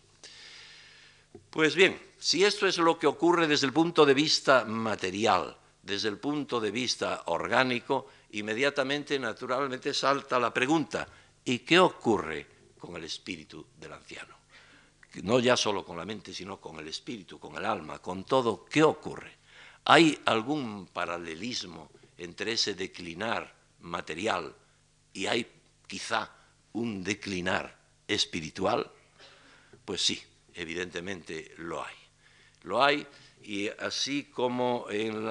Pues 1.49 1.77
bien, 1.77 1.97
si 2.19 2.43
esto 2.43 2.67
es 2.67 2.79
lo 2.79 2.99
que 2.99 3.07
ocurre 3.07 3.47
desde 3.47 3.69
el 3.69 3.73
punto 3.73 4.05
de 4.05 4.15
vista 4.15 4.65
material, 4.65 5.57
desde 5.81 6.09
el 6.09 6.19
punto 6.19 6.59
de 6.59 6.73
vista 6.73 7.23
orgánico, 7.27 8.09
inmediatamente, 8.33 9.17
naturalmente, 9.17 9.95
salta 9.95 10.37
la 10.41 10.53
pregunta, 10.53 11.07
¿y 11.45 11.61
qué 11.61 11.79
ocurre 11.79 12.49
con 12.81 12.97
el 12.97 13.05
espíritu 13.05 13.65
del 13.79 13.93
anciano? 13.93 14.35
No 15.23 15.39
ya 15.39 15.57
solo 15.57 15.85
con 15.85 15.97
la 15.97 16.05
mente, 16.05 16.35
sino 16.35 16.61
con 16.61 16.81
el 16.81 16.89
espíritu, 16.89 17.39
con 17.39 17.55
el 17.55 17.65
alma, 17.65 18.01
con 18.01 18.25
todo, 18.25 18.65
¿qué 18.65 18.83
ocurre? 18.83 19.37
¿Hay 19.85 20.19
algún 20.25 20.87
paralelismo 20.87 21.91
entre 22.19 22.53
ese 22.53 22.75
declinar 22.75 23.55
material 23.81 24.55
y 25.13 25.27
hay 25.27 25.47
quizá 25.87 26.31
un 26.73 27.03
declinar 27.03 27.77
espiritual? 28.09 28.91
Pues 29.85 30.01
sí, 30.01 30.23
evidentemente 30.55 31.55
lo 31.59 31.85
hay. 31.85 31.95
Lo 32.63 32.83
hay 32.83 33.07
y 33.43 33.69
así 33.69 34.25
como 34.25 34.87
en, 34.89 35.29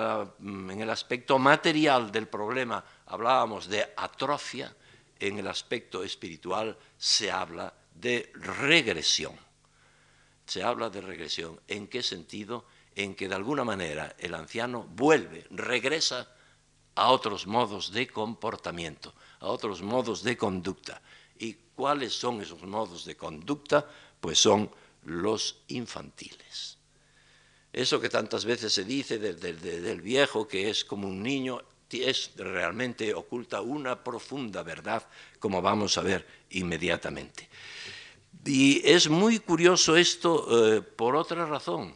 en, 0.69 0.81
el 0.81 0.89
aspecto 0.89 1.39
material 1.39 2.11
del 2.11 2.27
problema 2.27 2.83
hablábamos 3.07 3.67
de 3.67 3.91
atrofia, 3.97 4.75
en 5.19 5.39
el 5.39 5.47
aspecto 5.47 6.03
espiritual 6.03 6.77
se 6.97 7.31
habla 7.31 7.73
de 7.95 8.31
regresión. 8.35 9.33
Se 10.45 10.61
habla 10.61 10.89
de 10.89 11.01
regresión. 11.01 11.59
¿En 11.67 11.87
qué 11.87 12.03
sentido? 12.03 12.65
En 12.95 13.15
que 13.15 13.27
de 13.27 13.35
alguna 13.35 13.63
manera 13.63 14.15
el 14.19 14.35
anciano 14.35 14.83
vuelve, 14.83 15.47
regresa 15.49 16.29
a 16.95 17.09
otros 17.09 17.47
modos 17.47 17.91
de 17.91 18.07
comportamiento, 18.07 19.13
a 19.39 19.47
otros 19.47 19.81
modos 19.81 20.23
de 20.23 20.37
conducta. 20.37 21.01
¿Y 21.39 21.53
cuáles 21.75 22.13
son 22.13 22.41
esos 22.41 22.61
modos 22.63 23.05
de 23.05 23.15
conducta? 23.15 23.87
Pues 24.19 24.39
son 24.39 24.69
los 25.05 25.57
infantiles. 25.67 26.77
Eso 27.71 27.99
que 27.99 28.09
tantas 28.09 28.45
veces 28.45 28.71
se 28.71 28.83
dice 28.83 29.17
del 29.17 30.01
viejo 30.01 30.47
que 30.47 30.69
es 30.69 30.85
como 30.85 31.07
un 31.07 31.23
niño, 31.23 31.61
es 32.01 32.31
realmente 32.37 33.13
oculta 33.13 33.61
una 33.61 34.03
profunda 34.03 34.63
verdad, 34.63 35.07
como 35.39 35.61
vamos 35.61 35.97
a 35.97 36.01
ver 36.01 36.25
inmediatamente. 36.51 37.49
Y 38.45 38.81
es 38.87 39.09
muy 39.09 39.39
curioso 39.39 39.95
esto 39.95 40.75
eh, 40.75 40.81
por 40.81 41.15
otra 41.15 41.45
razón, 41.45 41.95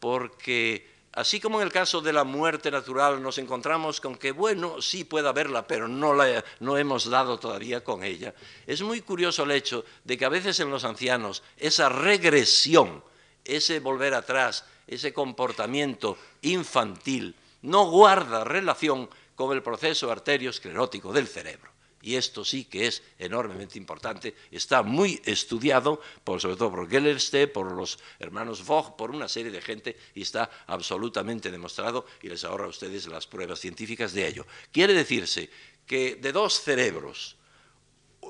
porque 0.00 0.86
así 1.12 1.40
como 1.40 1.60
en 1.60 1.66
el 1.66 1.72
caso 1.72 2.00
de 2.00 2.12
la 2.12 2.24
muerte 2.24 2.70
natural 2.70 3.22
nos 3.22 3.38
encontramos 3.38 4.00
con 4.00 4.16
que, 4.16 4.32
bueno, 4.32 4.80
sí 4.82 5.04
puede 5.04 5.28
haberla, 5.28 5.66
pero 5.66 5.88
no, 5.88 6.14
la, 6.14 6.44
no 6.60 6.76
hemos 6.76 7.08
dado 7.08 7.38
todavía 7.38 7.82
con 7.82 8.04
ella, 8.04 8.34
es 8.66 8.82
muy 8.82 9.00
curioso 9.00 9.44
el 9.44 9.52
hecho 9.52 9.84
de 10.04 10.18
que 10.18 10.24
a 10.24 10.30
veces 10.30 10.60
en 10.60 10.70
los 10.70 10.84
ancianos 10.84 11.42
esa 11.56 11.88
regresión, 11.88 13.02
ese 13.44 13.80
volver 13.80 14.14
atrás, 14.14 14.64
ese 14.86 15.12
comportamiento 15.12 16.18
infantil, 16.42 17.34
no 17.62 17.90
guarda 17.90 18.44
relación 18.44 19.08
con 19.34 19.52
el 19.52 19.62
proceso 19.62 20.10
arteriosclerótico 20.10 21.12
del 21.12 21.26
cerebro 21.26 21.77
y 22.00 22.14
esto 22.14 22.44
sí 22.44 22.64
que 22.64 22.86
es 22.86 23.02
enormemente 23.18 23.78
importante, 23.78 24.34
está 24.50 24.82
muy 24.82 25.20
estudiado, 25.24 26.00
por, 26.24 26.40
sobre 26.40 26.56
todo 26.56 26.70
por 26.70 26.88
Gellerste, 26.88 27.48
por 27.48 27.72
los 27.72 27.98
hermanos 28.18 28.64
Vogt, 28.64 28.96
por 28.96 29.10
una 29.10 29.28
serie 29.28 29.50
de 29.50 29.60
gente, 29.60 29.96
y 30.14 30.22
está 30.22 30.50
absolutamente 30.66 31.50
demostrado, 31.50 32.06
y 32.22 32.28
les 32.28 32.44
ahorra 32.44 32.66
a 32.66 32.68
ustedes 32.68 33.06
las 33.06 33.26
pruebas 33.26 33.60
científicas 33.60 34.12
de 34.12 34.28
ello. 34.28 34.46
Quiere 34.72 34.94
decirse 34.94 35.50
que 35.86 36.16
de 36.16 36.32
dos 36.32 36.60
cerebros, 36.60 37.36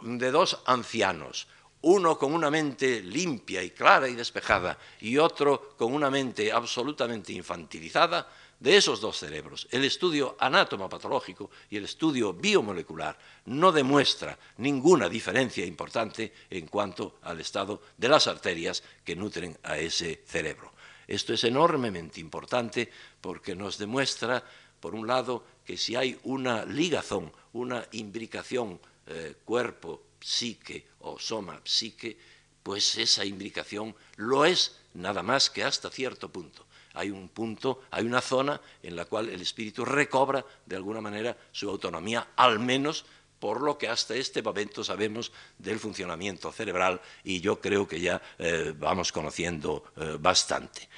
de 0.02 0.30
dos 0.30 0.58
ancianos, 0.64 1.48
uno 1.80 2.18
con 2.18 2.32
una 2.32 2.50
mente 2.50 3.02
limpia 3.02 3.62
y 3.62 3.70
clara 3.70 4.08
y 4.08 4.14
despejada, 4.14 4.78
y 5.00 5.18
otro 5.18 5.76
con 5.76 5.92
una 5.92 6.10
mente 6.10 6.50
absolutamente 6.50 7.32
infantilizada, 7.32 8.28
de 8.60 8.76
esos 8.76 9.00
dos 9.00 9.18
cerebros, 9.18 9.68
el 9.70 9.84
estudio 9.84 10.36
anatomopatológico 10.38 11.50
y 11.70 11.76
el 11.76 11.84
estudio 11.84 12.32
biomolecular, 12.32 13.16
no 13.46 13.70
demuestra 13.70 14.38
ninguna 14.56 15.08
diferencia 15.08 15.64
importante 15.64 16.32
en 16.50 16.66
cuanto 16.66 17.18
al 17.22 17.40
estado 17.40 17.82
de 17.96 18.08
las 18.08 18.26
arterias 18.26 18.82
que 19.04 19.14
nutren 19.14 19.56
a 19.62 19.78
ese 19.78 20.22
cerebro. 20.26 20.72
Esto 21.06 21.32
es 21.32 21.44
enormemente 21.44 22.20
importante 22.20 22.90
porque 23.20 23.54
nos 23.54 23.78
demuestra, 23.78 24.44
por 24.80 24.94
un 24.94 25.06
lado, 25.06 25.44
que 25.64 25.76
si 25.76 25.94
hay 25.94 26.18
una 26.24 26.64
ligazón, 26.64 27.32
una 27.52 27.86
imbricación 27.92 28.80
eh, 29.06 29.36
cuerpo-psique 29.44 30.88
o 31.00 31.18
soma-psique, 31.18 32.18
pues 32.62 32.98
esa 32.98 33.24
imbricación 33.24 33.94
lo 34.16 34.44
es 34.44 34.80
nada 34.94 35.22
más 35.22 35.48
que 35.48 35.64
hasta 35.64 35.90
cierto 35.90 36.28
punto 36.28 36.67
hay 36.98 37.10
un 37.10 37.28
punto, 37.28 37.82
hay 37.92 38.04
una 38.04 38.20
zona 38.20 38.60
en 38.82 38.96
la 38.96 39.04
cual 39.04 39.28
el 39.28 39.40
espíritu 39.40 39.84
recobra 39.84 40.44
de 40.66 40.74
alguna 40.74 41.00
manera 41.00 41.36
su 41.52 41.70
autonomía, 41.70 42.30
al 42.34 42.58
menos 42.58 43.04
por 43.38 43.60
lo 43.60 43.78
que 43.78 43.86
hasta 43.86 44.16
este 44.16 44.42
momento 44.42 44.82
sabemos 44.82 45.30
del 45.56 45.78
funcionamiento 45.78 46.50
cerebral 46.50 47.00
y 47.22 47.40
yo 47.40 47.60
creo 47.60 47.86
que 47.86 48.00
ya 48.00 48.20
eh, 48.36 48.74
vamos 48.76 49.12
conociendo 49.12 49.92
eh, 49.96 50.16
bastante. 50.18 50.88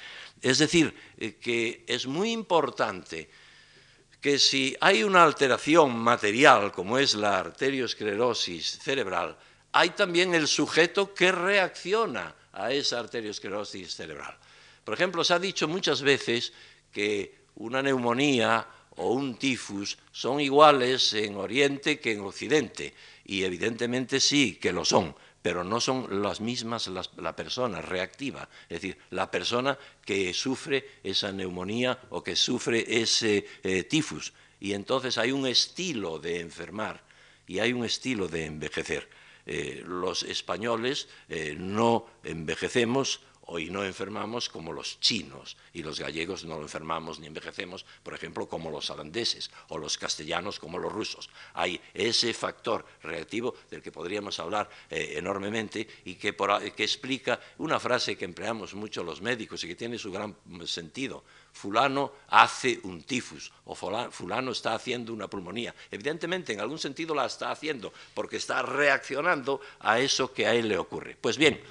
Es 0.41 0.57
decir, 0.57 0.91
eh, 1.17 1.35
que 1.35 1.83
es 1.87 2.07
muy 2.07 2.31
importante 2.31 3.29
que 4.19 4.39
si 4.39 4.75
hay 4.81 5.03
una 5.03 5.23
alteración 5.23 5.95
material 5.97 6.71
como 6.71 6.97
es 6.97 7.13
la 7.13 7.37
arteriosclerosis 7.37 8.79
cerebral, 8.79 9.37
hay 9.71 9.91
también 9.91 10.33
el 10.33 10.47
sujeto 10.47 11.13
que 11.13 11.31
reacciona 11.31 12.33
a 12.53 12.71
esa 12.71 12.99
arteriosclerosis 12.99 13.95
cerebral. 13.95 14.35
Por 14.83 14.93
ejemplo, 14.93 15.23
se 15.23 15.33
ha 15.33 15.39
dicho 15.39 15.67
muchas 15.67 16.01
veces 16.01 16.53
que 16.91 17.35
una 17.55 17.81
neumonía 17.81 18.67
o 18.97 19.11
un 19.13 19.35
tifus 19.35 19.97
son 20.11 20.39
iguales 20.39 21.13
en 21.13 21.35
Oriente 21.35 21.99
que 21.99 22.13
en 22.13 22.21
Occidente, 22.21 22.93
y 23.25 23.43
evidentemente 23.43 24.19
sí 24.19 24.55
que 24.55 24.73
lo 24.73 24.83
son, 24.83 25.15
pero 25.41 25.63
no 25.63 25.79
son 25.79 26.21
las 26.21 26.41
mismas 26.41 26.87
la 26.87 27.35
persona 27.35 27.81
reactiva, 27.81 28.47
es 28.69 28.81
decir, 28.81 28.97
la 29.09 29.31
persona 29.31 29.77
que 30.05 30.33
sufre 30.33 30.99
esa 31.03 31.31
neumonía 31.31 31.97
o 32.09 32.23
que 32.23 32.35
sufre 32.35 32.85
ese 33.01 33.45
eh, 33.63 33.83
tifus. 33.83 34.33
Y 34.59 34.73
entonces 34.73 35.17
hay 35.17 35.31
un 35.31 35.47
estilo 35.47 36.19
de 36.19 36.41
enfermar 36.41 37.03
y 37.47 37.59
hay 37.59 37.73
un 37.73 37.85
estilo 37.85 38.27
de 38.27 38.45
envejecer. 38.45 39.09
Eh, 39.47 39.83
los 39.87 40.21
españoles 40.21 41.07
eh, 41.27 41.55
no 41.57 42.05
envejecemos 42.23 43.21
Hoy 43.53 43.69
no 43.69 43.83
enfermamos 43.83 44.47
como 44.47 44.71
los 44.71 45.01
chinos 45.01 45.57
y 45.73 45.83
los 45.83 45.99
gallegos 45.99 46.45
no 46.45 46.61
enfermamos 46.61 47.19
ni 47.19 47.27
envejecemos, 47.27 47.85
por 48.01 48.13
ejemplo, 48.13 48.47
como 48.47 48.71
los 48.71 48.89
holandeses 48.89 49.51
o 49.67 49.77
los 49.77 49.97
castellanos 49.97 50.57
como 50.57 50.79
los 50.79 50.89
rusos. 50.89 51.29
Hay 51.53 51.81
ese 51.93 52.33
factor 52.33 52.85
reactivo 53.03 53.53
del 53.69 53.81
que 53.81 53.91
podríamos 53.91 54.39
hablar 54.39 54.69
eh, 54.89 55.15
enormemente 55.17 55.85
y 56.05 56.15
que, 56.15 56.33
que 56.33 56.83
explica 56.85 57.41
una 57.57 57.77
frase 57.77 58.15
que 58.15 58.23
empleamos 58.23 58.73
mucho 58.73 59.03
los 59.03 59.21
médicos 59.21 59.61
y 59.65 59.67
que 59.67 59.75
tiene 59.75 59.97
su 59.97 60.13
gran 60.13 60.33
sentido 60.65 61.21
fulano 61.51 62.13
hace 62.29 62.79
un 62.83 63.03
tifus 63.03 63.51
o 63.65 63.75
fulano 63.75 64.51
está 64.51 64.75
haciendo 64.75 65.11
una 65.11 65.27
pulmonía. 65.27 65.75
Evidentemente, 65.91 66.53
en 66.53 66.61
algún 66.61 66.79
sentido 66.79 67.13
la 67.13 67.25
está 67.25 67.51
haciendo 67.51 67.91
porque 68.13 68.37
está 68.37 68.61
reaccionando 68.61 69.59
a 69.81 69.99
eso 69.99 70.31
que 70.31 70.47
a 70.47 70.55
él 70.55 70.69
le 70.69 70.77
ocurre. 70.77 71.17
Pues 71.19 71.37
bien, 71.37 71.61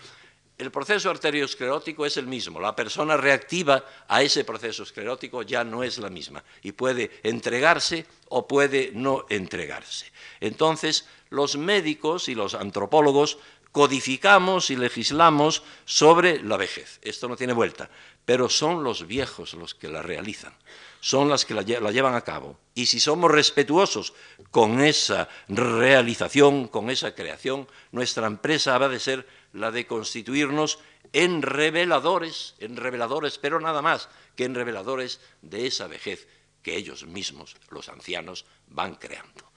el 0.61 0.71
proceso 0.71 1.09
arteriosclerótico 1.09 2.05
es 2.05 2.19
el 2.19 2.27
mismo. 2.27 2.61
La 2.61 2.77
persona 2.77 3.17
reactiva 3.17 3.83
a 4.07 4.23
ese 4.23 4.45
proceso 4.45 4.83
esclerótico 4.83 5.43
ya 5.43 5.65
no 5.65 5.83
es 5.83 5.97
la 5.97 6.11
misma 6.11 6.45
y 6.63 6.73
puede 6.73 7.11
entregarse 7.23 8.05
o 8.29 8.47
puede 8.47 8.93
no 8.95 9.25
entregarse. 9.31 10.13
Entonces, 10.39 11.07
los 11.31 11.57
médicos 11.57 12.29
y 12.29 12.35
los 12.35 12.55
antropólogos 12.55 13.39
codificamos 13.73 14.71
y 14.71 14.77
legislamos 14.77 15.63
sobre 15.87 16.43
la 16.43 16.59
vejez. 16.59 16.99
Esto 17.03 17.27
no 17.27 17.37
tiene 17.37 17.55
vuelta, 17.55 17.89
pero 18.27 18.49
son 18.49 18.85
los 18.85 19.07
viejos 19.07 19.55
los 19.55 19.75
que 19.75 19.89
la 19.89 20.03
realizan, 20.03 20.53
son 21.01 21.29
las 21.29 21.45
que 21.45 21.55
la, 21.55 21.63
llevan 21.63 22.15
a 22.15 22.21
cabo. 22.21 22.59
Y 22.75 22.87
si 22.87 23.01
somos 23.01 23.31
respetuosos 23.31 24.13
con 24.51 24.81
esa 24.81 25.29
realización, 25.49 26.69
con 26.69 26.91
esa 26.91 27.15
creación, 27.15 27.67
nuestra 27.93 28.27
empresa 28.27 28.75
habrá 28.75 28.89
de 28.89 29.01
ser 29.01 29.27
la 29.53 29.71
de 29.71 29.87
constituirnos 29.87 30.79
en 31.13 31.43
reveladores, 31.43 32.55
en 32.59 32.77
reveladores, 32.77 33.39
pero 33.39 33.61
nada 33.61 33.83
más 33.83 34.09
que 34.37 34.45
en 34.45 34.55
reveladores 34.55 35.21
de 35.43 35.67
esa 35.67 35.87
vejez 35.87 36.29
que 36.63 36.77
ellos 36.77 37.07
mismos, 37.07 37.57
los 37.71 37.89
ancianos, 37.89 38.45
van 38.69 38.95
creando. 38.95 39.51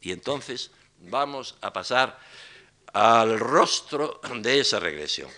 Y 0.00 0.12
entonces 0.12 0.70
vamos 1.00 1.56
a 1.60 1.72
pasar 1.72 2.18
al 2.92 3.38
rostro 3.38 4.20
de 4.40 4.60
esa 4.60 4.80
regresión. 4.80 5.30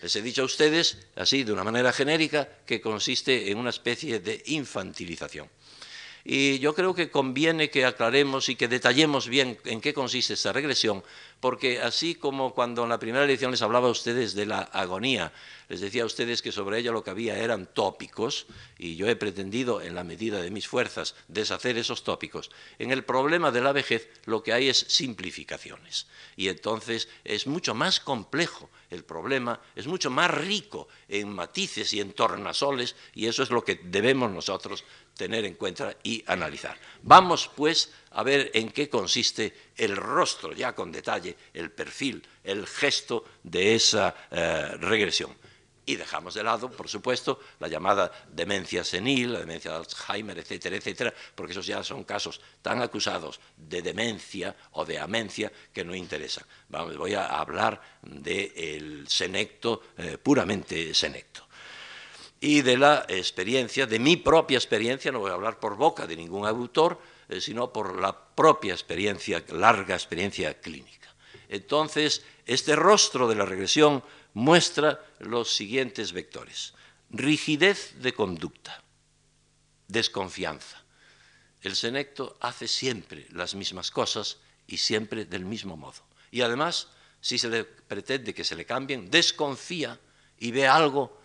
Les 0.00 0.16
he 0.16 0.22
dicho 0.22 0.42
a 0.42 0.46
ustedes, 0.46 1.06
así 1.14 1.44
de 1.44 1.52
una 1.52 1.64
manera 1.64 1.92
genérica, 1.92 2.48
que 2.66 2.80
consiste 2.80 3.50
en 3.50 3.58
una 3.58 3.70
especie 3.70 4.18
de 4.18 4.42
infantilización. 4.46 5.48
Y 6.24 6.58
yo 6.60 6.74
creo 6.74 6.94
que 6.94 7.10
conviene 7.10 7.70
que 7.70 7.84
aclaremos 7.84 8.48
y 8.48 8.56
que 8.56 8.68
detallemos 8.68 9.28
bien 9.28 9.58
en 9.64 9.80
qué 9.80 9.92
consiste 9.92 10.34
esta 10.34 10.52
regresión, 10.52 11.02
porque 11.40 11.80
así 11.80 12.14
como 12.14 12.54
cuando 12.54 12.84
en 12.84 12.90
la 12.90 13.00
primera 13.00 13.26
lección 13.26 13.50
les 13.50 13.62
hablaba 13.62 13.88
a 13.88 13.90
ustedes 13.90 14.34
de 14.34 14.46
la 14.46 14.60
agonía, 14.60 15.32
les 15.68 15.80
decía 15.80 16.04
a 16.04 16.06
ustedes 16.06 16.42
que 16.42 16.52
sobre 16.52 16.78
ella 16.78 16.92
lo 16.92 17.02
que 17.02 17.10
había 17.10 17.38
eran 17.38 17.66
tópicos, 17.66 18.46
y 18.78 18.94
yo 18.94 19.08
he 19.08 19.16
pretendido, 19.16 19.80
en 19.80 19.96
la 19.96 20.04
medida 20.04 20.40
de 20.40 20.50
mis 20.50 20.68
fuerzas, 20.68 21.16
deshacer 21.26 21.78
esos 21.78 22.04
tópicos. 22.04 22.50
En 22.78 22.92
el 22.92 23.04
problema 23.04 23.50
de 23.50 23.60
la 23.60 23.72
vejez 23.72 24.08
lo 24.26 24.42
que 24.42 24.52
hay 24.52 24.68
es 24.68 24.78
simplificaciones, 24.78 26.06
y 26.36 26.48
entonces 26.48 27.08
es 27.24 27.48
mucho 27.48 27.74
más 27.74 27.98
complejo 27.98 28.70
el 28.90 29.02
problema, 29.02 29.60
es 29.74 29.86
mucho 29.86 30.10
más 30.10 30.30
rico 30.30 30.86
en 31.08 31.30
matices 31.30 31.92
y 31.94 32.00
en 32.00 32.12
tornasoles, 32.12 32.94
y 33.14 33.26
eso 33.26 33.42
es 33.42 33.50
lo 33.50 33.64
que 33.64 33.80
debemos 33.82 34.30
nosotros 34.30 34.84
tener 35.16 35.44
en 35.44 35.54
cuenta 35.54 35.96
y 36.02 36.22
analizar. 36.26 36.76
Vamos, 37.02 37.50
pues, 37.54 37.92
a 38.10 38.22
ver 38.22 38.50
en 38.54 38.70
qué 38.70 38.88
consiste 38.88 39.54
el 39.76 39.96
rostro, 39.96 40.52
ya 40.52 40.74
con 40.74 40.92
detalle, 40.92 41.36
el 41.54 41.70
perfil, 41.70 42.26
el 42.44 42.66
gesto 42.66 43.24
de 43.42 43.74
esa 43.74 44.14
eh, 44.30 44.76
regresión. 44.78 45.34
Y 45.84 45.96
dejamos 45.96 46.34
de 46.34 46.44
lado, 46.44 46.70
por 46.70 46.88
supuesto, 46.88 47.40
la 47.58 47.66
llamada 47.66 48.12
demencia 48.30 48.84
senil, 48.84 49.32
la 49.32 49.40
demencia 49.40 49.72
de 49.72 49.78
Alzheimer, 49.78 50.38
etcétera, 50.38 50.76
etcétera, 50.76 51.12
porque 51.34 51.52
esos 51.52 51.66
ya 51.66 51.82
son 51.82 52.04
casos 52.04 52.40
tan 52.62 52.80
acusados 52.80 53.40
de 53.56 53.82
demencia 53.82 54.54
o 54.72 54.84
de 54.84 55.00
amencia 55.00 55.50
que 55.72 55.84
no 55.84 55.94
interesan. 55.94 56.44
Vamos, 56.68 56.96
voy 56.96 57.14
a 57.14 57.26
hablar 57.26 57.82
del 58.02 59.08
senecto, 59.08 59.82
eh, 59.98 60.18
puramente 60.18 60.94
senecto 60.94 61.48
y 62.42 62.60
de 62.62 62.76
la 62.76 63.06
experiencia, 63.08 63.86
de 63.86 64.00
mi 64.00 64.16
propia 64.16 64.58
experiencia, 64.58 65.12
no 65.12 65.20
voy 65.20 65.30
a 65.30 65.34
hablar 65.34 65.60
por 65.60 65.76
boca 65.76 66.08
de 66.08 66.16
ningún 66.16 66.44
autor, 66.44 67.00
eh, 67.28 67.40
sino 67.40 67.72
por 67.72 68.00
la 68.00 68.34
propia 68.34 68.72
experiencia, 68.72 69.44
larga 69.50 69.94
experiencia 69.94 70.60
clínica. 70.60 71.14
Entonces, 71.48 72.24
este 72.44 72.74
rostro 72.74 73.28
de 73.28 73.36
la 73.36 73.46
regresión 73.46 74.02
muestra 74.34 75.00
los 75.20 75.54
siguientes 75.54 76.12
vectores. 76.12 76.74
Rigidez 77.10 77.94
de 78.00 78.12
conducta, 78.12 78.82
desconfianza. 79.86 80.82
El 81.60 81.76
senecto 81.76 82.38
hace 82.40 82.66
siempre 82.66 83.28
las 83.30 83.54
mismas 83.54 83.92
cosas 83.92 84.38
y 84.66 84.78
siempre 84.78 85.26
del 85.26 85.44
mismo 85.44 85.76
modo. 85.76 86.02
Y 86.32 86.40
además, 86.40 86.88
si 87.20 87.38
se 87.38 87.48
le 87.48 87.62
pretende 87.62 88.34
que 88.34 88.42
se 88.42 88.56
le 88.56 88.64
cambien, 88.64 89.12
desconfía 89.12 90.00
y 90.40 90.50
ve 90.50 90.66
algo 90.66 91.21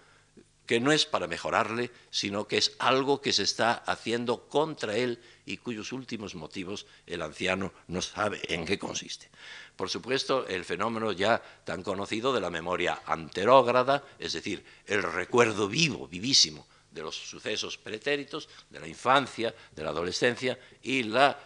que 0.67 0.80
no 0.80 0.91
es 0.91 1.06
para 1.06 1.25
mejorarle, 1.25 1.89
sino 2.12 2.47
que 2.47 2.58
es 2.58 2.73
algo 2.77 3.21
que 3.21 3.34
se 3.34 3.43
está 3.43 3.73
haciendo 3.73 4.47
contra 4.47 4.95
él 4.95 5.19
y 5.45 5.58
cuyos 5.58 5.93
últimos 5.93 6.36
motivos 6.36 6.86
el 7.08 7.21
anciano 7.21 7.73
no 7.88 8.01
sabe 8.01 8.41
en 8.53 8.65
qué 8.65 8.77
consiste. 8.77 9.30
Por 9.75 9.89
supuesto, 9.89 10.45
el 10.47 10.65
fenómeno 10.65 11.12
ya 11.13 11.41
tan 11.63 11.82
conocido 11.84 12.34
de 12.34 12.41
la 12.41 12.49
memoria 12.49 13.01
anterógrada, 13.06 14.03
es 14.19 14.34
decir, 14.34 14.63
el 14.86 15.01
recuerdo 15.03 15.67
vivo, 15.67 16.08
vivísimo 16.08 16.67
de 16.91 17.03
los 17.03 17.15
sucesos 17.15 17.77
pretéritos, 17.77 18.49
de 18.69 18.80
la 18.80 18.88
infancia, 18.88 19.53
de 19.75 19.84
la 19.84 19.91
adolescencia 19.91 20.60
y 20.82 21.03
la 21.03 21.38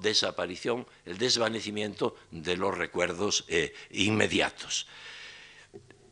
desaparición, 0.00 0.86
el 1.06 1.18
desvanecimiento 1.18 2.16
de 2.30 2.56
los 2.56 2.76
recuerdos 2.76 3.44
eh, 3.48 3.74
inmediatos. 3.90 4.86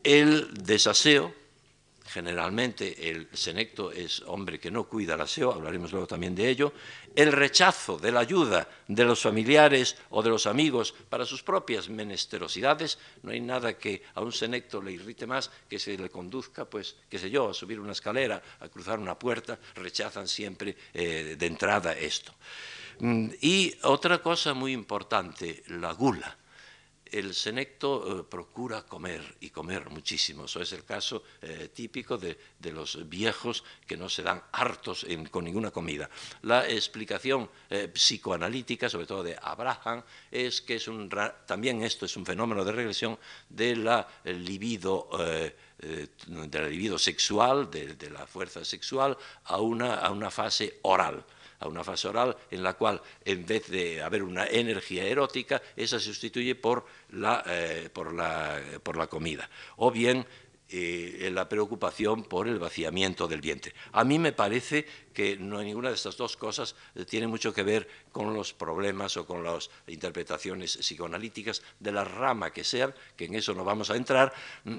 El 0.03 0.51
desaseo, 0.53 1.33
generalmente 2.17 3.11
el 3.11 3.27
senecto 3.31 3.91
es 3.91 4.23
hombre 4.25 4.59
que 4.59 4.71
no 4.71 4.85
cuida 4.85 5.13
el 5.13 5.21
aseo, 5.21 5.53
hablaremos 5.53 5.91
luego 5.91 6.07
también 6.07 6.33
de 6.33 6.49
ello, 6.49 6.73
el 7.15 7.31
rechazo 7.31 7.99
de 7.99 8.11
la 8.11 8.21
ayuda 8.21 8.67
de 8.87 9.05
los 9.05 9.21
familiares 9.21 9.95
o 10.09 10.23
de 10.23 10.31
los 10.31 10.47
amigos 10.47 10.95
para 11.09 11.27
sus 11.27 11.43
propias 11.43 11.89
menesterosidades, 11.89 12.97
no 13.21 13.29
hay 13.29 13.39
nada 13.39 13.77
que 13.77 14.01
a 14.15 14.21
un 14.21 14.31
senecto 14.31 14.81
le 14.81 14.93
irrite 14.93 15.27
más 15.27 15.51
que 15.69 15.77
se 15.77 15.95
le 15.95 16.09
conduzca, 16.09 16.65
pues, 16.65 16.95
qué 17.07 17.19
sé 17.19 17.29
yo, 17.29 17.51
a 17.51 17.53
subir 17.53 17.79
una 17.79 17.91
escalera, 17.91 18.41
a 18.61 18.67
cruzar 18.67 18.97
una 18.97 19.13
puerta, 19.13 19.59
rechazan 19.75 20.27
siempre 20.27 20.75
eh, 20.95 21.35
de 21.37 21.45
entrada 21.45 21.93
esto. 21.93 22.33
Mm, 22.99 23.29
y 23.41 23.75
otra 23.83 24.23
cosa 24.23 24.55
muy 24.55 24.73
importante, 24.73 25.61
la 25.67 25.93
gula 25.93 26.35
el 27.11 27.33
senecto 27.33 28.19
eh, 28.19 28.23
procura 28.23 28.83
comer 28.83 29.21
y 29.39 29.49
comer 29.49 29.89
muchísimo. 29.89 30.45
Eso 30.45 30.61
es 30.61 30.71
el 30.73 30.83
caso 30.83 31.23
eh, 31.41 31.69
típico 31.73 32.17
de, 32.17 32.37
los 32.71 33.07
viejos 33.07 33.63
que 33.85 33.95
no 33.95 34.09
se 34.09 34.23
dan 34.23 34.43
hartos 34.51 35.05
con 35.31 35.45
ninguna 35.45 35.71
comida. 35.71 36.09
La 36.41 36.67
explicación 36.67 37.49
eh, 37.69 37.87
psicoanalítica, 37.87 38.89
sobre 38.89 39.05
todo 39.05 39.23
de 39.23 39.37
Abraham, 39.41 40.03
es 40.31 40.61
que 40.61 40.75
es 40.75 40.87
un, 40.87 41.09
también 41.45 41.81
esto 41.83 42.05
es 42.05 42.17
un 42.17 42.25
fenómeno 42.25 42.65
de 42.65 42.71
regresión 42.71 43.17
de 43.49 43.75
la 43.75 44.07
libido. 44.25 45.09
de 45.77 46.59
la 46.59 46.67
libido 46.67 46.97
sexual, 46.97 47.69
de, 47.69 48.09
la 48.09 48.25
fuerza 48.25 48.65
sexual, 48.65 49.17
a 49.45 49.61
una 49.61 50.31
fase 50.31 50.79
oral 50.81 51.23
a 51.59 51.67
una 51.67 51.83
fase 51.83 52.07
oral 52.07 52.35
en 52.51 52.63
la 52.63 52.73
cual 52.73 53.01
en 53.25 53.45
vez 53.45 53.67
de 53.67 54.01
haber 54.01 54.23
una 54.23 54.45
energía 54.47 55.03
erótica, 55.05 55.61
esa 55.75 55.99
se 55.99 56.05
sustituye 56.05 56.55
por 56.55 56.85
la, 57.11 57.43
eh, 57.47 57.89
por 57.91 58.13
la, 58.13 58.61
por 58.83 58.97
la 58.97 59.07
comida. 59.07 59.49
O 59.77 59.91
bien 59.91 60.25
eh, 60.69 61.29
la 61.33 61.47
preocupación 61.47 62.23
por 62.23 62.47
el 62.47 62.59
vaciamiento 62.59 63.27
del 63.27 63.41
vientre. 63.41 63.73
A 63.93 64.03
mí 64.03 64.19
me 64.19 64.33
parece 64.33 64.85
que 65.13 65.35
no 65.35 65.63
ninguna 65.63 65.89
de 65.89 65.95
estas 65.95 66.15
dos 66.15 66.37
cosas 66.37 66.75
tiene 67.09 67.25
mucho 67.25 67.51
que 67.51 67.63
ver 67.63 67.87
con 68.11 68.33
los 68.33 68.53
problemas 68.53 69.17
o 69.17 69.25
con 69.25 69.43
las 69.43 69.69
interpretaciones 69.87 70.77
psicoanalíticas 70.77 71.63
de 71.79 71.91
la 71.91 72.03
rama 72.03 72.51
que 72.51 72.63
sean, 72.63 72.93
que 73.15 73.25
en 73.25 73.35
eso 73.35 73.53
no 73.55 73.63
vamos 73.63 73.89
a 73.89 73.95
entrar, 73.95 74.31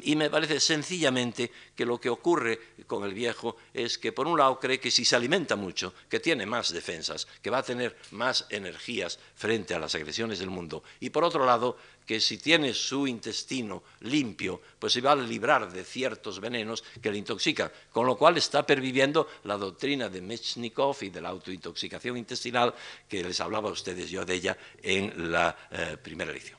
y 0.03 0.15
me 0.15 0.31
parece 0.31 0.61
sencillamente 0.61 1.51
que 1.75 1.85
lo 1.85 2.01
que 2.01 2.09
ocurre 2.09 2.61
con 2.87 3.03
el 3.05 3.15
viejo 3.15 3.57
es 3.75 3.99
que 3.99 4.13
por 4.13 4.29
un 4.29 4.39
lado 4.39 4.61
cree 4.61 4.79
que 4.79 4.91
si 4.91 5.05
se 5.05 5.17
alimenta 5.17 5.57
mucho, 5.57 5.93
que 6.09 6.21
tiene 6.21 6.47
más 6.47 6.73
defensas, 6.73 7.27
que 7.43 7.51
va 7.51 7.59
a 7.59 7.63
tener 7.63 7.97
más 8.13 8.47
energías 8.51 9.19
frente 9.35 9.75
a 9.75 9.81
las 9.81 9.95
agresiones 9.95 10.39
del 10.39 10.51
mundo, 10.51 10.85
y 11.01 11.11
por 11.11 11.25
otro 11.25 11.45
lado 11.45 11.77
que 12.09 12.21
si 12.21 12.39
tiene 12.39 12.73
su 12.73 13.07
intestino 13.07 13.83
limpio, 14.01 14.63
pues 14.79 14.95
se 14.95 15.03
va 15.03 15.13
a 15.13 15.15
librar 15.15 15.71
de 15.71 15.85
ciertos 15.85 16.41
venenos 16.41 16.83
que 17.03 17.13
le 17.13 17.19
intoxican, 17.19 17.71
con 17.93 18.07
lo 18.07 18.17
cual 18.17 18.39
está 18.39 18.65
perviviendo 18.65 19.29
la 19.45 19.59
doctrina 19.59 20.09
de 20.09 20.23
Mechnikov 20.23 20.97
y 21.03 21.11
de 21.11 21.21
la 21.21 21.29
autointoxicación 21.29 22.17
intestinal 22.17 22.75
que 23.07 23.23
les 23.23 23.39
hablaba 23.41 23.69
a 23.69 23.73
ustedes 23.73 24.09
yo 24.09 24.25
de 24.25 24.35
ella 24.35 24.57
en 24.83 25.31
la 25.31 25.55
eh, 25.71 25.99
primera 26.03 26.33
lección. 26.33 26.59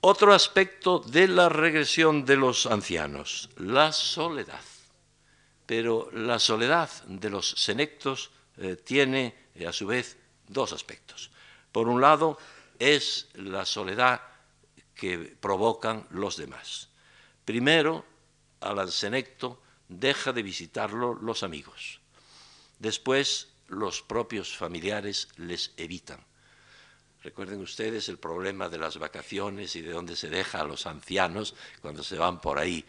Otro 0.00 0.34
aspecto 0.34 0.98
de 0.98 1.28
la 1.28 1.48
regresión 1.48 2.24
de 2.24 2.34
los 2.34 2.66
ancianos, 2.66 3.48
la 3.58 3.92
soledad. 3.92 4.60
Pero 5.66 6.10
la 6.10 6.40
soledad 6.40 6.90
de 7.06 7.30
los 7.30 7.48
senectos 7.48 8.32
eh, 8.58 8.74
tiene, 8.74 9.36
eh, 9.54 9.68
a 9.68 9.72
su 9.72 9.86
vez, 9.86 10.16
dos 10.48 10.72
aspectos. 10.72 11.30
Por 11.70 11.86
un 11.88 12.00
lado, 12.00 12.38
es 12.92 13.28
la 13.34 13.64
soledad 13.64 14.20
que 14.94 15.18
provocan 15.18 16.06
los 16.10 16.36
demás. 16.36 16.88
Primero, 17.44 18.04
al 18.60 18.90
senecto 18.92 19.62
deja 19.88 20.32
de 20.32 20.42
visitarlo 20.42 21.14
los 21.14 21.42
amigos. 21.42 22.00
Después, 22.78 23.48
los 23.68 24.02
propios 24.02 24.56
familiares 24.56 25.28
les 25.36 25.72
evitan. 25.76 26.24
Recuerden 27.22 27.62
ustedes 27.62 28.10
el 28.10 28.18
problema 28.18 28.68
de 28.68 28.76
las 28.76 28.98
vacaciones 28.98 29.76
y 29.76 29.80
de 29.80 29.92
dónde 29.92 30.14
se 30.14 30.28
deja 30.28 30.60
a 30.60 30.64
los 30.64 30.86
ancianos 30.86 31.54
cuando 31.80 32.02
se 32.02 32.18
van 32.18 32.40
por 32.40 32.58
ahí 32.58 32.84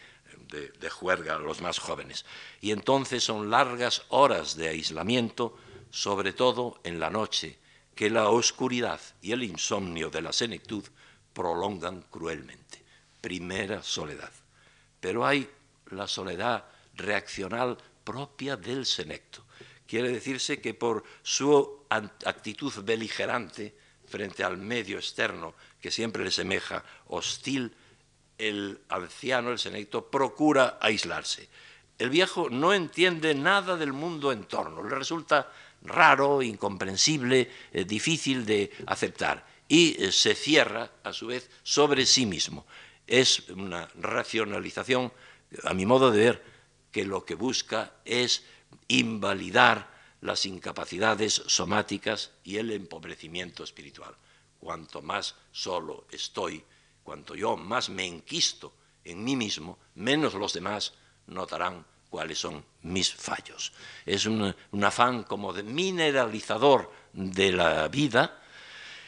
de, 0.49 0.69
de 0.69 0.89
juerga 0.89 1.35
a 1.35 1.39
los 1.39 1.61
más 1.61 1.79
jóvenes. 1.79 2.25
Y 2.59 2.71
entonces 2.71 3.23
son 3.23 3.49
largas 3.49 4.03
horas 4.09 4.57
de 4.57 4.67
aislamiento, 4.67 5.57
sobre 5.89 6.33
todo 6.33 6.81
en 6.83 6.99
la 6.99 7.09
noche, 7.09 7.57
que 7.95 8.09
la 8.09 8.29
oscuridad 8.29 8.99
y 9.21 9.31
el 9.31 9.43
insomnio 9.43 10.09
de 10.09 10.21
la 10.21 10.33
senectud 10.33 10.83
prolongan 11.33 12.01
cruelmente. 12.11 12.83
Primera 13.21 13.81
soledad. 13.81 14.31
Pero 14.99 15.25
hay 15.25 15.49
la 15.91 16.07
soledad 16.07 16.65
reaccional 16.95 17.77
propia 18.03 18.57
del 18.57 18.85
senecto. 18.85 19.43
Quiere 19.87 20.09
decirse 20.09 20.59
que 20.59 20.73
por 20.73 21.03
su 21.23 21.85
actitud 21.89 22.73
beligerante 22.83 23.75
frente 24.07 24.43
al 24.43 24.57
medio 24.57 24.97
externo, 24.97 25.55
que 25.81 25.91
siempre 25.91 26.23
le 26.23 26.31
semeja 26.31 26.83
hostil, 27.07 27.73
el 28.37 28.81
anciano, 28.89 29.51
el 29.51 29.59
senecto, 29.59 30.09
procura 30.09 30.77
aislarse. 30.81 31.47
El 31.97 32.09
viejo 32.09 32.49
no 32.49 32.73
entiende 32.73 33.33
nada 33.33 33.77
del 33.77 33.93
mundo 33.93 34.31
en 34.31 34.43
torno, 34.43 34.83
le 34.83 34.95
resulta 34.95 35.49
raro, 35.87 36.41
incomprensible, 36.41 37.49
eh, 37.71 37.85
difícil 37.85 38.45
de 38.45 38.71
aceptar 38.87 39.45
y 39.67 40.01
eh, 40.01 40.11
se 40.11 40.35
cierra 40.35 40.91
a 41.03 41.13
su 41.13 41.27
vez 41.27 41.49
sobre 41.63 42.05
sí 42.05 42.25
mismo. 42.25 42.65
Es 43.07 43.49
una 43.49 43.87
racionalización, 43.95 45.11
a 45.63 45.73
mi 45.73 45.85
modo 45.85 46.11
de 46.11 46.19
ver, 46.19 46.43
que 46.91 47.05
lo 47.05 47.25
que 47.25 47.35
busca 47.35 47.93
es 48.05 48.43
invalidar 48.87 49.93
las 50.21 50.45
incapacidades 50.45 51.43
somáticas 51.45 52.31
y 52.43 52.57
el 52.57 52.71
empobrecimiento 52.71 53.63
espiritual. 53.63 54.15
Cuanto 54.59 55.01
más 55.01 55.35
solo 55.51 56.07
estoy, 56.09 56.63
cuanto 57.03 57.35
yo 57.35 57.57
más 57.57 57.89
me 57.89 58.05
enquisto 58.05 58.73
en 59.03 59.23
mí 59.23 59.35
mismo, 59.35 59.77
menos 59.93 60.33
los 60.33 60.53
demás 60.53 60.93
notarán 61.27 61.85
cuáles 62.15 62.39
son 62.39 62.63
mis 62.83 63.13
fallos. 63.13 63.73
Es 64.05 64.25
un, 64.25 64.55
afán 64.81 65.23
como 65.23 65.51
de 65.51 65.63
mineralizador 65.63 66.89
de 67.11 67.51
la 67.51 67.89
vida 67.89 68.39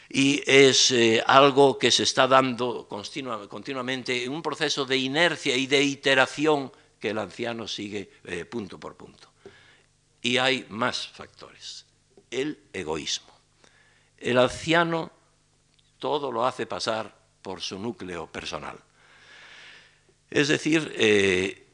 y 0.09 0.43
es 0.45 0.91
eh, 0.91 1.23
algo 1.25 1.79
que 1.79 1.89
se 1.89 2.03
está 2.03 2.27
dando 2.27 2.85
continuamente 2.89 4.25
en 4.25 4.33
un 4.33 4.41
proceso 4.41 4.83
de 4.83 4.97
inercia 4.97 5.55
y 5.55 5.67
de 5.67 5.81
iteración 5.81 6.69
que 6.99 7.11
el 7.11 7.17
anciano 7.17 7.65
sigue 7.65 8.11
eh, 8.25 8.43
punto 8.43 8.77
por 8.77 8.97
punto. 8.97 9.31
Y 10.21 10.35
hay 10.35 10.65
más 10.67 11.07
factores. 11.07 11.85
El 12.29 12.59
egoísmo. 12.73 13.33
El 14.17 14.37
anciano 14.37 15.13
todo 15.97 16.29
lo 16.29 16.45
hace 16.45 16.65
pasar 16.65 17.15
por 17.41 17.61
su 17.61 17.79
núcleo 17.79 18.27
personal. 18.27 18.77
Es 20.29 20.49
decir, 20.49 20.93
eh, 20.97 21.66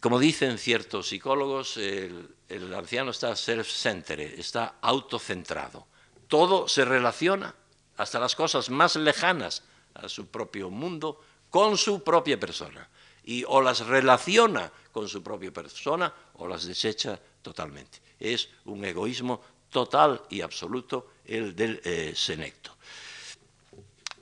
como 0.00 0.18
dicen 0.18 0.58
ciertos 0.58 1.08
psicólogos, 1.08 1.76
el, 1.76 2.74
anciano 2.74 3.10
está 3.10 3.36
self-centered, 3.36 4.38
está 4.38 4.76
autocentrado. 4.80 5.86
Todo 6.26 6.68
se 6.68 6.84
relaciona, 6.84 7.54
hasta 7.96 8.18
las 8.18 8.34
cosas 8.34 8.70
más 8.70 8.96
lejanas 8.96 9.62
a 9.94 10.08
su 10.08 10.28
propio 10.28 10.70
mundo, 10.70 11.20
con 11.50 11.76
su 11.76 12.02
propia 12.02 12.40
persona. 12.40 12.88
Y 13.24 13.44
o 13.46 13.60
las 13.60 13.86
relaciona 13.86 14.72
con 14.90 15.08
su 15.08 15.22
propia 15.22 15.52
persona 15.52 16.12
o 16.34 16.48
las 16.48 16.64
desecha 16.64 17.20
totalmente. 17.42 18.00
Es 18.18 18.48
un 18.64 18.84
egoísmo 18.84 19.42
total 19.68 20.22
y 20.30 20.40
absoluto 20.40 21.10
el 21.26 21.54
del 21.54 21.80
eh, 21.84 22.12
senecto. 22.16 22.74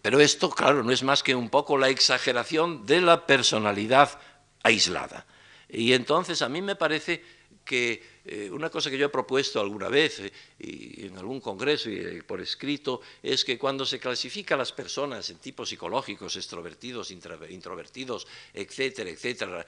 Pero 0.02 0.20
esto, 0.20 0.50
claro, 0.50 0.82
no 0.82 0.90
es 0.90 1.02
más 1.02 1.22
que 1.22 1.34
un 1.34 1.50
poco 1.50 1.78
la 1.78 1.88
exageración 1.88 2.84
de 2.86 3.00
la 3.00 3.26
personalidad 3.26 4.18
aislada. 4.62 5.26
Y 5.68 5.92
entonces 5.92 6.42
a 6.42 6.48
mí 6.48 6.62
me 6.62 6.76
parece 6.76 7.22
que 7.64 8.18
Eh, 8.30 8.50
una 8.50 8.68
cosa 8.68 8.90
que 8.90 8.98
yo 8.98 9.06
he 9.06 9.08
propuesto 9.08 9.58
alguna 9.58 9.88
vez 9.88 10.20
eh, 10.20 10.30
y 10.58 11.06
en 11.06 11.16
algún 11.16 11.40
congreso 11.40 11.88
y 11.88 11.96
eh, 11.96 12.22
por 12.22 12.42
escrito 12.42 13.00
es 13.22 13.42
que 13.42 13.56
cuando 13.56 13.86
se 13.86 13.98
clasifica 13.98 14.54
las 14.54 14.70
personas 14.70 15.30
en 15.30 15.38
tipos 15.38 15.70
psicológicos, 15.70 16.36
extrovertidos, 16.36 17.10
introvertidos, 17.10 18.26
etcétera, 18.52 19.08
etcétera, 19.08 19.66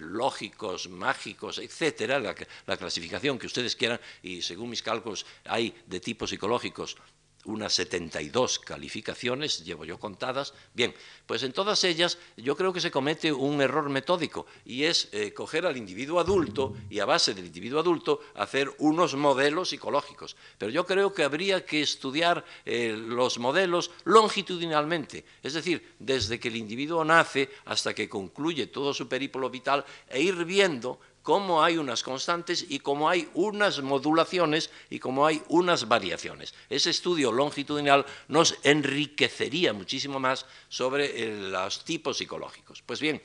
lógicos, 0.00 0.88
mágicos, 0.88 1.58
etcétera, 1.58 2.18
la 2.18 2.76
clasificación 2.76 3.38
que 3.38 3.46
ustedes 3.46 3.76
quieran, 3.76 4.00
y 4.24 4.42
según 4.42 4.70
mis 4.70 4.82
cálculos 4.82 5.24
hay 5.44 5.72
de 5.86 6.00
tipos 6.00 6.30
psicológicos 6.30 6.96
unas 7.44 7.72
72 7.72 8.58
calificaciones, 8.58 9.64
llevo 9.64 9.84
yo 9.84 9.98
contadas. 9.98 10.54
Bien, 10.74 10.94
pues 11.26 11.42
en 11.42 11.52
todas 11.52 11.84
ellas 11.84 12.18
yo 12.36 12.56
creo 12.56 12.72
que 12.72 12.80
se 12.80 12.90
comete 12.90 13.32
un 13.32 13.60
error 13.60 13.88
metódico 13.88 14.46
y 14.64 14.84
es 14.84 15.08
eh, 15.12 15.32
coger 15.32 15.66
al 15.66 15.76
individuo 15.76 16.20
adulto 16.20 16.74
y 16.90 17.00
a 17.00 17.04
base 17.04 17.34
del 17.34 17.46
individuo 17.46 17.80
adulto 17.80 18.20
hacer 18.34 18.70
unos 18.78 19.14
modelos 19.14 19.70
psicológicos. 19.70 20.36
Pero 20.58 20.70
yo 20.70 20.84
creo 20.84 21.14
que 21.14 21.24
habría 21.24 21.64
que 21.64 21.80
estudiar 21.80 22.44
eh, 22.64 22.94
los 22.96 23.38
modelos 23.38 23.90
longitudinalmente, 24.04 25.24
es 25.42 25.54
decir, 25.54 25.94
desde 25.98 26.38
que 26.38 26.48
el 26.48 26.56
individuo 26.56 27.04
nace 27.04 27.50
hasta 27.64 27.94
que 27.94 28.08
concluye 28.08 28.66
todo 28.66 28.92
su 28.92 29.08
periplo 29.08 29.48
vital 29.50 29.84
e 30.08 30.20
ir 30.20 30.44
viendo 30.44 31.00
cómo 31.22 31.62
hay 31.62 31.76
unas 31.78 32.02
constantes 32.02 32.64
y 32.68 32.80
cómo 32.80 33.08
hay 33.08 33.28
unas 33.34 33.82
modulaciones 33.82 34.70
y 34.88 34.98
cómo 34.98 35.26
hay 35.26 35.42
unas 35.48 35.88
variaciones. 35.88 36.54
Ese 36.68 36.90
estudio 36.90 37.32
longitudinal 37.32 38.06
nos 38.28 38.56
enriquecería 38.62 39.72
muchísimo 39.72 40.18
más 40.18 40.46
sobre 40.68 41.04
eh, 41.06 41.50
los 41.50 41.84
tipos 41.84 42.18
psicológicos. 42.18 42.82
Pues 42.82 43.00
bien, 43.00 43.20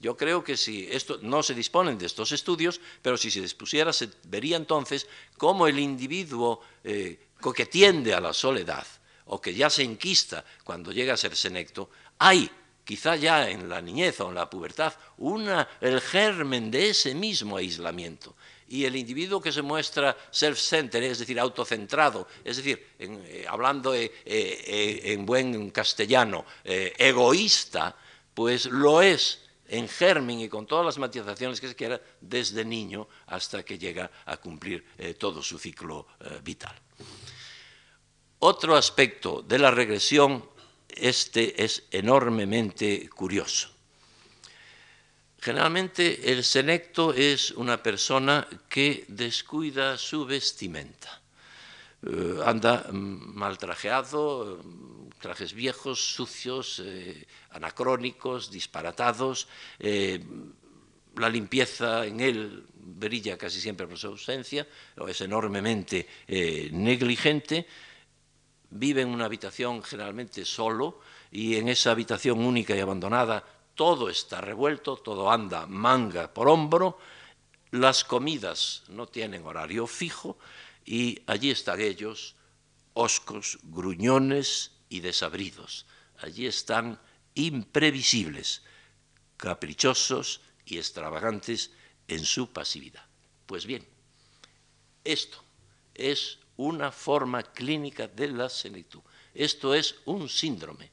yo 0.00 0.16
creo 0.16 0.42
que 0.42 0.56
si 0.56 0.88
esto 0.90 1.18
no 1.22 1.42
se 1.42 1.54
disponen 1.54 1.98
de 1.98 2.06
estos 2.06 2.32
estudios, 2.32 2.80
pero 3.02 3.16
si 3.16 3.30
se 3.30 3.40
dispusiera, 3.40 3.92
se 3.92 4.08
vería 4.24 4.56
entonces 4.56 5.06
cómo 5.38 5.66
el 5.66 5.78
individuo 5.78 6.60
eh, 6.82 7.18
que 7.54 7.66
tiende 7.66 8.14
a 8.14 8.20
la 8.20 8.32
soledad 8.32 8.86
o 9.26 9.40
que 9.40 9.54
ya 9.54 9.70
se 9.70 9.82
enquista 9.82 10.44
cuando 10.64 10.92
llega 10.92 11.14
a 11.14 11.16
ser 11.16 11.34
senecto, 11.34 11.88
hay 12.18 12.50
quizá 12.84 13.16
ya 13.16 13.48
en 13.48 13.68
la 13.68 13.80
niñez 13.80 14.20
o 14.20 14.28
en 14.28 14.34
la 14.34 14.50
pubertad, 14.50 14.92
una, 15.18 15.68
el 15.80 16.00
germen 16.00 16.70
de 16.70 16.90
ese 16.90 17.14
mismo 17.14 17.56
aislamiento. 17.56 18.34
Y 18.68 18.84
el 18.84 18.96
individuo 18.96 19.40
que 19.40 19.52
se 19.52 19.60
muestra 19.60 20.16
self-centered, 20.30 21.10
es 21.10 21.18
decir, 21.18 21.38
autocentrado, 21.38 22.26
es 22.42 22.56
decir, 22.56 22.94
eh, 22.98 23.44
hablando 23.46 23.94
eh, 23.94 24.10
eh, 24.24 25.00
en 25.04 25.26
buen 25.26 25.70
castellano, 25.70 26.46
egoísta, 26.64 27.94
pues 28.32 28.66
lo 28.66 29.02
es 29.02 29.40
en 29.68 29.88
germen 29.88 30.40
y 30.40 30.48
con 30.48 30.66
todas 30.66 30.86
las 30.86 30.98
matizaciones 30.98 31.60
que 31.60 31.68
se 31.68 31.76
quiera 31.76 32.00
desde 32.20 32.64
niño 32.64 33.08
hasta 33.26 33.62
que 33.62 33.78
llega 33.78 34.10
a 34.24 34.38
cumplir 34.38 34.84
todo 35.18 35.42
su 35.42 35.58
ciclo 35.58 36.06
vital. 36.42 36.74
Otro 38.38 38.74
aspecto 38.74 39.42
de 39.46 39.58
la 39.58 39.70
regresión 39.70 40.51
este 40.96 41.62
es 41.62 41.84
enormemente 41.90 43.08
curioso. 43.08 43.72
Generalmente 45.42 46.30
el 46.30 46.44
senecto 46.44 47.12
es 47.12 47.50
una 47.50 47.82
persona 47.82 48.46
que 48.68 49.04
descuida 49.08 49.98
su 49.98 50.24
vestimenta. 50.24 51.20
Eh, 52.04 52.38
anda 52.44 52.86
mal 52.92 53.58
trajeado, 53.58 54.62
trajes 55.20 55.52
viejos, 55.52 56.00
sucios, 56.00 56.80
eh, 56.84 57.26
anacrónicos, 57.50 58.52
disparatados. 58.52 59.48
Eh, 59.80 60.20
la 61.16 61.28
limpieza 61.28 62.06
en 62.06 62.20
él 62.20 62.64
brilla 62.74 63.36
casi 63.36 63.60
siempre 63.60 63.88
por 63.88 63.98
su 63.98 64.06
ausencia, 64.08 64.66
o 64.96 65.08
es 65.08 65.20
enormemente 65.20 66.08
negligente 66.70 67.66
vive 68.72 69.02
en 69.02 69.08
una 69.08 69.26
habitación 69.26 69.82
generalmente 69.82 70.44
solo 70.44 71.00
y 71.30 71.56
en 71.56 71.68
esa 71.68 71.90
habitación 71.90 72.40
única 72.40 72.74
y 72.74 72.80
abandonada 72.80 73.44
todo 73.74 74.08
está 74.08 74.40
revuelto, 74.40 74.96
todo 74.96 75.30
anda 75.30 75.66
manga 75.66 76.32
por 76.32 76.48
hombro, 76.48 76.98
las 77.70 78.04
comidas 78.04 78.82
no 78.88 79.06
tienen 79.06 79.44
horario 79.46 79.86
fijo 79.86 80.38
y 80.84 81.22
allí 81.26 81.50
están 81.50 81.80
ellos, 81.80 82.34
oscos, 82.94 83.58
gruñones 83.62 84.72
y 84.88 85.00
desabridos. 85.00 85.86
Allí 86.18 86.46
están 86.46 87.00
imprevisibles, 87.34 88.62
caprichosos 89.36 90.40
y 90.66 90.78
extravagantes 90.78 91.72
en 92.08 92.24
su 92.24 92.52
pasividad. 92.52 93.04
Pues 93.46 93.64
bien, 93.66 93.86
esto 95.04 95.42
es 95.94 96.38
una 96.56 96.92
forma 96.92 97.42
clínica 97.42 98.08
de 98.08 98.28
la 98.28 98.48
senectud. 98.48 99.00
Esto 99.34 99.74
es 99.74 99.96
un 100.04 100.28
síndrome 100.28 100.90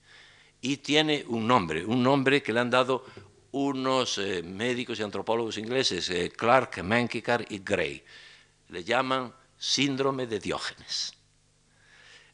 y 0.61 0.77
tiene 0.77 1.25
un 1.27 1.47
nombre, 1.47 1.85
un 1.85 2.03
nombre 2.03 2.41
que 2.41 2.53
le 2.53 2.59
han 2.59 2.69
dado 2.69 3.05
unos 3.51 4.17
eh, 4.17 4.43
médicos 4.43 4.99
y 4.99 5.03
antropólogos 5.03 5.57
ingleses, 5.57 6.09
eh, 6.09 6.31
Clark, 6.35 6.83
Mankikar 6.83 7.45
y 7.49 7.59
Gray. 7.59 8.03
Le 8.69 8.83
llaman 8.83 9.33
síndrome 9.57 10.27
de 10.27 10.39
Diógenes. 10.39 11.13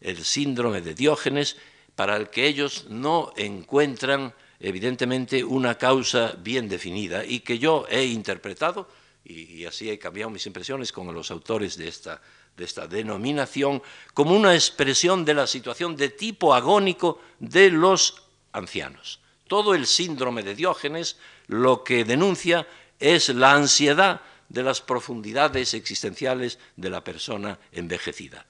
El 0.01 0.23
síndrome 0.23 0.81
de 0.81 0.93
Diógenes 0.93 1.57
para 1.95 2.17
el 2.17 2.29
que 2.29 2.45
ellos 2.45 2.87
no 2.89 3.31
encuentran 3.37 4.33
evidentemente 4.59 5.43
una 5.43 5.77
causa 5.77 6.35
bien 6.37 6.67
definida 6.67 7.25
y 7.25 7.39
que 7.39 7.57
yo 7.57 7.85
he 7.89 8.05
interpretado, 8.05 8.89
y 9.23 9.65
así 9.65 9.89
he 9.89 9.97
cambiado 9.97 10.29
mis 10.29 10.45
impresiones 10.45 10.91
con 10.91 11.11
los 11.13 11.31
autores 11.31 11.77
de 11.77 11.87
esta 11.87 12.21
de 12.57 12.65
esta 12.65 12.87
denominación 12.87 13.81
como 14.13 14.35
una 14.35 14.53
expresión 14.53 15.25
de 15.25 15.33
la 15.33 15.47
situación 15.47 15.95
de 15.95 16.09
tipo 16.09 16.53
agónico 16.53 17.19
de 17.39 17.69
los 17.69 18.23
ancianos. 18.51 19.19
Todo 19.47 19.75
el 19.75 19.85
síndrome 19.85 20.43
de 20.43 20.55
Diógenes 20.55 21.17
lo 21.47 21.83
que 21.83 22.05
denuncia 22.05 22.67
es 22.99 23.29
la 23.29 23.53
ansiedad 23.53 24.21
de 24.49 24.63
las 24.63 24.81
profundidades 24.81 25.73
existenciales 25.73 26.59
de 26.75 26.89
la 26.89 27.03
persona 27.03 27.59
envejecida. 27.71 28.45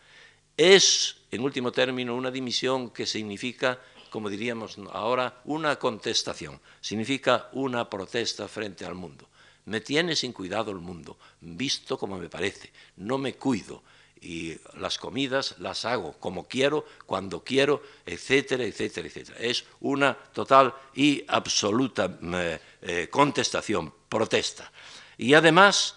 Es, 0.58 1.18
en 1.32 1.42
último 1.42 1.72
término, 1.72 2.16
una 2.16 2.32
dimisión 2.32 2.92
que 2.92 3.06
significa, 3.06 3.80
como 4.10 4.30
diríamos 4.30 4.78
ahora, 4.92 5.42
una 5.46 5.78
contestación, 5.78 6.62
significa 6.80 7.50
una 7.54 7.90
protesta 7.90 8.48
frente 8.48 8.86
al 8.86 8.96
mundo. 8.96 9.28
Me 9.66 9.82
tiene 9.82 10.16
sin 10.16 10.32
cuidado 10.32 10.72
el 10.72 10.78
mundo, 10.78 11.18
visto 11.42 11.98
como 11.98 12.18
me 12.18 12.30
parece, 12.30 12.72
no 12.98 13.18
me 13.18 13.36
cuido, 13.36 13.84
y 14.22 14.58
las 14.78 14.98
comidas 14.98 15.56
las 15.60 15.86
hago 15.86 16.14
como 16.14 16.48
quiero, 16.48 16.86
cuando 17.06 17.44
quiero, 17.44 17.84
etcétera, 18.06 18.64
etcétera, 18.64 19.08
etcétera. 19.08 19.38
Es 19.40 19.66
una 19.82 20.16
total 20.16 20.74
y 20.96 21.24
absoluta 21.28 22.18
eh, 22.22 22.60
eh, 22.82 23.08
contestación, 23.12 23.94
protesta. 24.10 24.72
Y 25.18 25.34
además, 25.34 25.96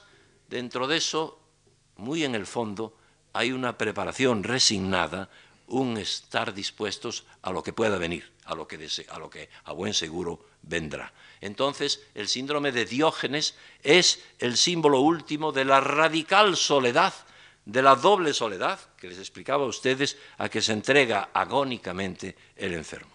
dentro 0.48 0.86
de 0.86 0.98
eso, 0.98 1.40
muy 1.96 2.24
en 2.24 2.34
el 2.34 2.46
fondo, 2.46 2.96
hay 3.32 3.52
una 3.52 3.78
preparación 3.78 4.42
resignada, 4.42 5.30
un 5.66 5.98
estar 5.98 6.54
dispuestos 6.54 7.24
a 7.42 7.52
lo 7.52 7.62
que 7.62 7.72
pueda 7.72 7.98
venir, 7.98 8.32
a 8.44 8.54
lo 8.54 8.66
que, 8.66 8.88
a, 9.08 9.18
lo 9.18 9.30
que 9.30 9.48
a 9.64 9.72
buen 9.72 9.94
seguro 9.94 10.44
vendrá. 10.62 11.12
Entonces, 11.40 12.02
el 12.14 12.28
síndrome 12.28 12.72
de 12.72 12.84
Diógenes 12.84 13.54
es 13.82 14.22
el 14.38 14.56
símbolo 14.56 15.00
último 15.00 15.52
de 15.52 15.64
la 15.64 15.80
radical 15.80 16.56
soledad 16.56 17.14
de 17.68 17.82
la 17.82 17.94
doble 17.94 18.32
soledad 18.32 18.80
que 18.96 19.08
les 19.08 19.18
explicaba 19.18 19.64
a 19.64 19.68
ustedes 19.68 20.16
a 20.38 20.48
que 20.48 20.62
se 20.62 20.72
entrega 20.72 21.28
agónicamente 21.34 22.34
el 22.56 22.72
enfermo. 22.72 23.12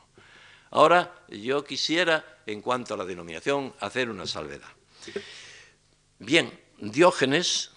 Ahora 0.70 1.26
yo 1.28 1.64
quisiera, 1.64 2.42
en 2.46 2.62
cuanto 2.62 2.94
a 2.94 2.98
la 2.98 3.06
denominación, 3.06 3.74
hacer 3.80 4.12
una 4.12 4.28
salvedad. 4.28 4.70
Bien, 6.20 6.54
Diógenes 6.78 7.72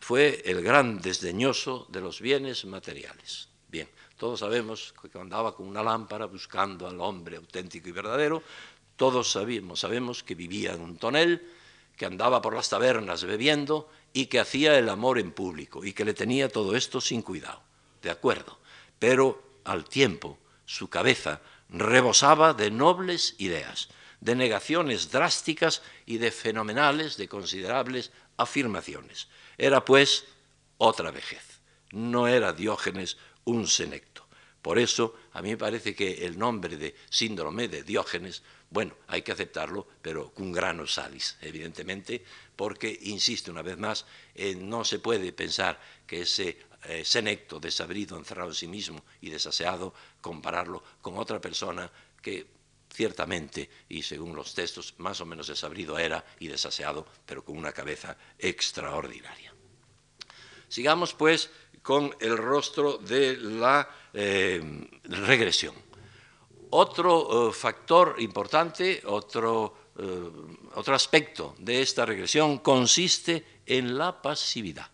fue 0.00 0.42
el 0.44 0.62
gran 0.62 1.00
desdeñoso 1.00 1.86
de 1.88 2.02
los 2.02 2.20
bienes 2.20 2.66
materiales. 2.66 3.48
Bien, 3.66 3.88
todos 4.18 4.40
sabemos 4.40 4.92
que 5.00 5.18
andaba 5.18 5.56
con 5.56 5.66
una 5.66 5.82
lámpara 5.82 6.26
buscando 6.26 6.86
al 6.86 7.00
hombre 7.00 7.38
auténtico 7.38 7.88
y 7.88 7.92
verdadero, 7.92 8.42
todos 8.96 9.32
sabemos, 9.32 9.80
sabemos 9.80 10.22
que 10.22 10.34
vivía 10.34 10.74
en 10.74 10.82
un 10.82 10.98
tonel, 10.98 11.40
que 11.96 12.04
andaba 12.04 12.42
por 12.42 12.54
las 12.54 12.68
tabernas 12.68 13.24
bebiendo 13.24 13.88
y 14.18 14.26
que 14.26 14.40
hacía 14.40 14.76
el 14.76 14.88
amor 14.88 15.20
en 15.20 15.30
público 15.30 15.84
y 15.84 15.92
que 15.92 16.04
le 16.04 16.12
tenía 16.12 16.48
todo 16.48 16.74
esto 16.74 17.00
sin 17.00 17.22
cuidado. 17.22 17.62
De 18.02 18.10
acuerdo. 18.10 18.58
Pero 18.98 19.40
al 19.62 19.84
tiempo 19.84 20.40
su 20.64 20.90
cabeza 20.90 21.40
rebosaba 21.68 22.52
de 22.52 22.72
nobles 22.72 23.36
ideas, 23.38 23.90
de 24.20 24.34
negaciones 24.34 25.12
drásticas 25.12 25.82
y 26.04 26.18
de 26.18 26.32
fenomenales, 26.32 27.16
de 27.16 27.28
considerables 27.28 28.10
afirmaciones. 28.36 29.28
Era 29.56 29.84
pues 29.84 30.24
otra 30.78 31.12
vejez. 31.12 31.60
No 31.92 32.26
era 32.26 32.52
Diógenes 32.52 33.18
un 33.44 33.68
senecto. 33.68 34.26
Por 34.62 34.80
eso, 34.80 35.14
a 35.30 35.42
mí 35.42 35.50
me 35.50 35.56
parece 35.56 35.94
que 35.94 36.26
el 36.26 36.40
nombre 36.40 36.76
de 36.76 36.96
síndrome 37.08 37.68
de 37.68 37.84
Diógenes, 37.84 38.42
bueno, 38.70 38.94
hay 39.06 39.22
que 39.22 39.32
aceptarlo, 39.32 39.86
pero 40.02 40.30
con 40.32 40.52
grano 40.52 40.86
salis, 40.86 41.36
evidentemente, 41.40 42.22
porque, 42.54 42.98
insisto 43.02 43.50
una 43.50 43.62
vez 43.62 43.78
más, 43.78 44.04
eh, 44.34 44.54
no 44.54 44.84
se 44.84 44.98
puede 44.98 45.32
pensar 45.32 45.80
que 46.06 46.22
ese 46.22 46.58
eh, 46.84 47.04
senecto 47.04 47.58
desabrido, 47.58 48.16
encerrado 48.16 48.50
en 48.50 48.54
sí 48.54 48.68
mismo 48.68 49.02
y 49.20 49.30
desaseado, 49.30 49.94
compararlo 50.20 50.82
con 51.00 51.16
otra 51.18 51.40
persona 51.40 51.90
que 52.20 52.46
ciertamente, 52.92 53.70
y 53.88 54.02
según 54.02 54.34
los 54.34 54.54
textos, 54.54 54.94
más 54.98 55.20
o 55.20 55.26
menos 55.26 55.46
desabrido 55.46 55.98
era 55.98 56.24
y 56.40 56.48
desaseado, 56.48 57.06
pero 57.24 57.44
con 57.44 57.56
una 57.56 57.72
cabeza 57.72 58.16
extraordinaria. 58.38 59.54
Sigamos, 60.68 61.14
pues, 61.14 61.50
con 61.82 62.14
el 62.20 62.36
rostro 62.36 62.98
de 62.98 63.36
la 63.36 63.88
eh, 64.12 64.60
regresión. 65.04 65.87
Otro 66.70 67.48
eh, 67.48 67.52
factor 67.52 68.16
importante, 68.18 69.02
otro, 69.06 69.74
eh, 69.98 70.30
otro 70.74 70.94
aspecto 70.94 71.54
de 71.58 71.80
esta 71.80 72.04
regresión 72.04 72.58
consiste 72.58 73.62
en 73.64 73.96
la 73.96 74.20
pasividad. 74.20 74.88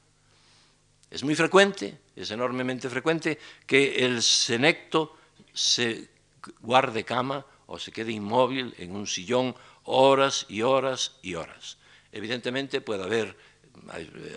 Es 1.10 1.22
muy 1.24 1.34
frecuente, 1.34 1.98
es 2.14 2.30
enormemente 2.30 2.88
frecuente, 2.88 3.38
que 3.66 4.04
el 4.04 4.22
senecto 4.22 5.16
se 5.52 6.08
guarde 6.60 7.04
cama 7.04 7.44
o 7.66 7.78
se 7.78 7.92
quede 7.92 8.12
inmóvil 8.12 8.74
en 8.78 8.94
un 8.94 9.06
sillón 9.06 9.54
horas 9.84 10.46
y 10.48 10.62
horas 10.62 11.16
y 11.22 11.34
horas. 11.34 11.78
Evidentemente 12.12 12.80
puede 12.80 13.04
haber 13.04 13.36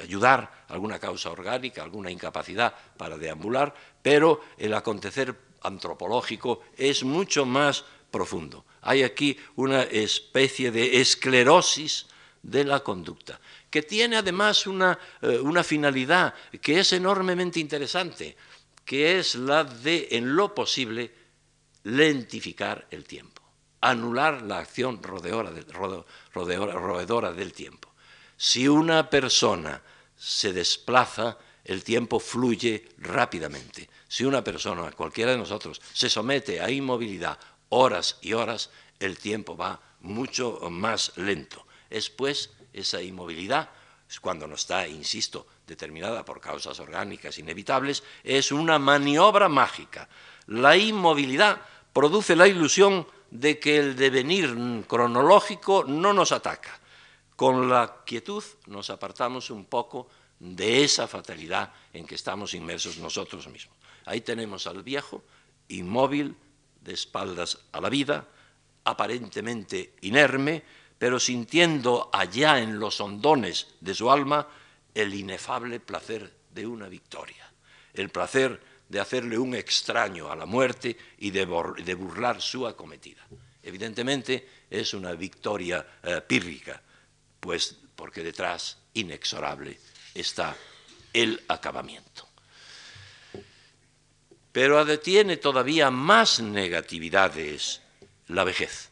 ayudar 0.01 0.65
alguna 0.67 0.99
causa 0.99 1.29
orgánica, 1.29 1.83
alguna 1.83 2.11
incapacidad 2.11 2.73
para 2.97 3.17
deambular, 3.17 3.73
pero 4.01 4.41
el 4.57 4.73
acontecer 4.73 5.46
antropológico 5.67 6.61
es 6.75 7.03
mucho 7.03 7.45
más 7.45 7.85
profundo. 8.09 8.65
Hay 8.81 9.03
aquí 9.03 9.37
una 9.55 9.83
especie 9.83 10.71
de 10.71 11.01
esclerosis 11.01 12.07
de 12.41 12.63
la 12.63 12.79
conducta, 12.79 13.39
que 13.69 13.81
tiene 13.81 14.15
además 14.15 14.65
una, 14.67 14.97
eh, 15.21 15.39
una 15.39 15.63
finalidad 15.63 16.33
que 16.61 16.79
es 16.79 16.93
enormemente 16.93 17.59
interesante, 17.59 18.37
que 18.85 19.19
es 19.19 19.35
la 19.35 19.63
de, 19.65 20.07
en 20.11 20.35
lo 20.35 20.55
posible, 20.55 21.13
lentificar 21.83 22.87
el 22.89 23.03
tiempo, 23.03 23.41
anular 23.81 24.41
la 24.41 24.59
acción 24.59 25.01
rodeadora 25.03 25.51
del 27.33 27.53
tiempo. 27.53 27.93
Si 28.37 28.67
una 28.67 29.09
persona 29.09 29.81
se 30.15 30.53
desplaza, 30.53 31.37
el 31.63 31.83
tiempo 31.83 32.19
fluye 32.19 32.87
rápidamente. 32.99 33.89
Si 34.07 34.23
una 34.23 34.43
persona, 34.43 34.91
cualquiera 34.91 35.31
de 35.31 35.37
nosotros, 35.37 35.81
se 35.93 36.09
somete 36.09 36.61
a 36.61 36.69
inmovilidad 36.69 37.37
horas 37.69 38.17
y 38.21 38.33
horas, 38.33 38.69
el 38.99 39.17
tiempo 39.17 39.57
va 39.57 39.79
mucho 40.01 40.59
más 40.69 41.11
lento. 41.17 41.65
Es 41.89 42.09
pues 42.09 42.51
esa 42.73 43.01
inmovilidad, 43.01 43.69
cuando 44.21 44.47
no 44.47 44.55
está, 44.55 44.87
insisto, 44.87 45.47
determinada 45.65 46.23
por 46.23 46.39
causas 46.39 46.79
orgánicas 46.79 47.37
inevitables, 47.37 48.03
es 48.23 48.51
una 48.51 48.79
maniobra 48.79 49.49
mágica. 49.49 50.07
La 50.47 50.77
inmovilidad 50.77 51.61
produce 51.91 52.35
la 52.35 52.47
ilusión 52.47 53.05
de 53.31 53.59
que 53.59 53.77
el 53.77 53.95
devenir 53.97 54.85
cronológico 54.87 55.83
no 55.83 56.13
nos 56.13 56.31
ataca 56.31 56.79
con 57.37 57.69
la 57.69 57.97
quietud 58.03 58.43
nos 58.65 58.89
apartamos 58.89 59.51
un 59.51 59.65
poco 59.65 60.09
de 60.39 60.83
esa 60.83 61.07
fatalidad 61.07 61.73
en 61.93 62.05
que 62.05 62.15
estamos 62.15 62.53
inmersos 62.53 62.97
nosotros 62.97 63.47
mismos. 63.47 63.75
Ahí 64.05 64.21
tenemos 64.21 64.67
al 64.67 64.83
viejo, 64.83 65.23
inmóvil, 65.69 66.35
de 66.81 66.93
espaldas 66.93 67.59
a 67.71 67.81
la 67.81 67.89
vida, 67.89 68.27
aparentemente 68.85 69.93
inerme, 70.01 70.63
pero 70.97 71.19
sintiendo 71.19 72.09
allá 72.13 72.59
en 72.59 72.79
los 72.79 73.01
hondones 73.01 73.67
de 73.81 73.93
su 73.93 74.09
alma 74.09 74.47
el 74.93 75.13
inefable 75.13 75.79
placer 75.79 76.33
de 76.53 76.65
una 76.65 76.87
victoria, 76.87 77.51
el 77.93 78.09
placer 78.09 78.59
de 78.87 78.99
hacerle 78.99 79.37
un 79.37 79.53
extraño 79.53 80.31
a 80.31 80.35
la 80.35 80.45
muerte 80.45 80.97
y 81.17 81.31
de, 81.31 81.45
burlar 81.45 82.41
su 82.41 82.65
acometida. 82.65 83.27
Evidentemente 83.61 84.47
es 84.69 84.93
una 84.93 85.11
victoria 85.13 85.85
eh, 86.01 86.21
pírrica, 86.25 86.81
pues 87.39 87.77
porque 87.95 88.23
detrás, 88.23 88.77
inexorable, 88.93 89.77
está 90.19 90.55
el 91.13 91.41
acabamiento. 91.47 92.27
Pero 94.51 94.99
tiene 94.99 95.37
todavía 95.37 95.91
más 95.91 96.39
negatividades 96.39 97.81
la 98.27 98.43
vejez. 98.43 98.89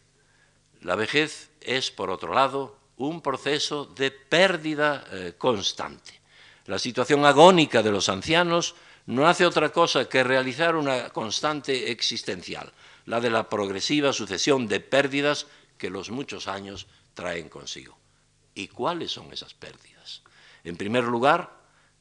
La 0.82 0.96
vejez 0.96 1.50
es, 1.62 1.92
por 1.92 2.10
otro 2.12 2.34
lado, 2.34 2.78
un 2.98 3.22
proceso 3.22 3.86
de 3.86 4.12
pérdida 4.12 5.04
eh, 5.12 5.34
constante. 5.38 6.22
La 6.68 6.80
situación 6.80 7.26
agónica 7.26 7.84
de 7.84 7.92
los 7.92 8.10
ancianos 8.10 8.76
no 9.08 9.28
hace 9.28 9.46
otra 9.46 9.70
cosa 9.70 10.10
que 10.10 10.24
realizar 10.24 10.76
una 10.76 11.10
constante 11.10 11.92
existencial, 11.92 12.72
la 13.06 13.20
de 13.20 13.30
la 13.30 13.50
progresiva 13.50 14.14
sucesión 14.14 14.68
de 14.68 14.80
pérdidas 14.80 15.48
que 15.78 15.90
los 15.90 16.10
muchos 16.10 16.48
años 16.48 16.88
traen 17.14 17.50
consigo. 17.50 17.98
¿Y 18.56 18.68
cuáles 18.68 19.12
son 19.12 19.32
esas 19.32 19.54
pérdidas? 19.54 19.95
En 20.66 20.76
primer 20.76 21.06
lugar, 21.06 21.56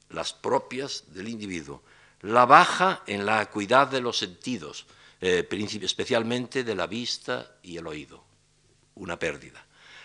las 0.09 0.33
propias 0.33 1.05
del 1.13 1.29
individuo. 1.29 1.83
La 2.23 2.47
baja 2.47 3.03
en 3.07 3.27
la 3.27 3.41
acuidad 3.41 3.89
de 3.89 4.01
los 4.01 4.19
sentidos, 4.19 4.87
eh, 5.21 5.47
especialmente 5.83 6.65
de 6.65 6.75
la 6.75 6.87
vista 6.87 7.57
y 7.63 7.77
el 7.77 7.87
oído, 7.87 8.25
una 8.95 9.19
pérdida. 9.19 9.65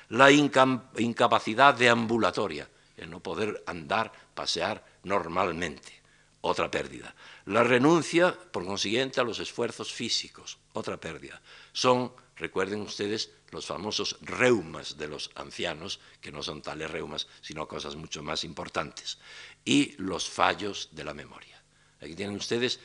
La 0.10 0.30
incapacidad 0.32 1.74
deambulatoria, 1.74 2.68
el 2.97 3.10
no 3.10 3.22
poder 3.22 3.64
andar, 3.68 4.12
pasear 4.34 4.84
normalmente, 5.03 5.93
otra 6.41 6.70
pérdida. 6.70 7.16
La 7.45 7.64
renuncia, 7.64 8.36
por 8.51 8.66
consiguiente, 8.66 9.22
a 9.22 9.24
los 9.24 9.39
esfuerzos 9.39 9.93
físicos, 9.93 10.57
otra 10.74 10.97
pérdida. 10.97 11.41
Son, 11.72 12.12
recuerden 12.39 12.81
ustedes, 12.81 13.31
los 13.51 13.65
famosos 13.65 14.17
reumas 14.21 14.97
de 14.97 15.07
los 15.07 15.29
ancianos, 15.35 15.99
que 16.21 16.31
no 16.31 16.41
son 16.41 16.61
tales 16.61 16.89
reumas, 16.89 17.27
sino 17.41 17.67
cosas 17.67 17.95
mucho 17.95 18.23
más 18.23 18.43
importantes, 18.43 19.19
y 19.65 19.93
los 19.97 20.27
fallos 20.27 20.89
de 20.93 21.03
la 21.03 21.13
memoria. 21.13 21.61
Aquí 22.01 22.15
tienen 22.15 22.37
ustedes 22.37 22.79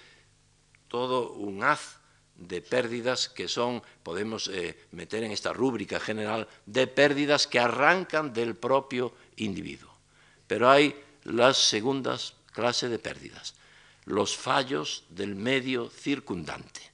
todo 0.88 1.32
un 1.32 1.62
haz 1.62 1.98
de 2.36 2.60
pérdidas 2.60 3.28
que 3.28 3.46
son, 3.46 3.80
podemos 4.02 4.48
eh, 4.48 4.76
meter 4.90 5.22
en 5.22 5.30
esta 5.30 5.52
rúbrica 5.52 6.00
general, 6.00 6.48
de 6.66 6.88
pérdidas 6.88 7.46
que 7.46 7.60
arrancan 7.60 8.32
del 8.32 8.56
propio 8.56 9.14
individuo. 9.36 9.94
Pero 10.48 10.68
hay 10.68 11.00
las 11.22 11.58
segundas 11.58 12.34
clases 12.52 12.90
de 12.90 12.98
pérdidas, 12.98 13.54
los 14.04 14.36
fallos 14.36 15.04
del 15.10 15.36
medio 15.36 15.88
circundante 15.90 16.93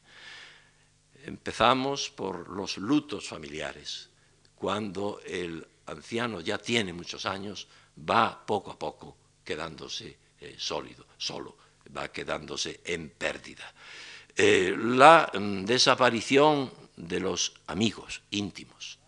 Empezamos 1.31 2.11
por 2.11 2.49
los 2.49 2.77
lutos 2.77 3.29
familiares. 3.29 4.09
Cuando 4.57 5.21
el 5.25 5.65
anciano 5.87 6.41
ya 6.41 6.59
tiene 6.59 6.93
muchos 6.93 7.25
años, 7.25 7.69
va 7.97 8.45
poco 8.45 8.73
a 8.73 8.77
poco 8.77 9.17
quedándose 9.45 10.19
eh, 10.41 10.57
sólido, 10.59 11.07
solo, 11.17 11.57
va 11.97 12.11
quedándose 12.11 12.81
en 12.85 13.11
pérdida. 13.11 13.73
Eh, 14.35 14.75
la 14.77 15.31
mm, 15.33 15.65
desaparición 15.67 16.69
de 16.97 17.21
los 17.21 17.55
amigos 17.69 18.23
íntimos. 18.31 18.99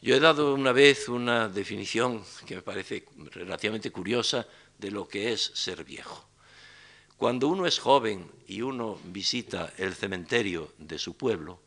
Yo 0.00 0.14
he 0.14 0.20
dado 0.20 0.54
una 0.54 0.72
vez 0.72 1.10
una 1.10 1.50
definición 1.50 2.24
que 2.46 2.56
me 2.56 2.62
parece 2.62 3.04
relativamente 3.32 3.90
curiosa 3.90 4.46
de 4.78 4.90
lo 4.90 5.06
que 5.06 5.34
es 5.34 5.42
ser 5.54 5.84
viejo. 5.84 6.26
Cuando 7.18 7.48
uno 7.48 7.66
es 7.66 7.80
joven 7.80 8.30
y 8.46 8.62
uno 8.62 8.96
visita 9.06 9.72
el 9.76 9.96
cementerio 9.96 10.72
de 10.78 11.00
su 11.00 11.16
pueblo, 11.16 11.58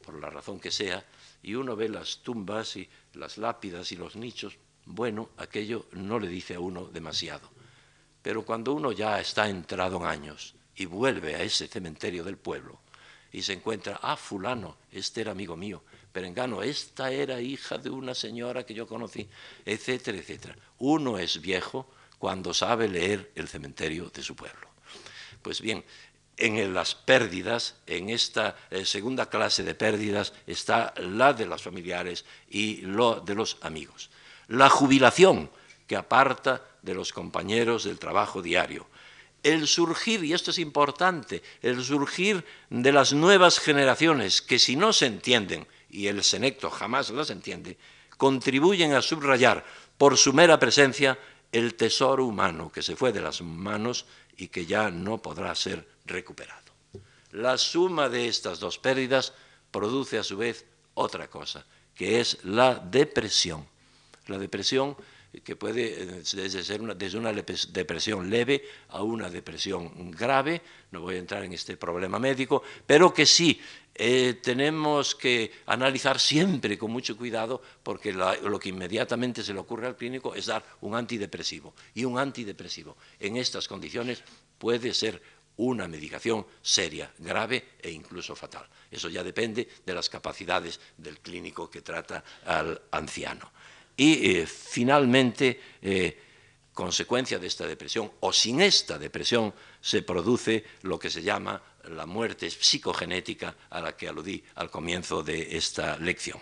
por 0.00 0.20
la 0.20 0.30
razón 0.30 0.60
que 0.60 0.70
sea, 0.70 1.04
y 1.42 1.56
uno 1.56 1.74
ve 1.74 1.88
las 1.88 2.18
tumbas 2.18 2.76
y 2.76 2.88
las 3.14 3.36
lápidas 3.36 3.90
y 3.90 3.96
los 3.96 4.14
nichos, 4.14 4.56
bueno, 4.84 5.30
aquello 5.38 5.86
no 5.90 6.20
le 6.20 6.28
dice 6.28 6.54
a 6.54 6.60
uno 6.60 6.84
demasiado. 6.84 7.50
Pero 8.22 8.44
cuando 8.44 8.74
uno 8.74 8.92
ya 8.92 9.18
está 9.18 9.48
entrado 9.48 9.96
en 9.96 10.06
años 10.06 10.54
y 10.76 10.84
vuelve 10.84 11.34
a 11.34 11.42
ese 11.42 11.66
cementerio 11.66 12.22
del 12.22 12.36
pueblo 12.36 12.78
y 13.32 13.42
se 13.42 13.54
encuentra, 13.54 13.98
ah, 14.02 14.16
fulano, 14.16 14.76
este 14.92 15.22
era 15.22 15.32
amigo 15.32 15.56
mío, 15.56 15.82
perengano, 16.12 16.62
esta 16.62 17.10
era 17.10 17.40
hija 17.40 17.76
de 17.76 17.90
una 17.90 18.14
señora 18.14 18.64
que 18.64 18.74
yo 18.74 18.86
conocí, 18.86 19.28
etcétera, 19.66 20.18
etcétera. 20.18 20.56
Uno 20.78 21.18
es 21.18 21.40
viejo 21.40 21.90
cuando 22.20 22.54
sabe 22.54 22.86
leer 22.86 23.32
el 23.34 23.48
cementerio 23.48 24.08
de 24.08 24.22
su 24.22 24.36
pueblo. 24.36 24.71
Pues 25.42 25.60
bien, 25.60 25.84
en 26.36 26.74
las 26.74 26.94
pérdidas, 26.94 27.76
en 27.86 28.10
esta 28.10 28.56
eh, 28.70 28.84
segunda 28.84 29.28
clase 29.28 29.62
de 29.62 29.74
pérdidas, 29.74 30.32
está 30.46 30.94
la 30.96 31.32
de 31.32 31.46
los 31.46 31.62
familiares 31.62 32.24
y 32.48 32.82
lo 32.82 33.20
de 33.20 33.34
los 33.34 33.58
amigos. 33.60 34.10
La 34.48 34.68
jubilación 34.68 35.50
que 35.86 35.96
aparta 35.96 36.62
de 36.82 36.94
los 36.94 37.12
compañeros 37.12 37.84
del 37.84 37.98
trabajo 37.98 38.42
diario. 38.42 38.86
el 39.42 39.66
surgir, 39.66 40.22
y 40.22 40.34
esto 40.34 40.52
es 40.52 40.58
importante, 40.58 41.42
el 41.62 41.82
surgir 41.82 42.44
de 42.70 42.92
las 42.92 43.12
nuevas 43.12 43.58
generaciones 43.58 44.40
que 44.40 44.60
si 44.60 44.76
no 44.76 44.92
se 44.92 45.06
entienden, 45.06 45.66
y 45.90 46.06
el 46.06 46.22
senecto 46.22 46.70
jamás 46.70 47.10
las 47.10 47.30
entiende, 47.30 47.76
contribuyen 48.16 48.94
a 48.94 49.02
subrayar 49.02 49.64
por 49.98 50.16
su 50.16 50.32
mera 50.32 50.60
presencia 50.60 51.18
el 51.50 51.74
tesoro 51.74 52.24
humano 52.24 52.72
que 52.72 52.82
se 52.82 52.96
fue 52.96 53.12
de 53.12 53.20
las 53.20 53.42
manos 53.42 54.06
y 54.36 54.48
que 54.48 54.66
ya 54.66 54.90
no 54.90 55.20
podrá 55.20 55.54
ser 55.54 55.86
recuperado. 56.06 56.72
La 57.32 57.56
suma 57.56 58.08
de 58.08 58.28
estas 58.28 58.60
dos 58.60 58.78
pérdidas 58.78 59.32
produce 59.70 60.18
a 60.18 60.24
su 60.24 60.36
vez 60.36 60.66
otra 60.94 61.28
cosa, 61.28 61.64
que 61.94 62.20
es 62.20 62.44
la 62.44 62.74
depresión. 62.74 63.66
La 64.26 64.38
depresión 64.38 64.96
que 65.44 65.56
puede 65.56 66.02
eh, 66.02 66.22
desde, 66.34 66.78
una, 66.78 66.94
desde 66.94 67.18
una 67.18 67.32
depresión 67.32 68.28
leve 68.28 68.62
a 68.90 69.02
una 69.02 69.30
depresión 69.30 70.10
grave, 70.10 70.60
no 70.90 71.00
voy 71.00 71.14
a 71.16 71.18
entrar 71.18 71.42
en 71.42 71.54
este 71.54 71.78
problema 71.78 72.18
médico, 72.18 72.62
pero 72.86 73.14
que 73.14 73.24
sí 73.24 73.58
eh, 73.94 74.40
tenemos 74.42 75.14
que 75.14 75.52
analizar 75.66 76.18
siempre 76.18 76.78
con 76.78 76.90
mucho 76.90 77.16
cuidado 77.16 77.60
porque 77.82 78.12
lo 78.12 78.58
que 78.58 78.70
inmediatamente 78.70 79.42
se 79.42 79.52
le 79.52 79.60
ocurre 79.60 79.86
al 79.86 79.96
clínico 79.96 80.34
es 80.34 80.46
dar 80.46 80.64
un 80.80 80.94
antidepresivo. 80.94 81.74
Y 81.94 82.04
un 82.04 82.18
antidepresivo 82.18 82.96
en 83.20 83.36
estas 83.36 83.68
condiciones 83.68 84.22
puede 84.58 84.94
ser 84.94 85.20
una 85.56 85.86
medicación 85.86 86.46
seria, 86.62 87.12
grave 87.18 87.76
e 87.80 87.90
incluso 87.90 88.34
fatal. 88.34 88.66
Eso 88.90 89.08
ya 89.08 89.22
depende 89.22 89.68
de 89.84 89.94
las 89.94 90.08
capacidades 90.08 90.80
del 90.96 91.18
clínico 91.18 91.68
que 91.68 91.82
trata 91.82 92.24
al 92.46 92.80
anciano. 92.90 93.52
Y 93.96 94.36
eh, 94.36 94.46
finalmente, 94.46 95.60
eh, 95.82 96.18
consecuencia 96.72 97.38
de 97.38 97.46
esta 97.46 97.66
depresión, 97.66 98.10
o 98.20 98.32
sin 98.32 98.62
esta 98.62 98.98
depresión, 98.98 99.52
se 99.80 100.02
produce 100.02 100.64
lo 100.82 100.98
que 100.98 101.10
se 101.10 101.22
llama 101.22 101.60
la 101.84 102.06
muerte 102.06 102.50
psicogenética 102.50 103.56
a 103.70 103.80
la 103.80 103.96
que 103.96 104.08
aludí 104.08 104.42
al 104.56 104.70
comienzo 104.70 105.22
de 105.22 105.56
esta 105.56 105.96
lección. 105.98 106.40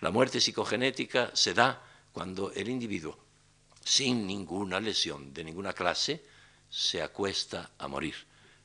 La 0.00 0.10
muerte 0.10 0.40
psicogenética 0.40 1.30
se 1.34 1.54
da 1.54 1.82
cuando 2.12 2.52
el 2.52 2.68
individuo, 2.68 3.18
sin 3.84 4.26
ninguna 4.26 4.80
lesión 4.80 5.32
de 5.32 5.44
ninguna 5.44 5.72
clase, 5.72 6.24
se 6.68 7.02
acuesta 7.02 7.70
a 7.78 7.88
morir. 7.88 8.14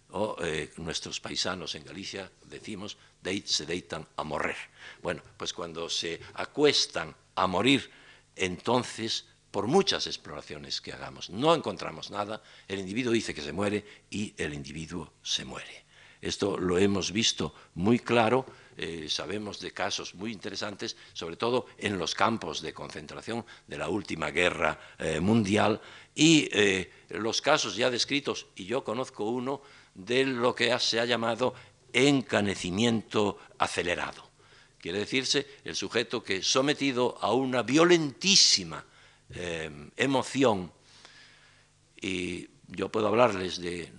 O 0.09 0.37
eh, 0.41 0.71
nuestros 0.77 1.19
paisanos 1.19 1.75
en 1.75 1.83
Galicia 1.83 2.31
decimos, 2.45 2.97
se 3.45 3.65
deitan 3.65 4.07
a 4.15 4.23
morrer. 4.23 4.55
Bueno, 5.01 5.21
pues 5.35 5.53
cuando 5.53 5.89
se 5.89 6.19
acuestan 6.35 7.13
a 7.35 7.45
morir 7.45 7.91
entonces, 8.37 9.25
por 9.51 9.67
muchas 9.67 10.07
exploraciones 10.07 10.79
que 10.81 10.93
hagamos, 10.93 11.29
no 11.29 11.53
encontramos 11.55 12.11
nada, 12.11 12.41
el 12.67 12.79
individuo 12.79 13.11
dice 13.11 13.33
que 13.33 13.41
se 13.41 13.51
muere 13.51 13.83
y 14.09 14.33
el 14.37 14.53
individuo 14.53 15.13
se 15.23 15.43
muere. 15.43 15.86
Esto 16.21 16.57
lo 16.57 16.77
hemos 16.77 17.11
visto 17.11 17.53
muy 17.75 17.99
claro, 17.99 18.45
eh, 18.75 19.07
sabemos 19.09 19.59
de 19.59 19.71
casos 19.71 20.15
muy 20.15 20.31
interesantes, 20.31 20.95
sobre 21.13 21.35
todo 21.35 21.65
en 21.77 21.97
los 21.97 22.15
campos 22.15 22.61
de 22.61 22.73
concentración 22.73 23.45
de 23.67 23.77
la 23.77 23.89
última 23.89 24.29
guerra 24.31 24.79
eh, 24.99 25.19
mundial, 25.19 25.81
y 26.13 26.47
eh, 26.51 26.91
los 27.09 27.41
casos 27.41 27.75
ya 27.75 27.89
descritos, 27.89 28.47
y 28.55 28.65
yo 28.65 28.83
conozco 28.83 29.25
uno, 29.25 29.61
de 29.93 30.25
lo 30.25 30.53
que 30.53 30.77
se 30.79 30.99
ha 30.99 31.05
llamado 31.05 31.55
encanecimiento 31.91 33.39
acelerado. 33.57 34.29
Quiere 34.77 34.99
decirse 34.99 35.47
el 35.63 35.75
sujeto 35.75 36.23
que 36.23 36.43
sometido 36.43 37.17
a 37.19 37.33
una 37.33 37.63
violentísima 37.63 38.85
emoción, 39.97 40.71
y 41.99 42.47
yo 42.67 42.89
puedo 42.89 43.07
hablarles 43.07 43.59
de 43.59 43.91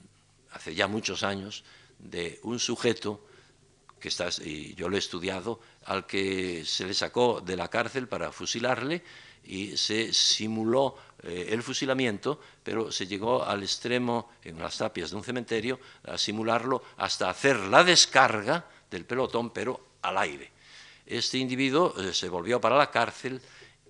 hace 0.52 0.74
ya 0.74 0.86
muchos 0.86 1.22
años, 1.22 1.64
de 1.98 2.38
un 2.42 2.58
sujeto 2.58 3.28
que 3.98 4.10
y 4.44 4.74
yo 4.74 4.88
lo 4.88 4.96
he 4.96 4.98
estudiado, 4.98 5.60
al 5.86 6.06
que 6.06 6.64
se 6.64 6.86
le 6.86 6.94
sacó 6.94 7.40
de 7.40 7.56
la 7.56 7.68
cárcel 7.68 8.08
para 8.08 8.32
fusilarle 8.32 9.02
y 9.44 9.76
se 9.76 10.12
simuló 10.12 10.96
eh, 11.22 11.48
el 11.50 11.62
fusilamiento, 11.62 12.40
pero 12.62 12.92
se 12.92 13.06
llegó 13.06 13.44
al 13.44 13.62
extremo, 13.62 14.30
en 14.44 14.58
las 14.58 14.78
tapias 14.78 15.10
de 15.10 15.16
un 15.16 15.24
cementerio, 15.24 15.80
a 16.04 16.18
simularlo 16.18 16.82
hasta 16.98 17.30
hacer 17.30 17.56
la 17.56 17.82
descarga 17.82 18.66
del 18.90 19.04
pelotón, 19.04 19.50
pero 19.50 19.88
al 20.02 20.18
aire. 20.18 20.50
Este 21.06 21.38
individuo 21.38 21.94
eh, 21.98 22.12
se 22.12 22.28
volvió 22.28 22.60
para 22.60 22.76
la 22.76 22.90
cárcel 22.90 23.40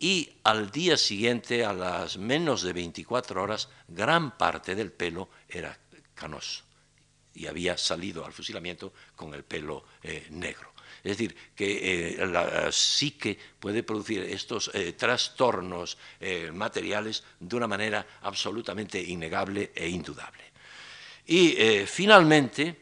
y 0.00 0.30
al 0.44 0.70
día 0.70 0.96
siguiente, 0.96 1.64
a 1.64 1.72
las 1.72 2.16
menos 2.18 2.62
de 2.62 2.72
24 2.72 3.42
horas, 3.42 3.68
gran 3.88 4.38
parte 4.38 4.74
del 4.76 4.92
pelo 4.92 5.28
era 5.48 5.76
canoso 6.14 6.67
y 7.38 7.46
había 7.46 7.78
salido 7.78 8.26
al 8.26 8.32
fusilamiento 8.32 8.92
con 9.14 9.32
el 9.32 9.44
pelo 9.44 9.84
eh, 10.02 10.26
negro. 10.30 10.72
Es 11.04 11.16
decir, 11.16 11.36
que 11.54 12.16
eh, 12.18 12.26
la 12.26 12.72
psique 12.72 13.38
puede 13.60 13.84
producir 13.84 14.22
estos 14.24 14.70
trastornos 14.96 15.96
materiales 16.52 17.22
de 17.38 17.56
una 17.56 17.68
manera 17.68 18.04
absolutamente 18.22 19.00
innegable 19.00 19.70
e 19.74 19.88
indudable. 19.88 20.42
Y 21.26 21.54
finalmente, 21.86 22.76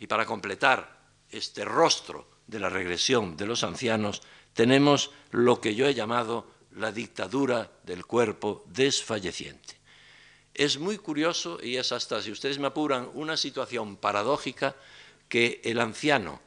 y 0.00 0.06
para 0.08 0.26
completar 0.26 0.98
este 1.30 1.64
rostro 1.64 2.28
de 2.46 2.58
la 2.58 2.68
regresión 2.68 3.36
de 3.36 3.46
los 3.46 3.62
ancianos, 3.62 4.22
tenemos 4.52 5.12
lo 5.30 5.60
que 5.60 5.74
yo 5.76 5.86
he 5.86 5.94
llamado 5.94 6.46
la 6.76 6.90
dictadura 6.90 7.70
del 7.84 8.04
cuerpo 8.04 8.64
desfalleciente. 8.66 9.83
Es 10.54 10.78
muy 10.78 10.98
curioso 10.98 11.58
y 11.60 11.76
es 11.76 11.90
hasta, 11.90 12.22
si 12.22 12.30
ustedes 12.30 12.60
me 12.60 12.68
apuran, 12.68 13.10
una 13.14 13.36
situación 13.36 13.96
paradójica 13.96 14.76
que 15.28 15.60
el 15.64 15.80
anciano, 15.80 16.40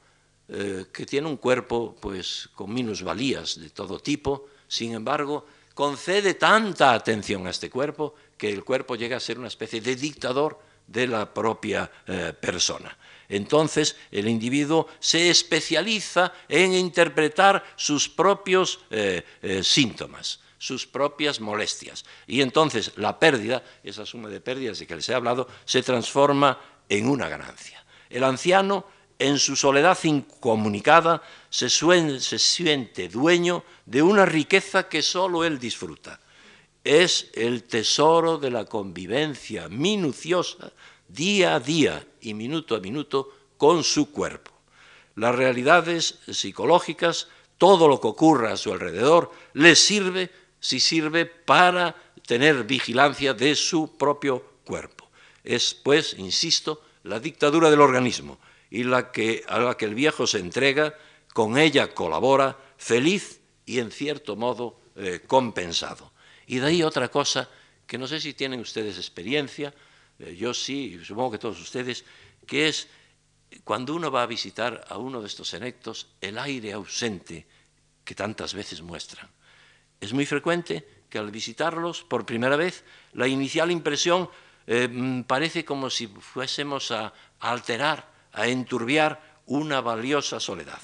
eh, 0.47 0.85
que 0.93 1.05
tiene 1.05 1.27
un 1.27 1.35
cuerpo 1.35 1.93
pues, 1.99 2.49
con 2.55 2.73
minusvalías 2.73 3.59
de 3.59 3.69
todo 3.69 3.99
tipo, 3.99 4.47
sin 4.65 4.93
embargo, 4.93 5.45
concede 5.73 6.35
tanta 6.35 6.93
atención 6.93 7.47
a 7.47 7.49
este 7.49 7.69
cuerpo 7.69 8.15
que 8.37 8.49
el 8.49 8.63
cuerpo 8.63 8.95
llega 8.95 9.17
a 9.17 9.19
ser 9.19 9.39
una 9.39 9.49
especie 9.49 9.81
de 9.81 9.97
dictador 9.97 10.57
de 10.87 11.05
la 11.05 11.33
propia 11.33 11.91
eh, 12.07 12.33
persona. 12.39 12.97
Entonces 13.27 13.97
el 14.09 14.29
individuo 14.29 14.87
se 14.99 15.29
especializa 15.29 16.33
en 16.47 16.73
interpretar 16.73 17.61
sus 17.75 18.07
propios 18.07 18.79
eh, 18.89 19.21
síntomas, 19.61 20.39
sus 20.57 20.87
propias 20.87 21.39
molestias. 21.39 22.05
Y 22.25 22.41
entonces 22.41 22.93
la 22.95 23.19
pérdida, 23.19 23.63
esa 23.83 24.05
suma 24.05 24.29
de 24.29 24.41
pérdidas 24.41 24.79
de 24.79 24.87
que 24.87 24.95
les 24.95 25.09
he 25.09 25.13
hablado, 25.13 25.47
se 25.65 25.83
transforma 25.83 26.59
en 26.89 27.07
una 27.07 27.29
ganancia. 27.29 27.85
El 28.09 28.23
anciano, 28.23 28.85
en 29.19 29.39
su 29.39 29.55
soledad 29.55 29.97
incomunicada, 30.03 31.21
se, 31.49 31.69
se 31.69 32.39
siente 32.39 33.09
dueño 33.09 33.63
de 33.85 34.01
una 34.01 34.25
riqueza 34.25 34.87
que 34.87 35.01
sólo 35.01 35.43
él 35.43 35.59
disfruta. 35.59 36.19
Es 36.83 37.29
el 37.33 37.63
tesoro 37.63 38.37
de 38.37 38.51
la 38.51 38.65
convivencia 38.65 39.67
minuciosa 39.67 40.71
día 41.07 41.55
a 41.55 41.59
día 41.59 42.05
y 42.21 42.33
minuto 42.33 42.75
a 42.75 42.79
minuto 42.79 43.29
con 43.57 43.83
su 43.83 44.11
cuerpo. 44.11 44.51
Las 45.15 45.35
realidades 45.35 46.19
psicológicas, 46.31 47.27
todo 47.57 47.87
lo 47.87 47.99
que 47.99 48.07
ocurra 48.07 48.53
a 48.53 48.57
su 48.57 48.71
alrededor, 48.71 49.31
le 49.53 49.75
sirve 49.75 50.31
si 50.59 50.79
sirve 50.79 51.25
para 51.25 51.95
tener 52.25 52.63
vigilancia 52.63 53.33
de 53.33 53.55
su 53.55 53.97
propio 53.97 54.59
cuerpo. 54.65 55.09
Es, 55.43 55.73
pues, 55.73 56.15
insisto, 56.17 56.83
la 57.03 57.19
dictadura 57.19 57.69
del 57.69 57.81
organismo 57.81 58.37
y 58.69 58.83
la 58.83 59.11
que, 59.11 59.43
a 59.47 59.59
la 59.59 59.77
que 59.77 59.85
el 59.85 59.95
viejo 59.95 60.27
se 60.27 60.39
entrega, 60.39 60.93
con 61.33 61.57
ella 61.57 61.93
colabora, 61.93 62.57
feliz 62.77 63.39
y 63.65 63.79
en 63.79 63.91
cierto 63.91 64.35
modo 64.35 64.79
eh, 64.95 65.21
compensado. 65.25 66.11
Y 66.47 66.59
de 66.59 66.67
ahí 66.67 66.83
otra 66.83 67.09
cosa 67.09 67.49
que 67.85 67.97
no 67.97 68.07
sé 68.07 68.19
si 68.19 68.33
tienen 68.33 68.59
ustedes 68.59 68.97
experiencia, 68.97 69.73
eh, 70.19 70.35
yo 70.35 70.53
sí, 70.53 70.99
supongo 71.03 71.31
que 71.31 71.37
todos 71.37 71.59
ustedes, 71.61 72.03
que 72.45 72.67
es 72.67 72.87
cuando 73.63 73.95
uno 73.95 74.11
va 74.11 74.23
a 74.23 74.25
visitar 74.25 74.85
a 74.89 74.97
uno 74.97 75.21
de 75.21 75.27
estos 75.27 75.47
senectos, 75.47 76.07
el 76.19 76.37
aire 76.37 76.73
ausente 76.73 77.45
que 78.03 78.15
tantas 78.15 78.53
veces 78.53 78.81
muestran. 78.81 79.29
Es 79.99 80.13
muy 80.13 80.25
frecuente 80.25 80.87
que 81.09 81.17
al 81.17 81.31
visitarlos 81.31 82.03
por 82.03 82.25
primera 82.25 82.55
vez, 82.55 82.83
la 83.13 83.27
inicial 83.27 83.71
impresión 83.71 84.29
eh, 84.67 84.87
mm, 84.87 85.23
parece 85.23 85.63
como 85.63 85.89
si 85.89 86.07
fuésemos 86.07 86.91
a, 86.91 87.13
alterar, 87.39 88.11
a 88.33 88.47
enturbiar 88.47 89.41
una 89.47 89.81
valiosa 89.81 90.39
soledad. 90.39 90.81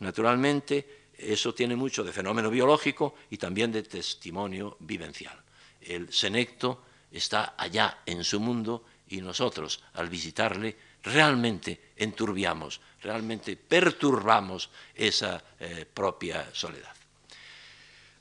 Naturalmente, 0.00 1.08
eso 1.18 1.52
tiene 1.52 1.76
mucho 1.76 2.04
de 2.04 2.12
fenómeno 2.12 2.50
biológico 2.50 3.14
y 3.30 3.36
también 3.36 3.72
de 3.72 3.82
testimonio 3.82 4.76
vivencial. 4.80 5.38
El 5.80 6.12
senecto 6.12 6.84
está 7.10 7.54
allá 7.58 7.98
en 8.06 8.24
su 8.24 8.40
mundo 8.40 8.84
y 9.08 9.20
nosotros, 9.20 9.82
al 9.94 10.08
visitarle, 10.08 10.76
realmente 11.02 11.92
enturbiamos, 11.96 12.80
realmente 13.02 13.56
perturbamos 13.56 14.70
esa 14.94 15.42
eh, 15.58 15.86
propia 15.92 16.48
soledad. 16.52 17.01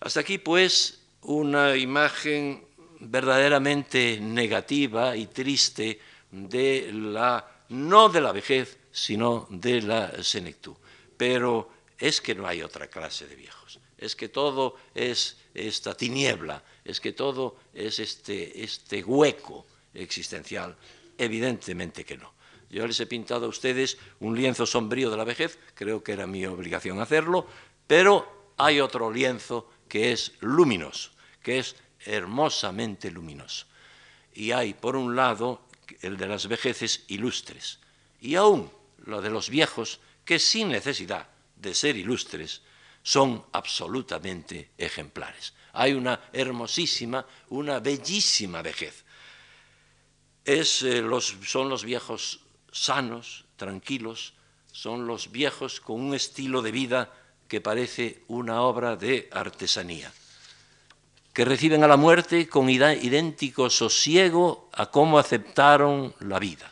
Hasta 0.02 0.22
aquí, 0.22 0.40
pues, 0.40 1.00
una 1.22 1.78
imagen 1.78 2.66
verdaderamente 3.02 4.20
negativa 4.20 5.16
y 5.16 5.28
triste 5.28 6.00
de 6.32 6.90
la, 6.92 7.48
no 7.70 8.10
de 8.10 8.20
la 8.20 8.32
vejez, 8.32 8.80
sino 8.92 9.46
de 9.52 9.84
la 9.84 10.24
senectud. 10.24 10.74
Pero 11.16 11.70
es 12.00 12.20
que 12.20 12.34
no 12.34 12.48
hay 12.48 12.64
otra 12.64 12.88
clase 12.88 13.28
de 13.28 13.36
viejos, 13.36 13.80
es 13.96 14.16
que 14.16 14.28
todo 14.28 14.76
es 14.96 15.38
esta 15.54 15.94
tiniebla, 15.94 16.64
es 16.84 17.00
que 17.00 17.12
todo 17.12 17.58
es 17.72 18.00
este, 18.00 18.64
este 18.64 19.04
hueco 19.04 19.68
existencial. 19.94 20.76
Evidentemente 21.16 22.04
que 22.04 22.18
no. 22.18 22.34
Yo 22.72 22.88
les 22.88 23.00
he 23.02 23.06
pintado 23.06 23.46
a 23.46 23.50
ustedes 23.50 24.00
un 24.20 24.36
lienzo 24.36 24.66
sombrío 24.66 25.12
de 25.12 25.18
la 25.18 25.26
vejez, 25.26 25.60
creo 25.76 26.04
que 26.04 26.14
era 26.14 26.26
mi 26.26 26.44
obligación 26.48 27.00
hacerlo, 27.00 27.46
pero 27.86 28.54
hay 28.58 28.80
otro 28.80 29.12
lienzo 29.12 29.70
que 29.92 30.14
es 30.14 30.32
luminoso, 30.40 31.12
que 31.44 31.60
es 31.60 31.76
hermosamente 32.06 33.12
luminoso. 33.12 33.66
Y 34.34 34.52
hay, 34.52 34.74
por 34.74 34.96
un 34.96 35.18
lado, 35.18 35.68
el 36.00 36.16
de 36.16 36.30
las 36.30 36.48
vejeces 36.48 37.04
ilustres, 37.10 37.78
y 38.22 38.36
aún 38.36 38.72
lo 39.04 39.22
de 39.22 39.30
los 39.30 39.50
viejos 39.50 40.00
que 40.24 40.40
sin 40.40 40.70
necesidad 40.70 41.28
de 41.58 41.76
ser 41.76 41.98
ilustres 41.98 42.62
son 43.04 43.44
absolutamente 43.52 44.72
ejemplares. 44.78 45.54
Hay 45.74 45.92
una 45.92 46.22
hermosísima, 46.32 47.26
una 47.50 47.82
bellísima 47.82 48.62
vejez. 48.62 49.04
Es, 50.46 50.84
eh, 50.84 51.02
los, 51.02 51.36
son 51.44 51.68
los 51.68 51.84
viejos 51.84 52.40
sanos, 52.72 53.44
tranquilos, 53.58 54.36
son 54.72 55.06
los 55.06 55.34
viejos 55.34 55.82
con 55.82 56.00
un 56.00 56.16
estilo 56.16 56.62
de 56.62 56.72
vida 56.72 57.12
que 57.52 57.60
parece 57.60 58.24
una 58.30 58.62
obra 58.62 58.96
de 58.96 59.28
artesanía, 59.30 60.10
que 61.34 61.44
reciben 61.44 61.84
a 61.84 61.88
la 61.90 61.98
muerte 61.98 62.48
con 62.48 62.70
idéntico 62.70 63.70
sosiego 63.70 64.70
a 64.72 64.86
cómo 64.86 65.20
aceptaron 65.20 66.16
la 66.22 66.40
vida, 66.40 66.72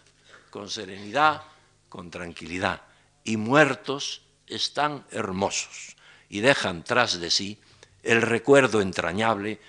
con 0.50 0.70
serenidad, 0.70 1.44
con 1.90 2.10
tranquilidad, 2.10 2.84
y 3.26 3.36
muertos 3.36 4.22
están 4.48 5.04
hermosos 5.12 5.98
y 6.30 6.40
dejan 6.40 6.86
tras 6.86 7.20
de 7.20 7.30
sí 7.30 7.60
el 8.02 8.22
recuerdo 8.22 8.80
entrañable 8.80 9.60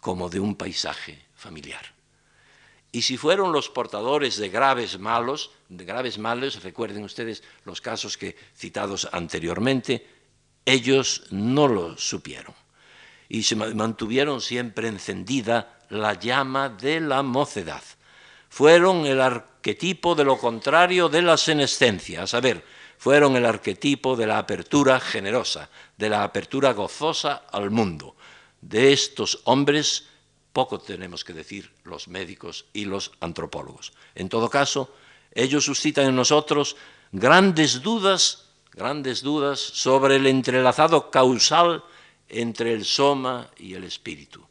como 0.00 0.30
de 0.30 0.40
un 0.40 0.56
paisaje 0.56 1.26
familiar. 1.34 1.84
Y 2.92 3.02
si 3.02 3.18
fueron 3.18 3.52
los 3.52 3.68
portadores 3.68 4.38
de 4.38 4.48
graves 4.48 4.98
malos, 4.98 5.50
de 5.68 5.84
graves 5.84 6.16
males, 6.16 6.62
recuerden 6.62 7.04
ustedes 7.04 7.42
los 7.66 7.82
casos 7.82 8.16
que 8.16 8.34
citados 8.56 9.06
anteriormente, 9.12 10.15
ellos 10.66 11.22
no 11.30 11.68
lo 11.68 11.96
supieron 11.96 12.54
y 13.28 13.44
se 13.44 13.56
mantuvieron 13.56 14.40
siempre 14.40 14.88
encendida 14.88 15.78
la 15.88 16.14
llama 16.14 16.68
de 16.68 17.00
la 17.00 17.22
mocedad. 17.22 17.82
Fueron 18.48 19.06
el 19.06 19.20
arquetipo 19.20 20.14
de 20.14 20.24
lo 20.24 20.38
contrario 20.38 21.08
de 21.08 21.22
la 21.22 21.36
senescencia, 21.36 22.22
a 22.22 22.26
saber, 22.26 22.64
fueron 22.98 23.36
el 23.36 23.46
arquetipo 23.46 24.16
de 24.16 24.26
la 24.26 24.38
apertura 24.38 25.00
generosa, 25.00 25.68
de 25.96 26.08
la 26.08 26.22
apertura 26.22 26.72
gozosa 26.72 27.44
al 27.50 27.70
mundo. 27.70 28.16
De 28.60 28.92
estos 28.92 29.40
hombres 29.44 30.06
poco 30.52 30.80
tenemos 30.80 31.22
que 31.22 31.34
decir 31.34 31.70
los 31.84 32.08
médicos 32.08 32.64
y 32.72 32.86
los 32.86 33.12
antropólogos. 33.20 33.92
En 34.14 34.30
todo 34.30 34.48
caso, 34.48 34.94
ellos 35.32 35.66
suscitan 35.66 36.06
en 36.06 36.16
nosotros 36.16 36.76
grandes 37.12 37.82
dudas, 37.82 38.45
grandes 38.76 39.22
dudas 39.22 39.58
sobre 39.58 40.16
el 40.16 40.26
entrelazado 40.26 41.10
causal 41.10 41.82
entre 42.28 42.74
el 42.74 42.84
soma 42.84 43.50
y 43.56 43.72
el 43.72 43.84
espíritu. 43.84 44.46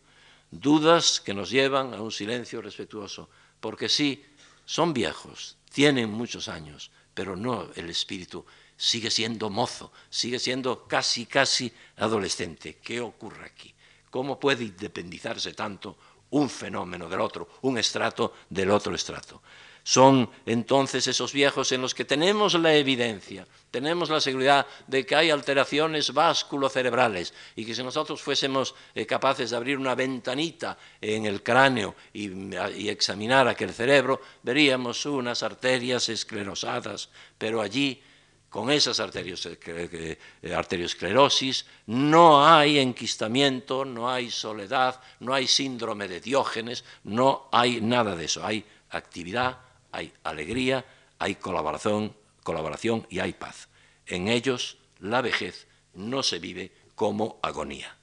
Dudas 0.50 1.22
que 1.22 1.36
nos 1.36 1.52
llevan 1.52 1.94
a 1.94 2.02
un 2.02 2.12
silencio 2.12 2.62
respetuoso, 2.62 3.30
porque 3.60 3.88
sí, 3.88 4.26
son 4.66 4.94
viejos, 4.94 5.58
tienen 5.72 6.10
muchos 6.10 6.48
años, 6.48 6.90
pero 7.14 7.36
no 7.36 7.70
el 7.76 7.90
espíritu 7.90 8.44
sigue 8.76 9.12
siendo 9.12 9.52
mozo, 9.52 9.92
sigue 10.10 10.40
siendo 10.40 10.88
casi, 10.88 11.28
casi 11.28 11.72
adolescente. 11.98 12.80
¿Qué 12.82 13.00
ocurre 13.02 13.46
aquí? 13.46 13.74
¿Cómo 14.10 14.40
puede 14.40 14.64
independizarse 14.64 15.54
tanto 15.54 15.98
un 16.32 16.50
fenómeno 16.50 17.08
del 17.08 17.22
otro, 17.22 17.48
un 17.62 17.78
estrato 17.78 18.34
del 18.50 18.72
otro 18.72 18.96
estrato? 18.96 19.42
Son 19.88 20.28
entonces 20.48 21.06
esos 21.06 21.32
viejos 21.32 21.72
en 21.72 21.80
los 21.80 21.94
que 21.94 22.06
tenemos 22.06 22.56
la 22.56 22.74
evidencia, 22.74 23.46
tenemos 23.70 24.10
la 24.10 24.20
seguridad 24.20 24.66
de 24.88 25.06
que 25.06 25.16
hay 25.16 25.30
alteraciones 25.30 26.12
vasculocerebrales 26.12 27.36
y 27.56 27.64
que 27.64 27.76
si 27.76 27.84
nosotros 27.84 28.20
fuésemos 28.20 28.74
eh, 28.96 29.06
capaces 29.06 29.52
de 29.52 29.58
abrir 29.58 29.78
una 29.78 29.94
ventanita 29.94 30.76
en 31.00 31.28
el 31.28 31.44
cráneo 31.44 31.94
y, 32.14 32.32
y 32.76 32.90
examinar 32.90 33.48
aquel 33.48 33.72
cerebro, 33.74 34.20
veríamos 34.42 35.06
unas 35.06 35.44
arterias 35.44 36.10
esclerosadas, 36.10 37.10
pero 37.38 37.62
allí 37.62 38.02
con 38.50 38.72
esas 38.72 39.00
eh, 39.00 40.18
arteriosclerosis, 40.52 41.66
no 41.86 42.44
hay 42.44 42.80
enquistamiento, 42.80 43.86
no 43.86 44.10
hay 44.10 44.32
soledad, 44.32 45.00
no 45.20 45.32
hay 45.32 45.46
síndrome 45.46 46.08
de 46.08 46.22
Diógenes, 46.22 46.86
no 47.04 47.50
hay 47.52 47.82
nada 47.82 48.16
de 48.16 48.26
eso. 48.26 48.44
Hay 48.44 48.66
actividad, 48.90 49.60
hay 49.96 50.14
alegría, 50.24 50.86
hay 51.20 51.36
colaboración, 51.36 52.16
colaboración 52.44 53.08
y 53.10 53.20
hay 53.20 53.34
paz. 53.34 53.70
En 54.06 54.28
ellos 54.28 54.78
la 55.00 55.22
vejez 55.22 55.68
no 55.94 56.22
se 56.22 56.40
vive 56.40 56.72
como 56.96 57.40
agonía. 57.42 57.96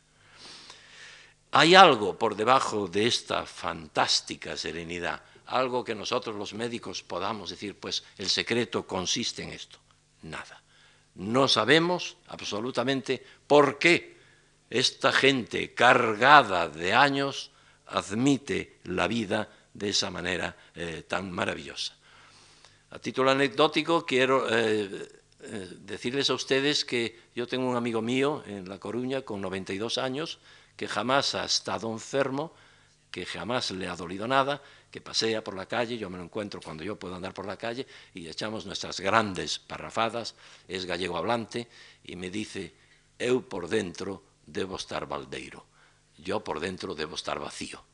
Hay 1.53 1.74
algo 1.74 2.18
por 2.18 2.34
debajo 2.34 2.88
de 2.88 3.07
esta 3.07 3.45
fantástica 3.45 4.57
serenidad, 4.57 5.22
algo 5.47 5.84
que 5.84 5.95
nosotros 5.95 6.34
los 6.34 6.55
médicos 6.55 7.03
podamos 7.03 7.51
decir, 7.51 7.78
pues 7.78 8.05
el 8.16 8.30
secreto 8.30 8.86
consiste 8.86 9.43
en 9.43 9.53
esto 9.53 9.78
nada. 10.22 10.62
No 11.14 11.47
sabemos 11.47 12.16
absolutamente 12.28 13.22
por 13.47 13.78
qué 13.78 14.16
esta 14.70 15.12
gente 15.12 15.74
cargada 15.74 16.68
de 16.68 16.95
años 16.95 17.51
admite 17.86 18.78
la 18.84 19.07
vida 19.07 19.51
de 19.74 19.90
esa 19.90 20.10
manera 20.10 20.56
eh, 20.74 21.04
tan 21.06 21.30
maravillosa. 21.30 21.94
A 22.90 22.98
título 22.98 23.30
anecdótico 23.30 24.04
quiero 24.04 24.44
eh, 24.50 25.08
eh, 25.40 25.68
decirles 25.80 26.28
a 26.30 26.34
ustedes 26.34 26.84
que 26.84 27.32
yo 27.34 27.46
tengo 27.46 27.68
un 27.68 27.76
amigo 27.76 28.02
mío 28.02 28.44
en 28.46 28.68
La 28.68 28.78
Coruña 28.78 29.22
con 29.22 29.40
92 29.40 29.98
años 29.98 30.38
que 30.76 30.88
jamás 30.88 31.34
ha 31.34 31.44
estado 31.44 31.90
enfermo, 31.90 32.52
que 33.10 33.26
jamás 33.26 33.70
le 33.70 33.88
ha 33.88 33.96
dolido 33.96 34.28
nada 34.28 34.62
que 34.92 35.00
pasea 35.00 35.42
por 35.42 35.56
la 35.56 35.66
calle, 35.66 35.96
yo 35.96 36.10
me 36.10 36.18
lo 36.18 36.24
encuentro 36.24 36.60
cuando 36.60 36.84
yo 36.84 36.98
puedo 36.98 37.14
andar 37.14 37.32
por 37.32 37.46
la 37.46 37.56
calle 37.56 37.86
y 38.12 38.28
echamos 38.28 38.66
nuestras 38.66 39.00
grandes 39.00 39.58
parrafadas, 39.58 40.34
es 40.68 40.84
gallego 40.84 41.16
hablante 41.16 41.66
y 42.04 42.14
me 42.14 42.28
dice, 42.28 42.74
eu 43.18 43.40
por 43.40 43.72
dentro 43.72 44.44
debo 44.44 44.76
estar 44.76 45.08
baldeiro, 45.08 45.64
yo 46.22 46.42
por 46.42 46.60
dentro 46.60 46.94
debo 46.94 47.16
estar 47.16 47.38
vacío, 47.38 47.84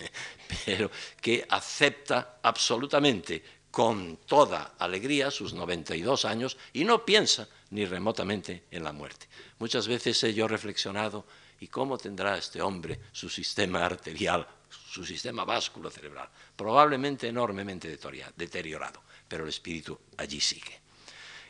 pero 0.64 0.90
que 1.20 1.46
acepta 1.48 2.38
absolutamente 2.42 3.44
con 3.70 4.18
toda 4.26 4.74
alegría 4.78 5.30
sus 5.30 5.52
92 5.52 6.24
años 6.24 6.56
y 6.72 6.84
no 6.84 7.04
piensa 7.04 7.48
ni 7.70 7.84
remotamente 7.84 8.64
en 8.70 8.84
la 8.84 8.92
muerte. 8.92 9.28
Muchas 9.58 9.88
veces 9.88 10.22
he 10.24 10.32
yo 10.32 10.48
reflexionado, 10.48 11.26
¿y 11.60 11.68
cómo 11.68 11.98
tendrá 11.98 12.38
este 12.38 12.62
hombre 12.62 13.00
su 13.12 13.28
sistema 13.28 13.84
arterial 13.84 14.46
su 14.94 15.04
sistema 15.04 15.44
básculo 15.44 15.90
cerebral, 15.90 16.28
probablemente 16.56 17.28
enormemente 17.28 17.88
deteriorado, 18.36 19.02
pero 19.28 19.44
el 19.44 19.48
espíritu 19.48 19.98
allí 20.16 20.40
sigue. 20.40 20.80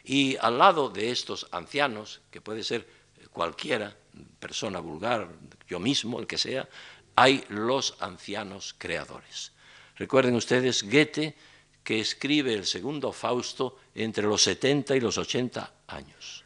Y 0.05 0.37
al 0.37 0.59
lado 0.59 0.89
de 0.89 1.11
estos 1.11 1.47
ancianos, 1.51 2.21
que 2.31 2.41
puede 2.41 2.63
ser 2.63 2.87
cualquiera, 3.35 3.95
persona 4.39 4.81
vulgar, 4.81 5.29
yo 5.69 5.79
mismo, 5.79 6.19
el 6.19 6.27
que 6.27 6.39
sea, 6.39 6.67
hay 7.15 7.45
los 7.51 7.97
ancianos 8.01 8.75
creadores. 8.79 9.53
Recuerden 9.97 10.35
ustedes 10.35 10.83
Goethe, 10.85 11.37
que 11.83 12.01
escribe 12.01 12.55
el 12.55 12.65
segundo 12.65 13.13
Fausto 13.13 13.77
entre 13.95 14.25
los 14.25 14.43
70 14.43 14.97
y 14.97 15.01
los 15.01 15.19
80 15.19 15.73
años. 15.89 16.45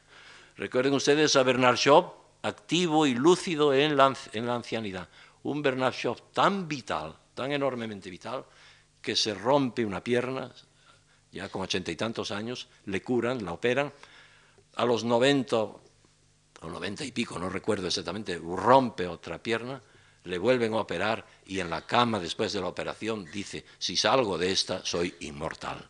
Recuerden 0.56 0.94
ustedes 0.94 1.36
a 1.36 1.44
Bernard 1.44 1.76
Shaw, 1.76 2.12
activo 2.42 3.06
y 3.06 3.14
lúcido 3.14 3.72
en 3.72 3.96
la, 3.96 4.16
en 4.32 4.46
la 4.46 4.56
ancianidad 4.56 5.08
un 5.42 5.62
Bernard 5.62 5.94
Shaw 5.94 6.16
tan 6.32 6.68
vital, 6.68 7.14
tan 7.34 7.52
enormemente 7.52 8.10
vital, 8.10 8.44
que 9.00 9.14
se 9.14 9.34
rompe 9.34 9.84
una 9.84 10.02
pierna, 10.02 10.50
ya 11.32 11.48
con 11.48 11.62
ochenta 11.62 11.90
y 11.90 11.96
tantos 11.96 12.30
años, 12.30 12.68
le 12.86 13.02
curan, 13.02 13.44
la 13.44 13.52
operan, 13.52 13.92
a 14.76 14.84
los 14.84 15.04
noventa 15.04 15.66
o 16.60 16.68
noventa 16.68 17.04
y 17.04 17.12
pico, 17.12 17.38
no 17.38 17.48
recuerdo 17.48 17.86
exactamente, 17.86 18.38
rompe 18.38 19.06
otra 19.06 19.42
pierna, 19.42 19.80
le 20.24 20.38
vuelven 20.38 20.74
a 20.74 20.78
operar 20.78 21.24
y 21.46 21.60
en 21.60 21.70
la 21.70 21.86
cama 21.86 22.18
después 22.18 22.52
de 22.52 22.60
la 22.60 22.68
operación 22.68 23.24
dice, 23.32 23.64
si 23.78 23.96
salgo 23.96 24.36
de 24.36 24.50
esta, 24.50 24.84
soy 24.84 25.14
inmortal. 25.20 25.88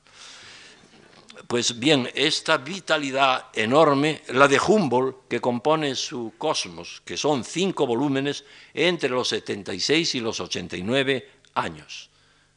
Pues 1.47 1.79
bien, 1.79 2.11
esta 2.15 2.59
vitalidad 2.59 3.47
enorme, 3.55 4.23
la 4.29 4.49
de 4.49 4.61
Humboldt, 4.61 5.29
que 5.29 5.41
compone 5.41 5.95
su 5.95 6.35
Cosmos, 6.37 7.01
que 7.05 7.17
son 7.17 7.45
cinco 7.45 7.87
volúmenes 7.87 8.45
entre 8.75 9.11
los 9.11 9.29
76 9.29 10.17
y 10.17 10.21
los 10.21 10.41
89 10.41 11.31
años. 11.55 12.11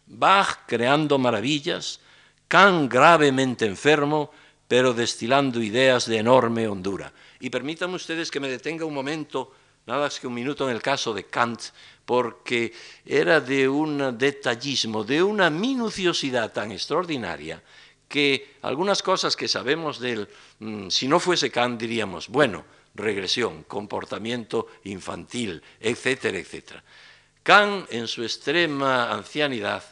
Bach 0.07 0.65
creando 0.67 1.17
maravillas, 1.19 1.99
Kant 2.47 2.91
gravemente 2.91 3.65
enfermo, 3.65 4.31
pero 4.67 4.93
destilando 4.93 5.61
ideas 5.61 6.05
de 6.05 6.17
enorme 6.17 6.67
hondura. 6.67 7.13
Y 7.41 7.49
permítanme 7.49 7.95
ustedes 7.95 8.29
que 8.29 8.39
me 8.39 8.47
detenga 8.47 8.85
un 8.85 8.93
momento, 8.93 9.51
nada 9.87 10.01
más 10.01 10.19
que 10.19 10.27
un 10.27 10.33
minuto 10.33 10.69
en 10.69 10.75
el 10.75 10.81
caso 10.81 11.11
de 11.11 11.25
Kant, 11.25 11.59
porque 12.05 12.71
era 13.03 13.41
de 13.41 13.67
un 13.67 14.15
detallismo, 14.17 15.03
de 15.03 15.23
una 15.23 15.49
minuciosidad 15.49 16.53
tan 16.53 16.71
extraordinaria 16.71 17.61
que 18.07 18.57
algunas 18.61 19.01
cosas 19.01 19.35
que 19.35 19.47
sabemos 19.47 19.99
de 19.99 20.11
él, 20.11 20.29
mm, 20.59 20.89
si 20.89 21.07
no 21.07 21.19
fuese 21.19 21.49
Kant 21.49 21.81
diríamos, 21.81 22.27
bueno, 22.27 22.63
regresión, 22.93 23.63
comportamiento 23.63 24.67
infantil, 24.83 25.63
etcétera, 25.79 26.37
etcétera. 26.37 26.83
Kant, 27.41 27.91
en 27.91 28.07
su 28.07 28.21
extrema 28.21 29.11
ancianidad, 29.11 29.83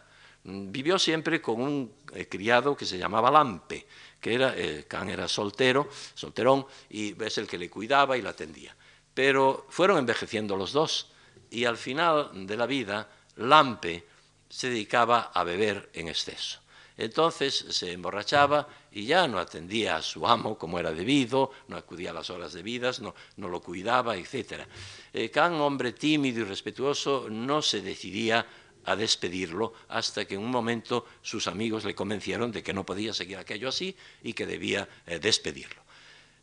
mm, 0.43 0.71
vivió 0.71 0.99
siempre 0.99 1.41
con 1.41 1.61
un 1.61 1.91
eh, 2.13 2.27
criado 2.27 2.75
que 2.75 2.85
se 2.85 2.97
llamaba 2.97 3.31
Lampe, 3.31 3.87
que 4.20 4.34
era, 4.34 4.53
eh, 4.57 4.86
Kant 4.88 5.09
era 5.09 5.28
soltero, 5.28 5.89
solterón, 6.13 6.65
y 6.89 7.22
es 7.24 7.38
el 7.38 7.47
que 7.47 7.57
le 7.57 7.70
cuidaba 7.70 8.17
y 8.17 8.22
la 8.22 8.32
atendía. 8.32 8.76
Pero 9.13 9.65
fueron 9.70 9.97
envejeciendo 9.97 10.55
los 10.55 10.72
dos, 10.74 11.07
y 11.49 11.65
al 11.65 11.78
final 11.78 12.32
de 12.47 12.57
la 12.57 12.65
vida, 12.65 13.09
Lampe 13.38 14.05
se 14.49 14.70
dedicaba 14.70 15.32
a 15.34 15.43
beber 15.43 15.89
en 15.93 16.07
exceso. 16.07 16.59
Entonces 16.97 17.55
se 17.70 17.93
emborrachaba 17.93 18.67
y 18.91 19.05
ya 19.05 19.26
no 19.26 19.39
atendía 19.39 19.95
a 19.95 20.01
su 20.01 20.28
amo 20.28 20.57
como 20.57 20.80
era 20.80 20.91
debido, 20.91 21.51
no 21.70 21.78
acudía 21.78 22.09
a 22.09 22.13
las 22.13 22.30
horas 22.30 22.51
debidas, 22.51 22.99
no, 22.99 23.15
no 23.38 23.47
lo 23.47 23.61
cuidaba, 23.61 24.17
etc. 24.17 24.65
Eh, 25.13 25.32
hombre 25.38 25.93
tímido 25.93 26.41
y 26.41 26.43
respetuoso, 26.43 27.28
no 27.30 27.61
se 27.61 27.82
decidía 27.82 28.45
a 28.89 28.95
despedirlo 28.95 29.73
hasta 29.87 30.25
que 30.25 30.35
en 30.35 30.41
un 30.41 30.49
momento 30.49 31.05
sus 31.21 31.47
amigos 31.47 31.85
le 31.85 31.93
convencieron 31.93 32.51
de 32.51 32.63
que 32.63 32.73
no 32.73 32.85
podía 32.85 33.13
seguir 33.13 33.37
aquello 33.37 33.69
así 33.69 33.95
y 34.23 34.33
que 34.33 34.45
debía 34.45 34.89
eh, 35.05 35.19
despedirlo. 35.19 35.81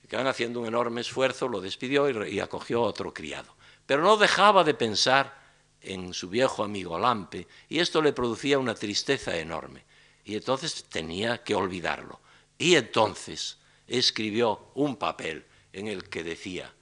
Kant, 0.09 0.29
haciendo 0.29 0.61
un 0.61 0.67
enorme 0.67 1.01
esfuerzo, 1.01 1.49
lo 1.49 1.61
despidió 1.61 2.09
y, 2.09 2.35
y 2.35 2.41
acogió 2.41 2.85
a 2.85 2.89
otro 2.89 3.13
criado. 3.13 3.57
Pero 3.87 4.03
no 4.03 4.17
dejaba 4.17 4.63
de 4.63 4.75
pensar 4.75 5.37
en 5.81 6.15
su 6.15 6.29
viejo 6.29 6.63
amigo 6.63 6.99
Lampe 6.99 7.49
y 7.69 7.81
esto 7.81 8.01
le 8.01 8.13
producía 8.13 8.59
una 8.59 8.75
tristeza 8.75 9.37
enorme 9.37 9.85
y 10.25 10.37
entonces 10.37 10.85
tenía 10.85 11.43
que 11.43 11.55
olvidarlo. 11.55 12.21
Y 12.59 12.77
entonces 12.77 13.59
escribió 13.87 14.71
un 14.75 14.97
papel 14.97 15.45
en 15.73 15.89
el 15.89 16.09
que 16.09 16.23
decía, 16.23 16.73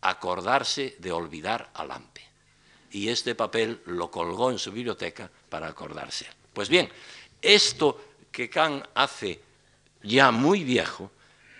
acordarse 0.00 0.96
de 0.98 1.12
olvidar 1.12 1.70
a 1.74 1.84
Lampe. 1.84 2.33
Y 2.94 3.08
este 3.08 3.34
papel 3.34 3.80
lo 3.86 4.08
colgó 4.08 4.52
en 4.52 4.58
su 4.58 4.70
biblioteca 4.70 5.28
para 5.48 5.66
acordarse. 5.66 6.26
Pues 6.52 6.68
bien, 6.68 6.88
esto 7.42 8.00
que 8.30 8.48
Kant 8.48 8.84
hace 8.94 9.40
ya 10.04 10.30
muy 10.30 10.62
viejo, 10.62 11.10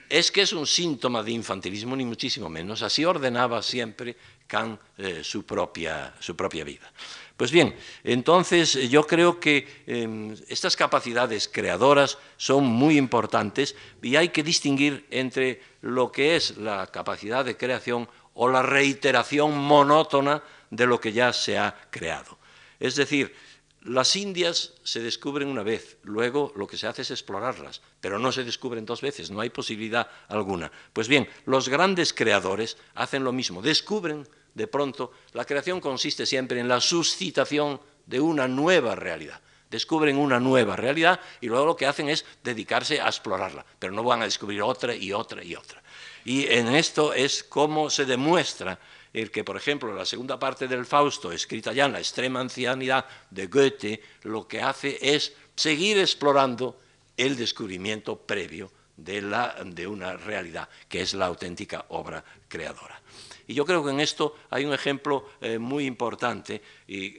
es 0.09 0.31
que 0.31 0.43
es 0.43 0.53
un 0.53 0.65
síntoma 0.65 1.25
de 1.25 1.33
infantilismo, 1.33 1.97
ni 1.97 2.05
muchísimo 2.05 2.49
menos. 2.49 2.83
Así 2.83 3.05
ordenaba 3.05 3.63
siempre 3.63 4.17
Kant 4.47 4.79
eh, 4.97 5.25
su, 5.25 5.45
propia, 5.45 6.15
su 6.21 6.37
propia 6.37 6.63
vida. 6.63 6.93
Pues 7.37 7.51
bien, 7.51 7.75
entonces 8.05 8.89
yo 8.89 9.05
creo 9.05 9.41
que 9.41 9.83
em, 9.89 10.37
estas 10.47 10.77
capacidades 10.77 11.49
creadoras 11.49 12.17
son 12.37 12.65
muy 12.65 12.97
importantes 12.97 13.75
y 14.01 14.15
hay 14.15 14.29
que 14.29 14.45
distinguir 14.45 15.05
entre 15.11 15.61
lo 15.81 16.13
que 16.13 16.37
es 16.37 16.59
la 16.59 16.87
capacidad 16.87 17.45
de 17.45 17.57
creación 17.57 18.09
o 18.35 18.49
la 18.49 18.63
reiteración 18.63 19.59
monótona 19.59 20.45
de 20.77 20.87
lo 20.87 21.01
que 21.01 21.13
ya 21.13 21.33
se 21.33 21.59
ha 21.59 21.75
creado. 21.91 22.39
Es 22.81 22.97
decir, 22.97 23.35
las 23.83 24.17
Indias 24.17 24.73
se 24.83 25.01
descubren 25.01 25.49
una 25.49 25.63
vez, 25.63 25.99
luego 26.03 26.53
lo 26.57 26.67
que 26.67 26.79
se 26.79 26.87
hace 26.87 27.03
es 27.03 27.11
explorarlas, 27.11 27.83
pero 28.01 28.19
no 28.19 28.33
se 28.33 28.45
descubren 28.45 28.87
dos 28.87 29.03
veces, 29.03 29.31
no 29.31 29.41
hay 29.41 29.51
posibilidad 29.51 30.09
alguna. 30.29 30.73
Pues 30.93 31.07
bien, 31.07 31.29
los 31.45 31.69
grandes 31.69 32.13
creadores 32.13 32.79
hacen 32.95 33.25
lo 33.25 33.33
mismo, 33.33 33.61
descubren 33.61 34.27
de 34.55 34.67
pronto, 34.69 35.13
la 35.33 35.45
creación 35.45 35.81
consiste 35.81 36.27
siempre 36.27 36.61
en 36.61 36.69
la 36.69 36.81
suscitación 36.81 37.81
de 38.07 38.21
una 38.21 38.49
nueva 38.49 38.95
realidad. 38.95 39.41
Descubren 39.71 40.17
una 40.17 40.39
nueva 40.39 40.77
realidad 40.77 41.21
y 41.41 41.49
luego 41.49 41.67
lo 41.67 41.77
que 41.77 41.87
hacen 41.87 42.09
es 42.09 42.25
dedicarse 42.45 43.01
a 43.01 43.09
explorarla, 43.09 43.67
pero 43.79 43.93
no 43.93 44.05
van 44.05 44.23
a 44.23 44.27
descubrir 44.27 44.63
otra 44.63 44.95
y 44.95 45.13
otra 45.13 45.43
y 45.43 45.57
otra. 45.57 45.83
Y 46.25 46.47
en 46.47 46.69
esto 46.69 47.13
es 47.13 47.43
cómo 47.43 47.91
se 47.91 48.05
demuestra 48.05 48.79
el 49.15 49.31
que, 49.31 49.45
por 49.45 49.57
ejemplo, 49.57 49.95
la 49.95 50.05
segunda 50.05 50.39
parte 50.39 50.69
del 50.69 50.85
Fausto, 50.85 51.33
escrita 51.33 51.73
ya 51.73 51.87
en 51.87 51.93
la 51.93 52.01
extrema 52.01 52.41
ancianidad 52.41 53.07
de 53.31 53.47
Goethe, 53.47 54.03
lo 54.25 54.47
que 54.47 54.61
hace 54.61 54.99
es 55.01 55.33
seguir 55.57 55.99
explorando 55.99 56.79
el 57.17 57.37
descubrimiento 57.37 58.19
previo 58.19 58.71
de, 58.97 59.23
la, 59.23 59.57
de 59.65 59.87
una 59.87 60.17
realidad, 60.17 60.69
que 60.89 61.01
es 61.01 61.15
la 61.15 61.27
auténtica 61.27 61.87
obra 61.89 62.25
creadora. 62.49 63.01
Y 63.47 63.55
yo 63.55 63.65
creo 63.65 63.85
que 63.85 63.91
en 63.91 64.01
esto 64.01 64.37
hay 64.51 64.65
un 64.65 64.75
ejemplo 64.75 65.31
eh, 65.41 65.59
muy 65.59 65.87
importante 65.87 66.61
y 66.89 67.17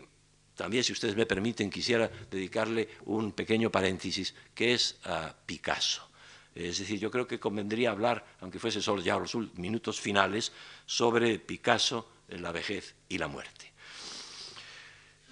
también, 0.55 0.83
si 0.83 0.93
ustedes 0.93 1.15
me 1.15 1.25
permiten, 1.25 1.69
quisiera 1.69 2.09
dedicarle 2.31 2.87
un 3.05 3.33
pequeño 3.33 3.69
paréntesis, 3.69 4.33
que 4.53 4.73
es 4.73 4.97
a 5.03 5.35
Picasso. 5.45 6.07
Es 6.55 6.79
decir, 6.79 6.99
yo 6.99 7.11
creo 7.11 7.27
que 7.27 7.39
convendría 7.39 7.91
hablar, 7.91 8.25
aunque 8.39 8.59
fuese 8.59 8.81
solo 8.81 9.01
ya 9.01 9.19
los 9.19 9.35
minutos 9.57 9.99
finales, 9.99 10.53
sobre 10.85 11.37
Picasso, 11.37 12.07
la 12.29 12.53
vejez 12.53 12.95
y 13.09 13.17
la 13.17 13.27
muerte. 13.27 13.73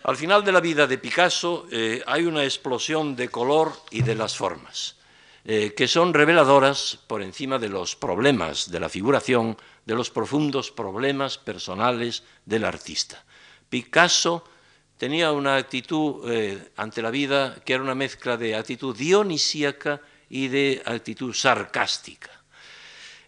Al 0.03 0.17
final 0.17 0.43
de 0.43 0.51
la 0.51 0.59
vida 0.59 0.85
de 0.85 0.97
Picasso 0.97 1.65
eh, 1.71 2.03
hay 2.05 2.25
una 2.25 2.43
explosión 2.43 3.15
de 3.15 3.29
color 3.29 3.71
y 3.89 4.01
de 4.01 4.15
las 4.15 4.35
formas, 4.35 4.97
eh, 5.45 5.73
que 5.73 5.87
son 5.87 6.13
reveladoras 6.13 6.99
por 7.07 7.21
encima 7.21 7.57
de 7.57 7.69
los 7.69 7.95
problemas 7.95 8.69
de 8.69 8.81
la 8.81 8.89
figuración 8.89 9.55
de 9.85 9.95
los 9.95 10.09
profundos 10.09 10.71
problemas 10.71 11.37
personales 11.37 12.23
del 12.45 12.65
artista. 12.65 13.23
Picasso 13.69 14.43
tenía 14.97 15.31
una 15.31 15.55
actitud 15.55 16.29
eh, 16.29 16.71
ante 16.75 17.01
la 17.01 17.09
vida 17.09 17.61
que 17.63 17.73
era 17.73 17.83
una 17.83 17.95
mezcla 17.95 18.35
de 18.35 18.55
actitud 18.55 18.95
dionisíaca 18.95 20.01
y 20.33 20.47
de 20.47 20.81
actitud 20.83 21.31
sarcástica. 21.31 22.31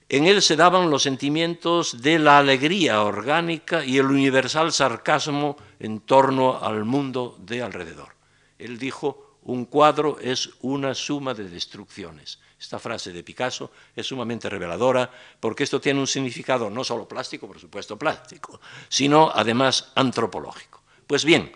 En 0.10 0.26
él 0.26 0.41
se 0.41 0.56
daban 0.56 0.89
los 0.89 1.03
sentimientos 1.03 2.01
de 2.01 2.18
la 2.18 2.39
alegría 2.39 3.03
orgánica 3.03 3.86
y 3.86 3.99
el 3.99 4.08
universal 4.08 4.74
sarcasmo 4.74 5.56
en 5.80 5.99
torno 5.99 6.58
al 6.64 6.84
mundo 6.84 7.38
de 7.39 7.62
alrededor. 7.62 8.16
Él 8.58 8.80
dijo, 8.80 9.38
un 9.43 9.66
cuadro 9.66 10.18
es 10.20 10.49
una 10.62 10.95
suma 10.95 11.36
de 11.36 11.47
destrucciones. 11.47 12.39
Esta 12.60 12.80
frase 12.80 13.12
de 13.12 13.22
Picasso 13.22 13.70
es 13.95 14.08
sumamente 14.08 14.49
reveladora 14.49 15.12
porque 15.39 15.64
esto 15.64 15.80
tiene 15.80 15.99
un 15.99 16.08
significado 16.08 16.72
no 16.72 16.84
solo 16.84 17.08
plástico, 17.08 17.45
por 17.45 17.60
supuesto 17.60 17.99
plástico, 17.99 18.60
sino 18.89 19.32
además 19.32 19.91
antropológico. 19.93 20.82
Pues 21.06 21.24
bien, 21.24 21.51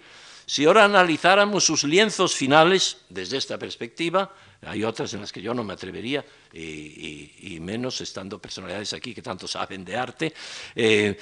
si 0.49 0.65
ahora 0.65 0.83
analizáramos 0.83 1.63
sus 1.63 1.83
lienzos 1.83 2.33
finales 2.33 2.97
desde 3.07 3.37
esta 3.37 3.59
perspectiva, 3.59 4.33
hay 4.65 4.83
otras 4.83 5.13
en 5.13 5.21
las 5.21 5.31
que 5.31 5.43
yo 5.43 5.53
no 5.53 5.63
me 5.63 5.73
atrevería, 5.73 6.25
y, 6.51 7.59
menos 7.61 8.01
estando 8.01 8.39
personalidades 8.39 8.93
aquí 8.93 9.13
que 9.13 9.21
tanto 9.21 9.47
saben 9.47 9.85
de 9.85 9.95
arte, 9.95 10.33
eh, 10.73 11.15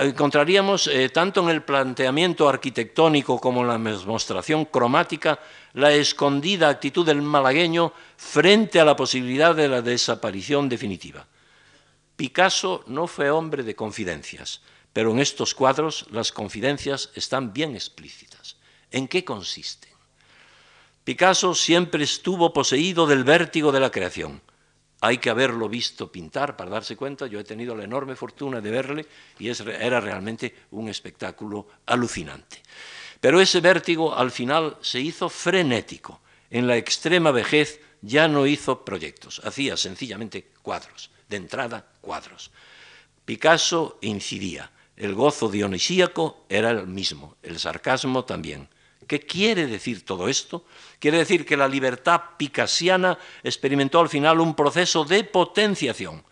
encontraríamos 0.00 0.88
eh, 0.88 1.08
tanto 1.08 1.42
en 1.42 1.48
el 1.56 1.62
planteamiento 1.62 2.46
arquitectónico 2.50 3.40
como 3.40 3.62
en 3.62 3.68
la 3.68 3.78
demostración 3.78 4.66
cromática 4.66 5.38
la 5.72 5.92
escondida 5.92 6.68
actitud 6.68 7.06
del 7.06 7.22
malagueño 7.22 7.94
frente 8.18 8.78
a 8.78 8.84
la 8.84 8.94
posibilidad 8.94 9.54
de 9.54 9.68
la 9.68 9.80
desaparición 9.80 10.68
definitiva. 10.68 11.26
Picasso 12.14 12.84
no 12.88 13.06
fue 13.06 13.30
hombre 13.30 13.62
de 13.62 13.74
confidencias, 13.74 14.60
pero 14.92 15.12
en 15.12 15.20
estos 15.20 15.54
cuadros 15.54 16.04
las 16.10 16.30
confidencias 16.30 17.10
están 17.14 17.54
bien 17.54 17.74
explícitas. 17.74 18.45
¿En 18.90 19.08
qué 19.08 19.24
consisten? 19.24 19.90
Picasso 21.04 21.54
siempre 21.54 22.04
estuvo 22.04 22.52
poseído 22.52 23.06
del 23.06 23.24
vértigo 23.24 23.70
de 23.70 23.80
la 23.80 23.90
creación. 23.90 24.42
Hay 25.00 25.18
que 25.18 25.30
haberlo 25.30 25.68
visto 25.68 26.10
pintar 26.10 26.56
para 26.56 26.70
darse 26.70 26.96
cuenta. 26.96 27.26
Yo 27.26 27.38
he 27.38 27.44
tenido 27.44 27.76
la 27.76 27.84
enorme 27.84 28.16
fortuna 28.16 28.60
de 28.60 28.70
verle 28.70 29.06
y 29.38 29.48
era 29.48 30.00
realmente 30.00 30.54
un 30.72 30.88
espectáculo 30.88 31.68
alucinante. 31.86 32.62
Pero 33.20 33.40
ese 33.40 33.60
vértigo 33.60 34.16
al 34.16 34.30
final 34.30 34.78
se 34.80 35.00
hizo 35.00 35.28
frenético. 35.28 36.20
En 36.50 36.66
la 36.66 36.76
extrema 36.76 37.30
vejez 37.30 37.80
ya 38.02 38.28
no 38.28 38.46
hizo 38.46 38.84
proyectos, 38.84 39.40
hacía 39.44 39.76
sencillamente 39.76 40.48
cuadros, 40.62 41.10
de 41.28 41.36
entrada 41.36 41.86
cuadros. 42.00 42.50
Picasso 43.24 43.98
incidía, 44.00 44.70
el 44.96 45.14
gozo 45.14 45.48
dionisíaco 45.48 46.46
era 46.48 46.70
el 46.70 46.86
mismo, 46.86 47.36
el 47.42 47.58
sarcasmo 47.58 48.24
también. 48.24 48.68
¿Qué 49.06 49.20
quiere 49.20 49.66
decir 49.66 50.04
todo 50.04 50.28
esto? 50.28 50.64
Quiere 50.98 51.18
decir 51.18 51.44
que 51.46 51.56
la 51.56 51.68
libertad 51.68 52.20
picasiana 52.36 53.18
experimentó 53.42 54.00
al 54.00 54.08
final 54.08 54.40
un 54.40 54.54
proceso 54.54 55.04
de 55.04 55.24
potenciación. 55.24 56.24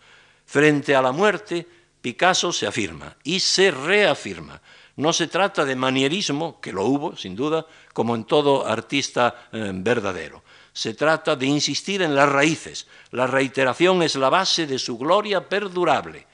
Frente 0.45 0.95
a 0.95 1.01
la 1.01 1.11
muerte, 1.11 1.67
Picasso 2.01 2.51
se 2.51 2.67
afirma 2.67 3.15
y 3.23 3.39
se 3.39 3.71
reafirma. 3.71 4.61
No 4.97 5.11
se 5.11 5.27
trata 5.27 5.65
de 5.65 5.75
manierismo, 5.75 6.61
que 6.61 6.71
lo 6.71 6.85
hubo, 6.85 7.17
sin 7.17 7.35
duda, 7.35 7.65
como 7.93 8.15
en 8.15 8.25
todo 8.25 8.65
artista 8.65 9.49
eh, 9.51 9.71
verdadero. 9.73 10.43
Se 10.71 10.93
trata 10.93 11.35
de 11.35 11.47
insistir 11.47 12.01
en 12.01 12.15
las 12.15 12.29
raíces. 12.29 12.87
La 13.11 13.27
reiteración 13.27 14.03
es 14.03 14.15
la 14.15 14.29
base 14.29 14.67
de 14.67 14.79
su 14.79 14.97
gloria 14.97 15.49
perdurable 15.49 16.27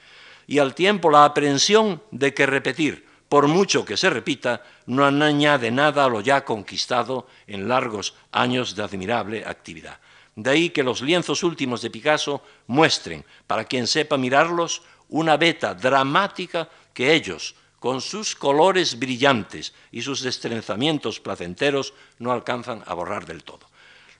y 0.46 0.58
al 0.58 0.74
tiempo 0.74 1.10
la 1.10 1.24
aprehensión 1.24 2.02
de 2.10 2.34
que 2.34 2.46
repetir, 2.46 3.06
por 3.32 3.48
mucho 3.48 3.86
que 3.86 3.96
se 3.96 4.10
repita, 4.10 4.60
no 4.84 5.06
añade 5.06 5.70
nada 5.70 6.04
a 6.04 6.08
lo 6.12 6.20
ya 6.20 6.44
conquistado 6.44 7.26
en 7.46 7.66
largos 7.66 8.12
años 8.30 8.76
de 8.76 8.82
admirable 8.82 9.46
actividad. 9.46 10.00
De 10.36 10.50
ahí 10.50 10.68
que 10.68 10.82
los 10.82 11.00
lienzos 11.00 11.42
últimos 11.42 11.80
de 11.80 11.88
Picasso 11.88 12.44
muestren, 12.66 13.24
para 13.46 13.64
quien 13.64 13.86
sepa 13.86 14.18
mirarlos, 14.18 14.82
una 15.08 15.38
beta 15.38 15.72
dramática 15.72 16.68
que 16.92 17.14
ellos, 17.14 17.54
con 17.80 18.02
sus 18.02 18.36
colores 18.36 18.98
brillantes 18.98 19.72
y 19.90 20.02
sus 20.02 20.20
destrenzamientos 20.20 21.18
placenteros, 21.18 21.94
no 22.18 22.32
alcanzan 22.32 22.84
a 22.84 22.92
borrar 22.92 23.24
del 23.24 23.44
todo. 23.44 23.64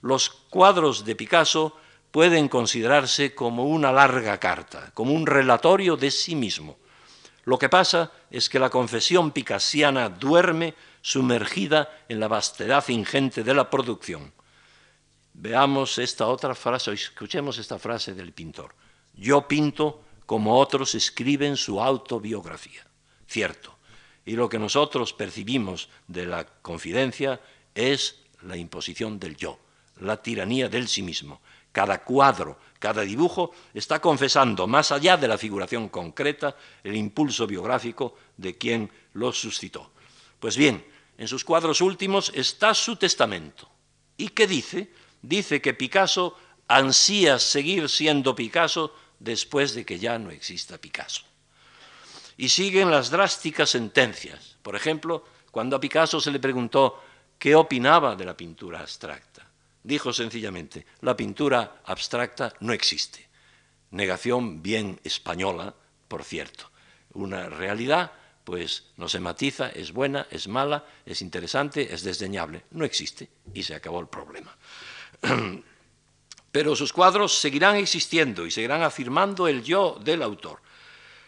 Los 0.01 0.31
cuadros 0.49 1.05
de 1.05 1.15
Picasso 1.15 1.77
pueden 2.09 2.49
considerarse 2.49 3.35
como 3.35 3.65
una 3.65 3.91
larga 3.91 4.39
carta, 4.39 4.89
como 4.95 5.13
un 5.13 5.27
relatorio 5.27 5.97
de 5.97 6.09
sí 6.09 6.33
mismo. 6.33 6.81
Lo 7.45 7.59
que 7.59 7.69
pasa 7.69 8.11
es 8.31 8.49
que 8.49 8.59
la 8.59 8.69
confesión 8.69 9.31
picasiana 9.31 10.09
duerme 10.09 10.75
sumergida 11.01 11.89
en 12.07 12.19
la 12.19 12.27
vastedad 12.27 12.87
ingente 12.87 13.43
de 13.43 13.53
la 13.53 13.69
producción. 13.69 14.31
Veamos 15.33 15.97
esta 15.97 16.27
otra 16.27 16.55
frase, 16.55 16.91
o 16.91 16.93
escuchemos 16.93 17.57
esta 17.57 17.79
frase 17.79 18.13
del 18.13 18.31
pintor. 18.31 18.73
Yo 19.15 19.47
pinto 19.47 20.01
como 20.25 20.57
otros 20.57 20.95
escriben 20.95 21.57
su 21.57 21.81
autobiografía. 21.81 22.85
Cierto. 23.27 23.75
Y 24.25 24.33
lo 24.33 24.47
que 24.47 24.59
nosotros 24.59 25.11
percibimos 25.11 25.89
de 26.07 26.25
la 26.25 26.45
confidencia 26.45 27.41
es 27.75 28.23
la 28.41 28.55
imposición 28.55 29.19
del 29.19 29.35
yo, 29.35 29.59
la 29.99 30.21
tiranía 30.21 30.69
del 30.69 30.87
sí 30.87 31.01
mismo. 31.01 31.41
Cada 31.71 32.03
cuadro, 32.03 32.59
cada 32.79 33.01
dibujo 33.01 33.51
está 33.73 33.99
confesando, 33.99 34.67
más 34.67 34.91
allá 34.91 35.17
de 35.17 35.27
la 35.27 35.37
figuración 35.37 35.89
concreta, 35.89 36.55
el 36.83 36.95
impulso 36.95 37.47
biográfico 37.47 38.15
de 38.37 38.57
quien 38.57 38.91
lo 39.13 39.31
suscitó. 39.31 39.91
Pues 40.39 40.57
bien, 40.57 40.85
en 41.17 41.27
sus 41.27 41.43
cuadros 41.43 41.81
últimos 41.81 42.31
está 42.35 42.73
su 42.73 42.95
testamento. 42.95 43.69
¿Y 44.17 44.29
qué 44.29 44.47
dice? 44.47 44.91
Dice 45.21 45.61
que 45.61 45.73
Picasso 45.73 46.37
ansía 46.67 47.39
seguir 47.39 47.89
siendo 47.89 48.35
Picasso 48.35 48.95
después 49.19 49.73
de 49.73 49.85
que 49.85 49.99
ya 49.99 50.19
no 50.19 50.31
exista 50.31 50.77
Picasso. 50.77 51.23
Y 52.37 52.49
siguen 52.49 52.91
las 52.91 53.09
drásticas 53.09 53.69
sentencias. 53.69 54.57
Por 54.61 54.75
ejemplo, 54.75 55.23
cuando 55.51 55.75
a 55.75 55.79
Picasso 55.79 56.19
se 56.19 56.31
le 56.31 56.39
preguntó 56.39 57.01
qué 57.39 57.55
opinaba 57.55 58.15
de 58.15 58.25
la 58.25 58.35
pintura 58.35 58.79
abstracta, 58.79 59.42
dijo 59.83 60.13
sencillamente, 60.13 60.85
la 61.01 61.15
pintura 61.15 61.81
abstracta 61.85 62.53
no 62.59 62.73
existe. 62.73 63.27
Negación 63.91 64.63
bien 64.63 64.99
española, 65.03 65.75
por 66.07 66.23
cierto. 66.23 66.71
Una 67.13 67.47
realidad, 67.47 68.11
pues 68.43 68.85
no 68.97 69.07
se 69.07 69.19
matiza, 69.19 69.69
es 69.69 69.91
buena, 69.91 70.27
es 70.31 70.47
mala, 70.47 70.85
es 71.05 71.21
interesante, 71.21 71.93
es 71.93 72.03
desdeñable. 72.03 72.63
No 72.71 72.85
existe 72.85 73.29
y 73.53 73.63
se 73.63 73.75
acabó 73.75 73.99
el 73.99 74.07
problema. 74.07 74.57
pero 76.53 76.75
sus 76.75 76.93
cuadros 76.93 77.39
seguirán 77.39 77.77
existiendo 77.77 78.45
y 78.45 78.51
seguirán 78.51 78.83
afirmando 78.83 79.47
el 79.47 79.63
yo 79.63 79.99
del 80.03 80.21
autor. 80.21 80.61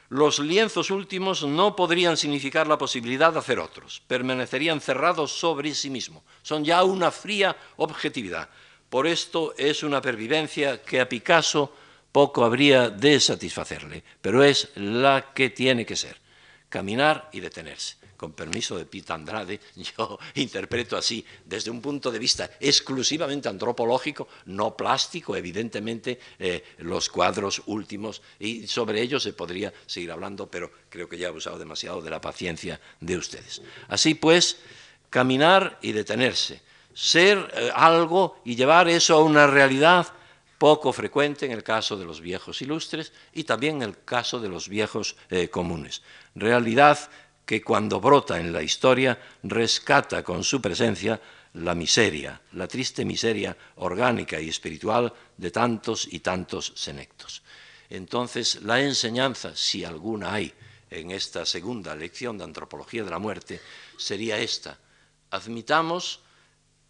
Los 0.10 0.38
lienzos 0.40 0.92
últimos 0.92 1.44
no 1.44 1.76
podrían 1.76 2.16
significar 2.16 2.68
la 2.68 2.78
posibilidad 2.78 3.34
de 3.34 3.40
hacer 3.40 3.60
otros, 3.60 4.04
permanecerían 4.08 4.80
cerrados 4.80 5.32
sobre 5.32 5.74
sí 5.74 5.90
mismo, 5.90 6.24
son 6.44 6.64
ya 6.64 6.84
una 6.84 7.10
fría 7.10 7.58
objetividad. 7.78 8.50
Por 8.90 9.08
esto 9.08 9.56
es 9.58 9.82
una 9.82 10.02
pervivencia 10.02 10.82
que 10.84 11.02
a 11.02 11.10
Picasso 11.10 11.74
poco 12.12 12.46
habría 12.46 12.90
de 12.90 13.20
satisfacerle, 13.20 14.04
pero 14.22 14.44
es 14.44 14.70
la 14.76 15.34
que 15.34 15.50
tiene 15.50 15.86
que 15.86 15.96
ser, 15.96 16.22
caminar 16.70 17.30
y 17.32 17.40
detenerse 17.40 17.98
con 18.16 18.34
permiso 18.34 18.78
de 18.78 18.86
Pita 18.86 19.14
Andrade, 19.14 19.60
yo 19.76 20.18
interpreto 20.36 20.98
así, 20.98 21.26
desde 21.46 21.72
un 21.72 21.82
punto 21.82 22.12
de 22.12 22.20
vista 22.20 22.50
exclusivamente 22.60 23.50
antropológico, 23.50 24.28
no 24.46 24.76
plástico, 24.76 25.36
evidentemente, 25.36 26.20
eh, 26.40 26.64
los 26.80 27.10
cuadros 27.10 27.62
últimos, 27.68 28.22
y 28.40 28.68
sobre 28.68 29.02
ellos 29.02 29.24
se 29.24 29.34
podría 29.34 29.74
seguir 29.86 30.12
hablando, 30.12 30.50
pero 30.50 30.72
creo 30.90 31.10
que 31.10 31.18
ya 31.18 31.28
he 31.28 31.30
abusado 31.30 31.60
demasiado 31.60 32.02
de 32.02 32.10
la 32.10 32.22
paciencia 32.22 32.80
de 33.00 33.18
ustedes. 33.18 33.62
Así 33.88 34.16
pues, 34.16 34.58
caminar 35.10 35.78
y 35.82 35.92
detenerse, 35.92 36.62
ser 36.94 37.52
eh, 37.54 37.70
algo 37.74 38.42
y 38.46 38.56
llevar 38.56 38.88
eso 38.88 39.16
a 39.16 39.24
una 39.24 39.48
realidad 39.48 40.08
poco 40.58 40.94
frecuente 40.94 41.46
en 41.46 41.52
el 41.52 41.64
caso 41.64 41.98
de 41.98 42.06
los 42.06 42.22
viejos 42.22 42.62
ilustres 42.62 43.12
y 43.34 43.44
también 43.44 43.78
en 43.78 43.90
el 43.90 44.04
caso 44.04 44.40
de 44.40 44.48
los 44.48 44.70
viejos 44.70 45.18
eh, 45.30 45.50
comunes. 45.50 46.02
Realidad 46.36 47.10
que 47.46 47.62
cuando 47.62 48.02
brota 48.02 48.40
en 48.40 48.52
la 48.52 48.62
historia 48.62 49.18
rescata 49.44 50.24
con 50.24 50.44
su 50.44 50.62
presencia 50.62 51.22
la 51.54 51.74
miseria, 51.74 52.42
la 52.54 52.68
triste 52.68 53.06
miseria 53.06 53.56
orgánica 53.78 54.40
y 54.40 54.50
espiritual 54.50 55.14
de 55.38 55.52
tantos 55.52 56.08
y 56.12 56.20
tantos 56.20 56.74
senectos. 56.76 57.44
Entonces, 57.90 58.62
la 58.64 58.82
enseñanza, 58.82 59.56
si 59.56 59.86
alguna 59.86 60.34
hay 60.34 60.54
en 60.90 61.12
esta 61.12 61.46
segunda 61.46 61.96
lección 61.96 62.38
de 62.38 62.44
antropología 62.44 63.04
de 63.04 63.12
la 63.12 63.20
muerte, 63.20 63.62
sería 63.98 64.38
esta. 64.38 64.78
Admitamos 65.32 66.22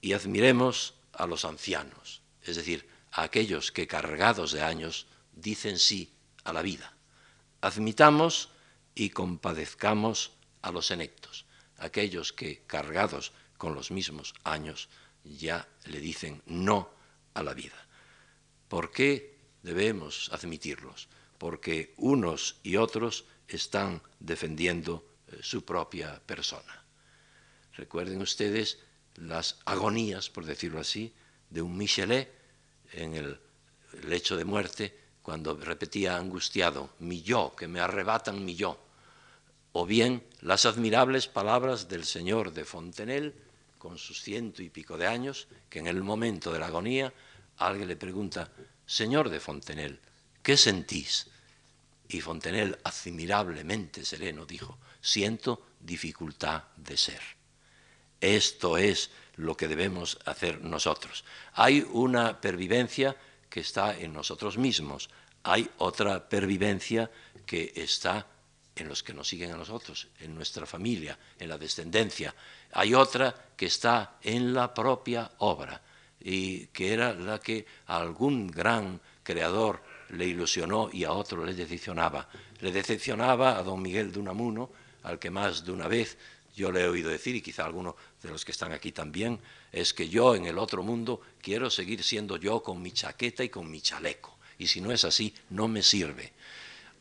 y 0.02 0.14
admiremos 0.14 0.96
a 1.14 1.28
los 1.28 1.46
ancianos, 1.46 2.22
es 2.44 2.56
decir, 2.56 2.88
a 3.12 3.24
aquellos 3.24 3.72
que 3.72 3.88
cargados 3.88 4.52
de 4.52 4.62
años 4.62 5.06
dicen 5.34 5.78
sí 5.78 6.12
a 6.44 6.54
la 6.54 6.62
vida. 6.62 6.94
Admitamos 7.62 8.50
y 8.96 9.10
compadezcamos 9.10 10.32
a 10.62 10.72
los 10.72 10.88
senectos, 10.88 11.46
aquellos 11.78 12.32
que, 12.32 12.64
cargados 12.66 13.34
con 13.58 13.76
los 13.76 13.92
mismos 13.92 14.34
años, 14.44 14.90
ya 15.24 15.68
le 15.86 16.00
dicen 16.00 16.42
no 16.46 16.90
a 17.34 17.44
la 17.44 17.54
vida. 17.54 17.76
¿Por 18.70 18.92
qué 18.92 19.38
debemos 19.62 20.32
admitirlos? 20.32 21.10
Porque 21.38 21.94
unos 21.98 22.58
y 22.64 22.78
otros 22.78 23.26
están 23.48 24.02
defendiendo 24.20 25.06
eh, 25.28 25.40
su 25.42 25.66
propia 25.66 26.20
persona. 26.26 26.84
Recuerden 27.74 28.22
ustedes 28.22 28.80
las 29.16 29.60
agonías, 29.66 30.30
por 30.30 30.46
decirlo 30.46 30.80
así, 30.80 31.14
de 31.50 31.62
un 31.62 31.78
Michelet 31.78 32.34
en 32.94 33.16
el 33.16 33.40
lecho 34.08 34.38
de 34.38 34.46
muerte, 34.46 34.98
cuando 35.22 35.58
repetía 35.58 36.18
angustiado, 36.18 36.92
mi 37.00 37.22
yo, 37.22 37.56
que 37.56 37.68
me 37.68 37.80
arrebatan 37.80 38.46
mi 38.46 38.56
yo 38.56 38.85
o 39.78 39.86
bien 39.86 40.24
las 40.40 40.66
admirables 40.66 41.28
palabras 41.28 41.90
del 41.90 42.06
señor 42.06 42.54
de 42.54 42.64
Fontenelle, 42.64 43.34
con 43.78 43.98
sus 43.98 44.22
ciento 44.22 44.64
y 44.64 44.70
pico 44.70 44.98
de 44.98 45.06
años, 45.06 45.50
que 45.70 45.80
en 45.80 45.88
el 45.88 46.02
momento 46.02 46.54
de 46.54 46.60
la 46.60 46.68
agonía 46.68 47.14
alguien 47.58 47.90
le 47.90 47.98
pregunta, 47.98 48.50
Señor 48.86 49.28
de 49.28 49.42
Fontenelle, 49.42 50.00
¿qué 50.42 50.56
sentís? 50.56 51.28
Y 52.08 52.22
Fontenelle, 52.22 52.78
admirablemente 52.86 54.06
sereno, 54.06 54.46
dijo, 54.46 54.78
siento 55.02 55.68
dificultad 55.82 56.64
de 56.78 56.96
ser. 56.96 57.22
Esto 58.22 58.78
es 58.78 59.12
lo 59.36 59.58
que 59.58 59.68
debemos 59.68 60.18
hacer 60.24 60.62
nosotros. 60.62 61.26
Hay 61.52 61.86
una 61.92 62.40
pervivencia 62.40 63.18
que 63.50 63.60
está 63.60 64.00
en 64.00 64.14
nosotros 64.14 64.58
mismos, 64.58 65.10
hay 65.44 65.70
otra 65.80 66.30
pervivencia 66.30 67.12
que 67.46 67.74
está 67.76 68.26
en 68.76 68.90
los 68.90 69.04
que 69.04 69.14
nos 69.14 69.28
siguen 69.28 69.52
a 69.52 69.58
nosotros, 69.58 70.08
en 70.20 70.36
nuestra 70.36 70.66
familia, 70.66 71.18
en 71.40 71.50
la 71.50 71.58
descendencia. 71.58 72.36
Hay 72.74 72.94
otra 72.94 73.34
que 73.56 73.68
está 73.68 74.18
en 74.22 74.54
la 74.54 74.74
propia 74.74 75.32
obra 75.40 75.82
y 76.20 76.68
que 76.68 76.94
era 76.94 77.14
la 77.14 77.40
que 77.40 77.66
a 77.88 77.98
algún 77.98 78.48
gran 78.48 79.00
creador 79.24 79.82
le 80.10 80.26
ilusionó 80.26 80.90
y 80.92 81.04
a 81.04 81.12
otro 81.12 81.46
le 81.46 81.54
decepcionaba. 81.54 82.30
Le 82.60 82.72
decepcionaba 82.72 83.58
a 83.58 83.64
don 83.64 83.82
Miguel 83.82 84.12
de 84.12 84.20
Unamuno, 84.20 84.70
al 85.04 85.20
que 85.20 85.30
más 85.30 85.64
de 85.64 85.72
una 85.72 85.88
vez 85.88 86.18
yo 86.56 86.72
le 86.72 86.82
he 86.82 86.88
oído 86.88 87.10
decir, 87.10 87.36
y 87.36 87.42
quizá 87.42 87.66
alguno 87.66 87.96
de 88.22 88.30
los 88.30 88.46
que 88.46 88.52
están 88.52 88.72
aquí 88.72 88.92
también, 88.92 89.40
es 89.72 89.94
que 89.94 90.08
yo 90.08 90.36
en 90.36 90.46
el 90.46 90.58
otro 90.58 90.84
mundo 90.84 91.22
quiero 91.42 91.70
seguir 91.70 92.02
siendo 92.04 92.38
yo 92.38 92.64
con 92.64 92.82
mi 92.82 92.92
chaqueta 92.92 93.44
y 93.44 93.50
con 93.50 93.70
mi 93.70 93.82
chaleco, 93.82 94.38
y 94.58 94.68
si 94.68 94.80
no 94.80 94.92
es 94.92 95.04
así, 95.04 95.34
no 95.50 95.68
me 95.68 95.84
sirve. 95.84 96.32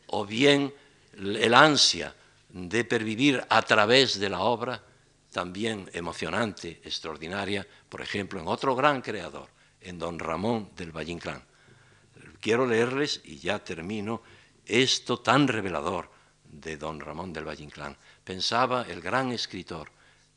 O 0.09 0.27
bien 0.27 0.75
el 1.19 1.55
ansia 1.55 2.15
de 2.49 2.85
pervivir 2.85 3.45
a 3.49 3.62
través 3.62 4.19
de 4.19 4.29
la 4.29 4.41
obra 4.41 4.83
también 5.33 5.91
emocionante, 5.93 6.81
extraordinaria, 6.85 7.67
por 7.89 8.01
ejemplo, 8.01 8.41
en 8.41 8.47
otro 8.47 8.77
gran 8.77 9.03
creador, 9.03 9.49
en 9.81 9.99
don 9.99 10.19
Ramón 10.19 10.71
del 10.77 10.93
Valle 10.93 11.12
Inclán. 11.12 11.43
Quiero 12.41 12.67
leerles, 12.67 13.21
y 13.25 13.39
ya 13.39 13.59
termino, 13.59 14.23
esto 14.65 15.19
tan 15.19 15.49
revelador 15.49 16.09
de 16.45 16.77
don 16.77 17.01
Ramón 17.01 17.33
del 17.33 17.49
Valle 17.49 17.65
Inclán. 17.65 17.97
Pensaba 18.23 18.87
el 18.89 19.01
gran 19.01 19.33
escritor 19.33 19.91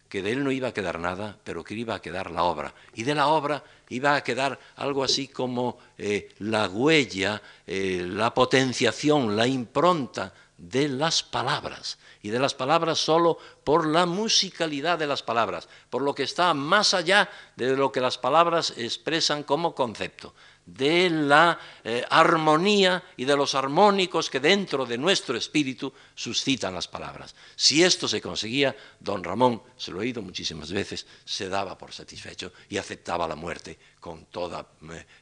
que 0.10 0.22
de 0.22 0.32
él 0.32 0.44
no 0.44 0.52
iba 0.52 0.70
a 0.70 0.74
quedar 0.74 1.00
nada, 1.00 1.38
pero 1.44 1.64
que 1.64 1.76
iba 1.76 1.96
a 1.96 2.02
quedar 2.02 2.32
la 2.32 2.44
obra. 2.44 2.74
Y 2.96 3.04
de 3.04 3.14
la 3.14 3.28
obra 3.28 3.64
iba 3.90 4.16
a 4.16 4.24
quedar 4.24 4.58
algo 4.78 5.04
así 5.04 5.28
como 5.28 5.78
eh, 5.98 6.34
la 6.40 6.68
huella, 6.68 7.42
eh, 7.66 8.04
la 8.08 8.34
potenciación, 8.34 9.36
la 9.36 9.46
impronta 9.46 10.34
de 10.58 10.88
las 10.88 11.24
palabras. 11.24 11.98
Y 12.28 12.30
de 12.30 12.40
las 12.40 12.54
palabras 12.54 13.00
solo 13.00 13.38
por 13.64 13.88
la 13.88 14.06
musicalidad 14.06 15.00
de 15.00 15.08
las 15.08 15.24
palabras, 15.24 15.70
por 15.90 16.02
lo 16.02 16.14
que 16.14 16.24
está 16.24 16.54
más 16.54 16.94
allá 16.94 17.30
de 17.56 17.74
lo 17.78 17.90
que 17.90 18.02
las 18.02 18.18
palabras 18.18 18.74
expresan 18.76 19.44
como 19.44 19.74
concepto 19.74 20.34
de 20.66 21.10
la 21.10 21.58
eh, 21.86 22.04
armonía 22.10 23.02
y 23.16 23.24
de 23.24 23.38
los 23.38 23.56
armónicos 23.56 24.30
que 24.30 24.42
dentro 24.42 24.86
de 24.86 24.98
nuestro 24.98 25.38
espíritu 25.38 25.94
suscitan 26.14 26.74
las 26.74 26.90
palabras. 26.90 27.34
Si 27.56 27.82
esto 27.82 28.10
se 28.10 28.20
conseguía, 28.20 28.76
don 29.00 29.24
Ramón, 29.24 29.64
se 29.78 29.92
lo 29.92 30.00
he 30.00 30.02
oído 30.02 30.22
muchísimas 30.22 30.70
veces, 30.74 31.08
se 31.24 31.48
daba 31.48 31.78
por 31.78 31.94
satisfecho 31.94 32.52
y 32.68 32.78
aceptaba 32.78 33.26
la 33.26 33.38
muerte 33.38 33.80
con 34.02 34.26
toda 34.26 34.68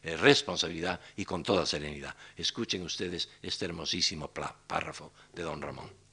eh, 0.01 0.17
responsabilidad 0.17 0.99
y 1.15 1.23
con 1.23 1.43
toda 1.43 1.67
serenidad. 1.67 2.15
Escuchen 2.35 2.81
ustedes 2.81 3.29
este 3.43 3.65
hermosísimo 3.65 4.31
párrafo 4.31 5.11
de 5.31 5.43
don 5.43 5.61
Ramón. 5.61 6.04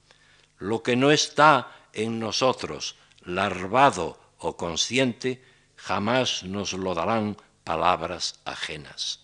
Lo 0.63 0.83
que 0.83 0.95
no 0.95 1.11
está 1.11 1.75
en 1.93 2.21
nosotros, 2.21 2.95
larvado 3.25 4.19
o 4.39 4.57
consciente, 4.57 5.43
jamás 5.77 6.45
nos 6.45 6.73
lo 6.73 6.95
darán 6.95 7.37
palabras 7.65 8.39
ajenas 8.45 9.23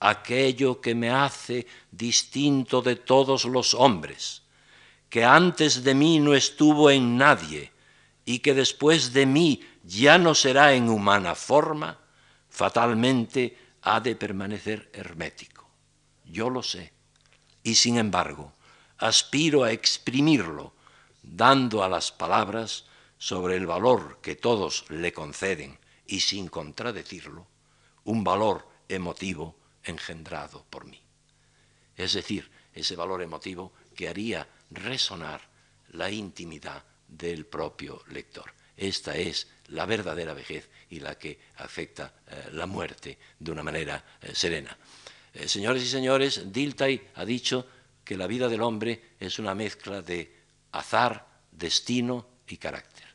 aquello 0.00 0.80
que 0.80 0.94
me 0.94 1.10
hace 1.10 1.66
distinto 1.92 2.80
de 2.80 2.96
todos 2.96 3.44
los 3.44 3.74
hombres, 3.74 4.42
que 5.10 5.24
antes 5.24 5.84
de 5.84 5.94
mí 5.94 6.18
no 6.18 6.34
estuvo 6.34 6.90
en 6.90 7.18
nadie 7.18 7.70
y 8.24 8.38
que 8.38 8.54
después 8.54 9.12
de 9.12 9.26
mí 9.26 9.62
ya 9.84 10.18
no 10.18 10.34
será 10.34 10.72
en 10.72 10.88
humana 10.88 11.34
forma, 11.34 11.98
fatalmente 12.48 13.56
ha 13.82 14.00
de 14.00 14.16
permanecer 14.16 14.90
hermético. 14.94 15.68
Yo 16.24 16.48
lo 16.48 16.62
sé, 16.62 16.92
y 17.62 17.74
sin 17.74 17.98
embargo 17.98 18.52
aspiro 19.00 19.64
a 19.64 19.72
exprimirlo, 19.72 20.72
dando 21.22 21.82
a 21.82 21.88
las 21.88 22.12
palabras 22.12 22.84
sobre 23.18 23.56
el 23.56 23.66
valor 23.66 24.20
que 24.22 24.36
todos 24.36 24.84
le 24.88 25.12
conceden 25.12 25.78
y 26.06 26.20
sin 26.20 26.48
contradecirlo, 26.48 27.46
un 28.04 28.24
valor 28.24 28.68
emotivo 28.88 29.56
engendrado 29.84 30.64
por 30.70 30.84
mí. 30.84 31.00
Es 31.96 32.14
decir, 32.14 32.50
ese 32.74 32.96
valor 32.96 33.22
emotivo 33.22 33.72
que 33.94 34.08
haría 34.08 34.46
resonar 34.70 35.40
la 35.92 36.10
intimidad 36.10 36.84
del 37.06 37.46
propio 37.46 38.02
lector. 38.08 38.52
Esta 38.76 39.16
es 39.16 39.48
la 39.68 39.84
verdadera 39.84 40.32
vejez 40.32 40.70
y 40.88 41.00
la 41.00 41.18
que 41.18 41.38
afecta 41.56 42.14
eh, 42.26 42.48
la 42.52 42.66
muerte 42.66 43.18
de 43.38 43.50
una 43.50 43.62
manera 43.62 44.02
eh, 44.22 44.34
serena. 44.34 44.76
Eh, 45.34 45.48
señores 45.48 45.82
y 45.82 45.88
señores, 45.88 46.52
Dilthey 46.52 47.08
ha 47.16 47.24
dicho 47.24 47.66
que 48.10 48.16
la 48.16 48.26
vida 48.26 48.48
del 48.48 48.62
hombre 48.62 49.14
es 49.20 49.38
una 49.38 49.54
mezcla 49.54 50.02
de 50.02 50.34
azar, 50.72 51.28
destino 51.52 52.26
y 52.48 52.56
carácter. 52.56 53.06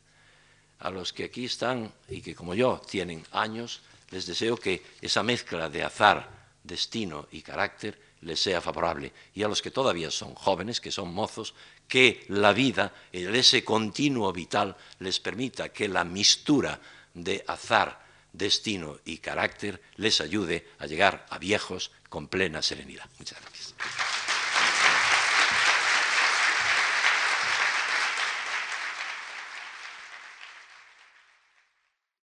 A 0.79 0.89
los 0.89 1.11
que 1.11 1.25
aquí 1.25 1.43
están 1.43 1.91
y 2.07 2.21
que 2.21 2.33
como 2.33 2.53
yo 2.55 2.79
tienen 2.89 3.21
años, 3.33 3.81
les 4.11 4.25
deseo 4.25 4.55
que 4.55 4.81
esa 5.01 5.21
mezcla 5.21 5.67
de 5.67 5.83
azar, 5.83 6.29
destino 6.63 7.27
y 7.33 7.41
carácter 7.41 7.99
les 8.21 8.39
sea 8.39 8.61
favorable. 8.61 9.11
Y 9.33 9.43
a 9.43 9.49
los 9.49 9.61
que 9.61 9.69
todavía 9.69 10.09
son 10.11 10.33
jóvenes, 10.33 10.79
que 10.79 10.91
son 10.91 11.13
mozos, 11.13 11.55
que 11.89 12.23
la 12.29 12.53
vida, 12.53 12.93
ese 13.11 13.65
continuo 13.65 14.31
vital, 14.31 14.77
les 14.99 15.19
permita 15.19 15.73
que 15.73 15.89
la 15.89 16.05
mistura 16.05 16.79
de 17.13 17.43
azar, 17.49 18.01
destino 18.31 18.99
y 19.03 19.17
carácter 19.17 19.81
les 19.97 20.21
ayude 20.21 20.69
a 20.79 20.85
llegar 20.85 21.25
a 21.29 21.37
viejos 21.37 21.91
con 22.07 22.29
plena 22.29 22.61
serenidad. 22.61 23.09
Muchas 23.19 23.41
gracias. 23.41 23.75